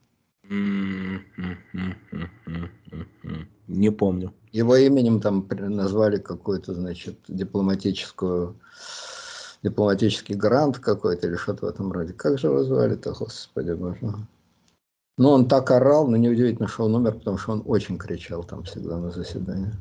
Не 3.67 3.91
помню. 3.91 4.33
Его 4.51 4.75
именем 4.75 5.19
там 5.19 5.47
назвали 5.49 6.17
какой-то, 6.17 6.73
значит, 6.73 7.17
дипломатическую 7.27 8.55
дипломатический 9.65 10.35
грант 10.35 10.77
какой-то 10.77 11.27
или 11.27 11.35
что-то 11.35 11.65
в 11.65 11.69
этом 11.69 11.91
роде. 11.91 12.13
Как 12.13 12.37
же 12.37 12.47
его 12.47 12.63
звали-то, 12.63 13.13
господи 13.13 13.71
боже. 13.71 14.13
Ну, 15.17 15.29
он 15.29 15.47
так 15.47 15.71
орал, 15.71 16.07
но 16.07 16.17
неудивительно, 16.17 16.67
что 16.67 16.85
он 16.85 16.95
умер, 16.95 17.15
потому 17.15 17.37
что 17.37 17.53
он 17.53 17.63
очень 17.65 17.97
кричал 17.97 18.43
там 18.43 18.63
всегда 18.63 18.97
на 18.97 19.11
заседании. 19.11 19.71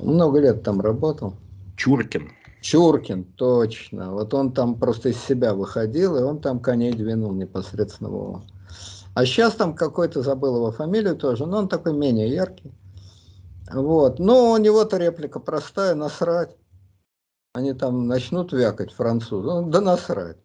Много 0.00 0.40
лет 0.40 0.62
там 0.62 0.80
работал. 0.80 1.34
Чуркин. 1.76 2.30
Чуркин, 2.60 3.24
точно. 3.36 4.12
Вот 4.12 4.34
он 4.34 4.52
там 4.52 4.74
просто 4.74 5.10
из 5.10 5.18
себя 5.18 5.54
выходил, 5.54 6.16
и 6.16 6.22
он 6.22 6.40
там 6.40 6.60
коней 6.60 6.92
двинул 6.92 7.32
непосредственно 7.32 8.10
в 8.10 8.42
а 9.14 9.26
сейчас 9.26 9.54
там 9.54 9.74
какой-то, 9.74 10.22
забыл 10.22 10.56
его 10.56 10.72
фамилию 10.72 11.16
тоже, 11.16 11.46
но 11.46 11.58
он 11.58 11.68
такой 11.68 11.92
менее 11.92 12.28
яркий. 12.28 12.72
Вот. 13.72 14.18
Но 14.18 14.52
у 14.52 14.56
него-то 14.56 14.96
реплика 14.96 15.40
простая, 15.40 15.94
насрать. 15.94 16.56
Они 17.52 17.72
там 17.72 18.06
начнут 18.06 18.52
вякать 18.52 18.92
французы, 18.92 19.46
ну, 19.46 19.68
да 19.68 19.80
насрать. 19.80 20.38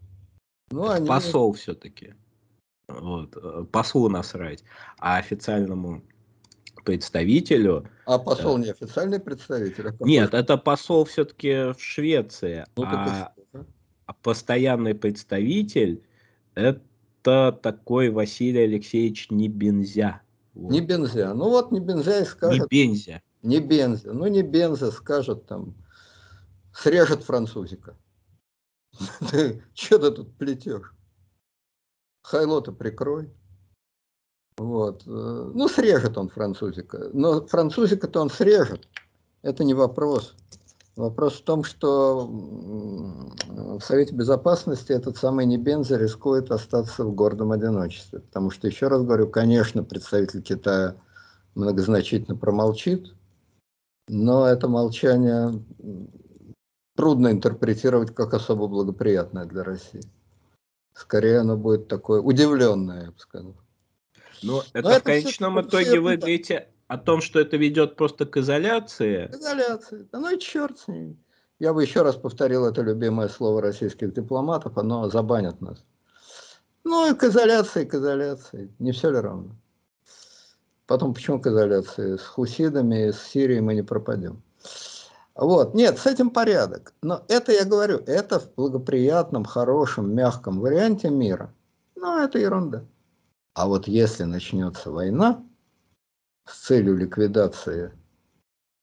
Ну, 0.71 0.89
они... 0.89 1.07
Посол 1.07 1.53
все-таки. 1.53 2.15
Вот. 2.87 3.35
Э, 3.35 3.65
послу 3.71 4.09
насрать. 4.09 4.63
А 4.99 5.17
официальному 5.17 6.01
представителю... 6.83 7.87
А 8.05 8.17
посол 8.19 8.57
не 8.57 8.69
официальный 8.69 9.19
представитель? 9.19 9.89
А 9.89 10.03
Нет, 10.03 10.33
это 10.33 10.57
посол 10.57 11.05
все-таки 11.05 11.73
в 11.73 11.77
Швеции. 11.79 12.65
Ну, 12.75 12.83
а, 12.85 13.33
а 14.05 14.13
постоянный 14.13 14.95
представитель 14.95 16.03
это 16.55 16.81
это 17.23 17.57
такой 17.61 18.09
Василий 18.09 18.63
Алексеевич 18.63 19.27
Небензя. 19.29 20.21
Вот. 20.53 20.71
Не 20.71 20.81
бензя. 20.81 21.33
Ну 21.33 21.49
вот 21.49 21.71
не 21.71 21.79
бензя 21.79 22.19
и 22.19 22.25
скажет. 22.25 22.69
Не 22.71 22.85
бензя. 22.85 23.21
Не 23.41 23.59
бензя. 23.59 24.11
Ну 24.11 24.27
не 24.27 24.43
бенза 24.43 24.91
скажет 24.91 25.45
там. 25.45 25.75
Срежет 26.73 27.23
французика. 27.23 27.95
Что 29.73 29.99
ты 29.99 30.11
тут 30.11 30.35
плетешь? 30.37 30.93
Хайло-то 32.23 32.71
прикрой. 32.71 33.31
Вот. 34.57 35.03
Э, 35.07 35.51
ну, 35.53 35.67
срежет 35.67 36.17
он 36.17 36.29
французика. 36.29 37.09
Но 37.13 37.45
французика-то 37.45 38.21
он 38.21 38.29
срежет. 38.29 38.87
Это 39.41 39.63
не 39.63 39.73
вопрос. 39.73 40.35
Вопрос 40.95 41.39
в 41.39 41.43
том, 41.43 41.63
что 41.63 42.27
в 42.27 43.81
Совете 43.81 44.13
Безопасности 44.13 44.91
этот 44.91 45.17
самый 45.17 45.47
Небенза 45.47 45.97
рискует 45.97 46.51
остаться 46.51 47.03
в 47.03 47.15
гордом 47.15 47.51
одиночестве. 47.51 48.19
Потому 48.19 48.51
что, 48.51 48.67
еще 48.67 48.87
раз 48.87 49.01
говорю, 49.01 49.27
конечно, 49.27 49.83
представитель 49.83 50.43
Китая 50.43 50.95
многозначительно 51.55 52.35
промолчит, 52.35 53.13
но 54.07 54.47
это 54.47 54.67
молчание 54.67 55.63
трудно 56.95 57.31
интерпретировать 57.31 58.13
как 58.13 58.35
особо 58.35 58.67
благоприятное 58.67 59.45
для 59.45 59.63
России. 59.63 60.03
Скорее 60.93 61.39
оно 61.39 61.57
будет 61.57 61.87
такое 61.87 62.21
удивленное, 62.21 63.05
я 63.05 63.11
бы 63.11 63.19
сказал. 63.19 63.55
Но 64.43 64.63
это, 64.73 64.87
Но 64.87 64.91
это 64.91 64.99
в 64.99 65.03
конечном 65.03 65.61
итоге 65.61 65.99
вы 65.99 66.17
говорите 66.17 66.67
о 66.93 66.97
том, 66.99 67.21
что 67.21 67.39
это 67.39 67.57
ведет 67.57 67.95
просто 67.95 68.27
к 68.27 68.37
изоляции. 68.37 69.25
К 69.25 69.35
изоляции. 69.35 70.07
Да 70.11 70.19
ну 70.19 70.35
и 70.35 70.39
черт 70.39 70.77
с 70.77 70.87
ним. 70.87 71.17
Я 71.57 71.73
бы 71.73 71.81
еще 71.81 72.03
раз 72.03 72.15
повторил 72.15 72.65
это 72.67 72.83
любимое 72.83 73.29
слово 73.29 73.61
российских 73.63 74.13
дипломатов, 74.13 74.77
оно 74.77 75.09
забанит 75.09 75.59
нас. 75.59 75.83
Ну 76.83 77.09
и 77.09 77.15
к 77.15 77.23
изоляции, 77.23 77.85
к 77.85 77.95
изоляции. 77.95 78.71
Не 78.77 78.91
все 78.91 79.09
ли 79.09 79.17
равно? 79.17 79.55
Потом 80.85 81.15
почему 81.15 81.41
к 81.41 81.47
изоляции? 81.47 82.17
С 82.17 82.21
хусидами, 82.21 83.09
с 83.09 83.23
Сирией 83.23 83.61
мы 83.61 83.73
не 83.73 83.81
пропадем. 83.81 84.43
Вот, 85.33 85.73
нет, 85.73 85.97
с 85.97 86.05
этим 86.05 86.29
порядок. 86.29 86.93
Но 87.01 87.23
это 87.27 87.53
я 87.53 87.65
говорю, 87.65 88.03
это 88.05 88.39
в 88.39 88.53
благоприятном, 88.53 89.45
хорошем, 89.45 90.13
мягком 90.13 90.59
варианте 90.59 91.09
мира. 91.09 91.51
Ну, 91.95 92.19
это 92.19 92.37
ерунда. 92.37 92.83
А 93.55 93.67
вот 93.67 93.87
если 93.87 94.25
начнется 94.25 94.91
война 94.91 95.43
с 96.45 96.67
целью 96.67 96.95
ликвидации 96.97 97.91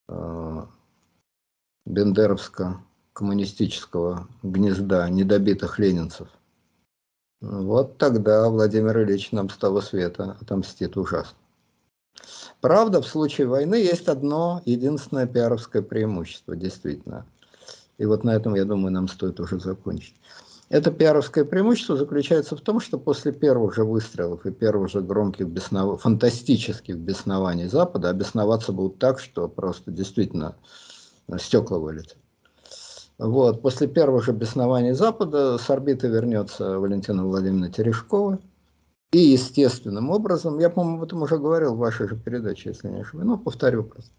э, 0.08 0.66
бендеровско-коммунистического 1.86 4.26
гнезда 4.42 5.08
недобитых 5.08 5.78
ленинцев, 5.78 6.28
вот 7.40 7.96
тогда 7.96 8.50
Владимир 8.50 9.02
Ильич 9.02 9.32
нам 9.32 9.48
с 9.48 9.56
того 9.56 9.80
света 9.80 10.36
отомстит 10.40 10.98
ужасно. 10.98 11.38
Правда, 12.60 13.00
в 13.00 13.06
случае 13.06 13.46
войны 13.46 13.76
есть 13.76 14.08
одно 14.08 14.60
единственное 14.66 15.26
пиаровское 15.26 15.80
преимущество, 15.80 16.54
действительно. 16.54 17.24
И 17.96 18.04
вот 18.04 18.24
на 18.24 18.34
этом, 18.34 18.54
я 18.54 18.66
думаю, 18.66 18.92
нам 18.92 19.08
стоит 19.08 19.40
уже 19.40 19.58
закончить. 19.58 20.14
Это 20.70 20.92
пиаровское 20.92 21.44
преимущество 21.44 21.96
заключается 21.96 22.56
в 22.56 22.60
том, 22.60 22.78
что 22.78 22.96
после 22.96 23.32
первых 23.32 23.74
же 23.74 23.82
выстрелов 23.82 24.46
и 24.46 24.52
первых 24.52 24.88
же 24.88 25.00
громких, 25.00 25.48
беснов... 25.48 26.00
фантастических 26.00 26.96
беснований 26.96 27.66
Запада 27.66 28.08
обесноваться 28.08 28.72
будут 28.72 29.00
так, 29.00 29.18
что 29.18 29.48
просто 29.48 29.90
действительно 29.90 30.54
стекла 31.38 31.80
вылетят. 31.80 32.18
Вот. 33.18 33.62
После 33.62 33.88
первых 33.88 34.24
же 34.24 34.32
беснований 34.32 34.92
Запада 34.92 35.58
с 35.58 35.68
орбиты 35.68 36.06
вернется 36.06 36.78
Валентина 36.78 37.26
Владимировна 37.26 37.72
Терешкова. 37.72 38.38
И 39.10 39.18
естественным 39.18 40.10
образом, 40.10 40.60
я, 40.60 40.70
по-моему, 40.70 40.98
об 40.98 41.02
этом 41.02 41.20
уже 41.22 41.36
говорил 41.36 41.74
в 41.74 41.78
вашей 41.78 42.06
же 42.06 42.14
передаче, 42.14 42.68
если 42.68 42.86
не 42.86 43.00
ошибаюсь, 43.00 43.26
но 43.26 43.38
повторю 43.38 43.82
просто, 43.82 44.12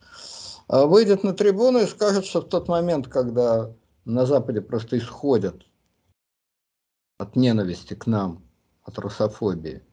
а 0.68 0.86
выйдет 0.86 1.24
на 1.24 1.32
трибуну 1.32 1.80
и 1.80 1.86
скажет, 1.86 2.26
что 2.26 2.42
в 2.42 2.50
тот 2.50 2.68
момент, 2.68 3.08
когда 3.08 3.72
на 4.04 4.26
Западе 4.26 4.60
просто 4.60 4.98
исходят 4.98 5.64
от 7.22 7.36
ненависти 7.36 7.94
к 7.94 8.08
нам, 8.08 8.42
от 8.84 8.98
русофобии. 8.98 9.84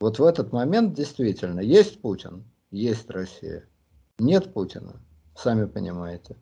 Вот 0.00 0.18
в 0.18 0.24
этот 0.24 0.52
момент 0.52 0.94
действительно 0.94 1.60
есть 1.60 2.00
Путин, 2.00 2.44
есть 2.72 3.08
Россия, 3.08 3.68
нет 4.18 4.52
Путина, 4.52 5.00
сами 5.36 5.66
понимаете. 5.66 6.36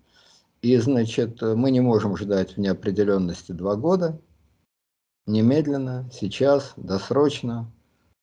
И, 0.63 0.75
значит, 0.79 1.43
мы 1.43 1.71
не 1.71 1.81
можем 1.81 2.17
ждать 2.17 2.57
в 2.57 2.59
неопределенности 2.59 3.53
два 3.53 3.77
года, 3.77 4.19
немедленно, 5.27 6.09
сейчас, 6.11 6.73
досрочно, 6.77 7.71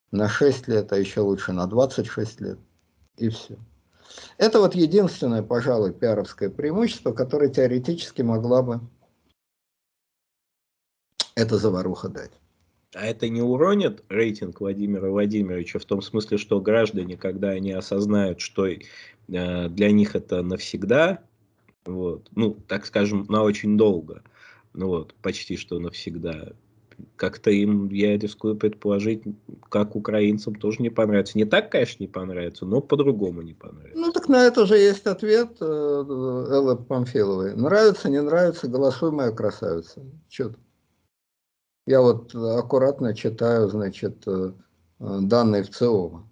на 0.09 0.27
6 0.27 0.67
лет, 0.69 0.91
а 0.93 0.97
еще 0.97 1.21
лучше 1.21 1.51
на 1.51 1.67
26 1.67 2.41
лет, 2.41 2.59
и 3.17 3.29
все. 3.29 3.57
Это 4.39 4.59
вот 4.59 4.73
единственное, 4.73 5.43
пожалуй, 5.43 5.93
пиаровское 5.93 6.49
преимущество, 6.49 7.11
которое 7.11 7.49
теоретически 7.49 8.23
могла 8.23 8.63
бы 8.63 8.81
эта 11.37 11.57
заваруха 11.57 12.09
дать. 12.09 12.31
А 12.95 13.05
это 13.05 13.29
не 13.29 13.41
уронит 13.41 14.03
рейтинг 14.09 14.59
Владимира 14.59 15.09
Владимировича 15.09 15.77
в 15.77 15.85
том 15.85 16.01
смысле, 16.01 16.37
что 16.37 16.59
граждане, 16.59 17.15
когда 17.15 17.49
они 17.49 17.71
осознают, 17.71 18.41
что 18.41 18.65
э, 18.67 18.79
для 19.27 19.91
них 19.91 20.15
это 20.15 20.41
навсегда, 20.41 21.19
вот, 21.85 22.27
ну, 22.33 22.57
так 22.67 22.85
скажем, 22.85 23.25
на 23.29 23.43
очень 23.43 23.77
долго, 23.77 24.23
ну 24.73 24.87
вот, 24.87 25.13
почти 25.21 25.57
что 25.57 25.79
навсегда, 25.79 26.53
как-то 27.15 27.51
им, 27.51 27.89
я 27.89 28.17
рискую 28.17 28.55
предположить, 28.55 29.21
как 29.69 29.95
украинцам 29.95 30.55
тоже 30.55 30.81
не 30.81 30.89
понравится. 30.89 31.37
Не 31.37 31.45
так, 31.45 31.71
конечно, 31.71 32.01
не 32.01 32.07
понравится, 32.07 32.65
но 32.65 32.81
по-другому 32.81 33.43
не 33.43 33.53
понравится. 33.53 33.99
Ну, 33.99 34.11
так 34.11 34.27
на 34.27 34.45
это 34.45 34.65
же 34.65 34.77
есть 34.77 35.05
ответ 35.05 35.57
э, 35.59 35.65
Эллы 35.65 36.77
Памфиловой. 36.77 37.55
Нравится, 37.55 38.09
не 38.09 38.21
нравится, 38.21 38.67
голосуй, 38.67 39.11
моя 39.11 39.31
красавица. 39.31 40.01
Че 40.29 40.53
я 41.87 42.01
вот 42.01 42.35
аккуратно 42.35 43.15
читаю, 43.15 43.69
значит, 43.69 44.27
э, 44.27 44.51
данные 44.99 45.63
в 45.63 45.69
ЦИОМа. 45.71 46.29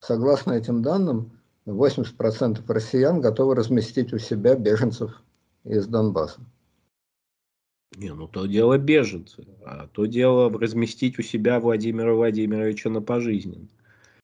Согласно 0.00 0.52
этим 0.52 0.82
данным, 0.82 1.32
80% 1.66 2.62
россиян 2.68 3.20
готовы 3.20 3.54
разместить 3.54 4.12
у 4.12 4.18
себя 4.18 4.54
беженцев 4.54 5.22
из 5.64 5.86
Донбасса. 5.86 6.40
Не, 7.96 8.12
ну 8.12 8.28
то 8.28 8.46
дело 8.46 8.76
беженцы, 8.76 9.46
а 9.64 9.88
то 9.88 10.04
дело 10.04 10.50
разместить 10.50 11.18
у 11.18 11.22
себя 11.22 11.58
Владимира 11.58 12.14
Владимировича 12.14 12.90
на 12.90 13.00
пожизненно. 13.00 13.66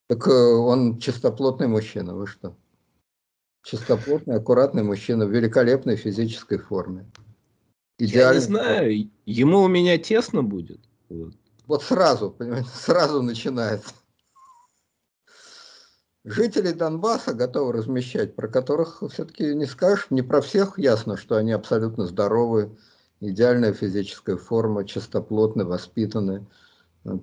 Так 0.06 0.28
э, 0.28 0.30
он 0.30 0.98
чистоплотный 0.98 1.66
мужчина, 1.66 2.14
вы 2.14 2.26
что? 2.26 2.54
Чистоплотный, 3.64 4.36
аккуратный 4.36 4.82
мужчина 4.82 5.24
в 5.24 5.30
великолепной 5.30 5.96
физической 5.96 6.58
форме. 6.58 7.06
Идеально. 7.98 8.28
Я 8.28 8.34
не 8.34 8.40
знаю, 8.40 9.10
ему 9.24 9.62
у 9.62 9.68
меня 9.68 9.98
тесно 9.98 10.42
будет. 10.42 10.80
Вот, 11.08 11.34
вот 11.66 11.82
сразу, 11.82 12.30
понимаете, 12.30 12.68
сразу 12.74 13.22
начинается. 13.22 13.92
Жители 16.24 16.72
Донбасса 16.72 17.34
готовы 17.34 17.74
размещать, 17.74 18.34
про 18.34 18.48
которых 18.48 19.02
все-таки 19.12 19.54
не 19.54 19.66
скажешь, 19.66 20.06
не 20.08 20.22
про 20.22 20.40
всех 20.40 20.78
ясно, 20.78 21.18
что 21.18 21.36
они 21.36 21.52
абсолютно 21.52 22.06
здоровы, 22.06 22.76
идеальная 23.20 23.74
физическая 23.74 24.36
форма, 24.36 24.86
чистоплотны, 24.86 25.66
воспитаны, 25.66 26.46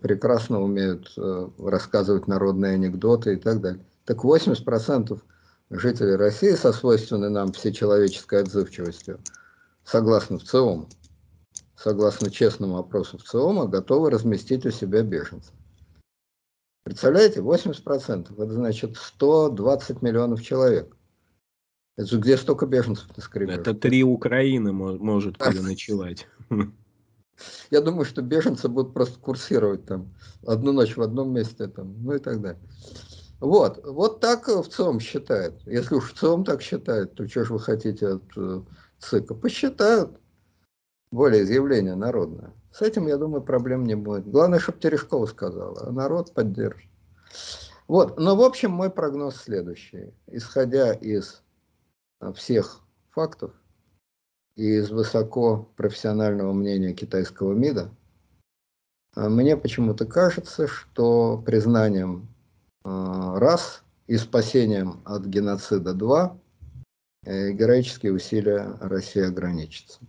прекрасно 0.01 0.61
умеют 0.61 1.11
э, 1.17 1.49
рассказывать 1.57 2.27
народные 2.27 2.75
анекдоты 2.75 3.33
и 3.33 3.37
так 3.37 3.59
далее. 3.59 3.83
Так 4.05 4.23
80% 4.23 5.19
жителей 5.71 6.15
России 6.15 6.51
со 6.51 6.71
свойственной 6.71 7.31
нам 7.31 7.51
всечеловеческой 7.53 8.41
отзывчивостью– 8.41 9.19
согласно 9.91 10.39
ВЦИОМ, 10.39 10.87
согласно 11.75 12.31
честному 12.31 12.77
опросу 12.77 13.17
ВЦИОМа, 13.17 13.67
готовы 13.67 14.09
разместить 14.09 14.65
у 14.65 14.71
себя 14.71 15.03
беженцев. 15.03 15.53
Представляете, 16.83 17.41
80%, 17.41 18.33
это 18.41 18.53
значит 18.53 18.97
120 18.97 20.01
миллионов 20.01 20.41
человек. 20.41 20.95
Это 21.97 22.07
же 22.07 22.19
где 22.19 22.37
столько 22.37 22.65
беженцев 22.65 23.15
на 23.15 23.21
скрипе? 23.21 23.53
Это 23.53 23.73
три 23.73 24.03
Украины 24.03 24.71
может 24.71 25.37
переночевать. 25.37 26.27
Я 27.69 27.81
думаю, 27.81 28.05
что 28.05 28.21
беженцы 28.21 28.69
будут 28.69 28.93
просто 28.93 29.19
курсировать 29.19 29.85
там 29.85 30.13
одну 30.45 30.71
ночь 30.71 30.95
в 30.95 31.01
одном 31.01 31.33
месте, 31.33 31.67
там, 31.67 32.01
ну 32.03 32.13
и 32.13 32.19
так 32.19 32.41
далее. 32.41 32.61
Вот, 33.39 33.83
вот 33.83 34.19
так 34.19 34.47
в 34.47 34.67
ЦИОМ 34.69 34.99
считает. 34.99 35.59
Если 35.65 35.95
уж 35.95 36.13
в 36.13 36.19
ЦИОМ 36.19 36.45
так 36.45 36.61
считает, 36.61 37.15
то 37.15 37.27
что 37.27 37.43
же 37.43 37.53
вы 37.53 37.59
хотите 37.59 38.07
от 38.07 38.23
э, 38.37 38.61
ЦИКа, 39.01 39.33
посчитают 39.33 40.19
волеизъявление 41.11 41.95
народное. 41.95 42.53
С 42.71 42.81
этим, 42.81 43.07
я 43.07 43.17
думаю, 43.17 43.41
проблем 43.41 43.85
не 43.85 43.95
будет. 43.95 44.29
Главное, 44.29 44.59
чтобы 44.59 44.79
Терешкова 44.79 45.25
сказала, 45.25 45.87
а 45.87 45.91
народ 45.91 46.33
поддержит. 46.33 46.89
Вот, 47.87 48.17
но 48.17 48.35
в 48.35 48.41
общем 48.41 48.71
мой 48.71 48.89
прогноз 48.89 49.35
следующий. 49.35 50.13
Исходя 50.27 50.93
из 50.93 51.41
а, 52.19 52.31
всех 52.31 52.79
фактов 53.09 53.51
и 54.55 54.77
из 54.77 54.89
высоко 54.91 55.69
профессионального 55.75 56.53
мнения 56.53 56.93
китайского 56.93 57.53
МИДа, 57.53 57.91
мне 59.15 59.57
почему-то 59.57 60.05
кажется, 60.05 60.67
что 60.67 61.37
признанием 61.45 62.29
раз 62.83 63.83
и 64.07 64.17
спасением 64.17 65.01
от 65.03 65.25
геноцида 65.25 65.93
два 65.93 66.39
героические 67.25 68.13
усилия 68.13 68.77
России 68.79 69.21
ограничатся. 69.23 69.99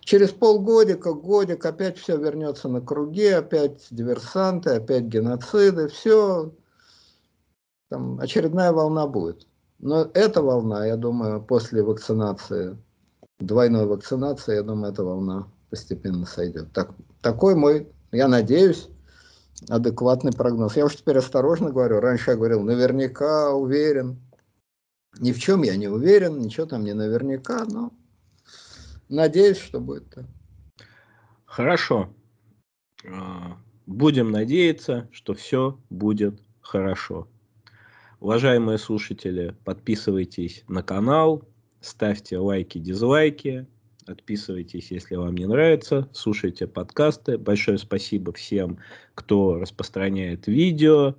Через 0.00 0.30
полгодика, 0.30 1.12
годик 1.14 1.66
опять 1.66 1.98
все 1.98 2.16
вернется 2.16 2.68
на 2.68 2.80
круги, 2.80 3.26
опять 3.26 3.86
диверсанты, 3.90 4.70
опять 4.70 5.04
геноциды, 5.04 5.88
все, 5.88 6.52
там 7.88 8.20
очередная 8.20 8.72
волна 8.72 9.06
будет. 9.06 9.46
Но 9.78 10.08
эта 10.14 10.42
волна, 10.42 10.86
я 10.86 10.96
думаю, 10.96 11.42
после 11.42 11.82
вакцинации, 11.82 12.76
двойной 13.40 13.86
вакцинации, 13.86 14.54
я 14.54 14.62
думаю, 14.62 14.92
эта 14.92 15.04
волна 15.04 15.48
постепенно 15.70 16.24
сойдет. 16.24 16.72
Так, 16.72 16.92
такой 17.20 17.54
мой, 17.54 17.88
я 18.12 18.28
надеюсь, 18.28 18.88
адекватный 19.68 20.32
прогноз. 20.32 20.76
Я 20.76 20.86
уж 20.86 20.96
теперь 20.96 21.18
осторожно 21.18 21.70
говорю. 21.70 22.00
Раньше 22.00 22.30
я 22.30 22.36
говорил, 22.36 22.62
наверняка 22.62 23.52
уверен. 23.52 24.20
Ни 25.18 25.32
в 25.32 25.38
чем 25.38 25.62
я 25.62 25.76
не 25.76 25.88
уверен, 25.88 26.38
ничего 26.38 26.66
там 26.66 26.84
не 26.84 26.92
наверняка, 26.92 27.64
но 27.64 27.92
Надеюсь, 29.08 29.58
что 29.58 29.80
будет 29.80 30.10
так. 30.10 30.24
Хорошо. 31.44 32.12
А, 33.08 33.56
будем 33.86 34.32
надеяться, 34.32 35.08
что 35.12 35.34
все 35.34 35.78
будет 35.90 36.40
хорошо. 36.60 37.28
Уважаемые 38.18 38.78
слушатели, 38.78 39.54
подписывайтесь 39.64 40.64
на 40.66 40.82
канал, 40.82 41.46
ставьте 41.80 42.38
лайки, 42.38 42.78
дизлайки, 42.78 43.66
отписывайтесь, 44.06 44.90
если 44.90 45.14
вам 45.14 45.36
не 45.36 45.46
нравится, 45.46 46.08
слушайте 46.12 46.66
подкасты. 46.66 47.38
Большое 47.38 47.78
спасибо 47.78 48.32
всем, 48.32 48.78
кто 49.14 49.56
распространяет 49.56 50.48
видео. 50.48 51.14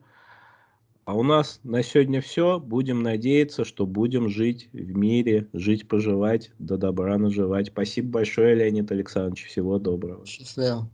А 1.07 1.13
у 1.13 1.23
нас 1.23 1.61
на 1.63 1.83
сегодня 1.83 2.19
все. 2.19 2.59
Будем 2.59 3.01
надеяться, 3.01 3.63
что 3.63 3.85
будем 3.85 4.27
жить 4.27 4.67
в 4.73 4.97
мире, 4.97 5.47
жить, 5.53 5.87
поживать, 5.87 6.51
до 6.59 6.75
добра 6.77 7.17
наживать. 7.17 7.67
Спасибо 7.67 8.09
большое, 8.09 8.55
Леонид 8.55 8.91
Александрович. 8.91 9.45
Всего 9.45 9.79
доброго. 9.79 10.25
Счастливо. 10.25 10.91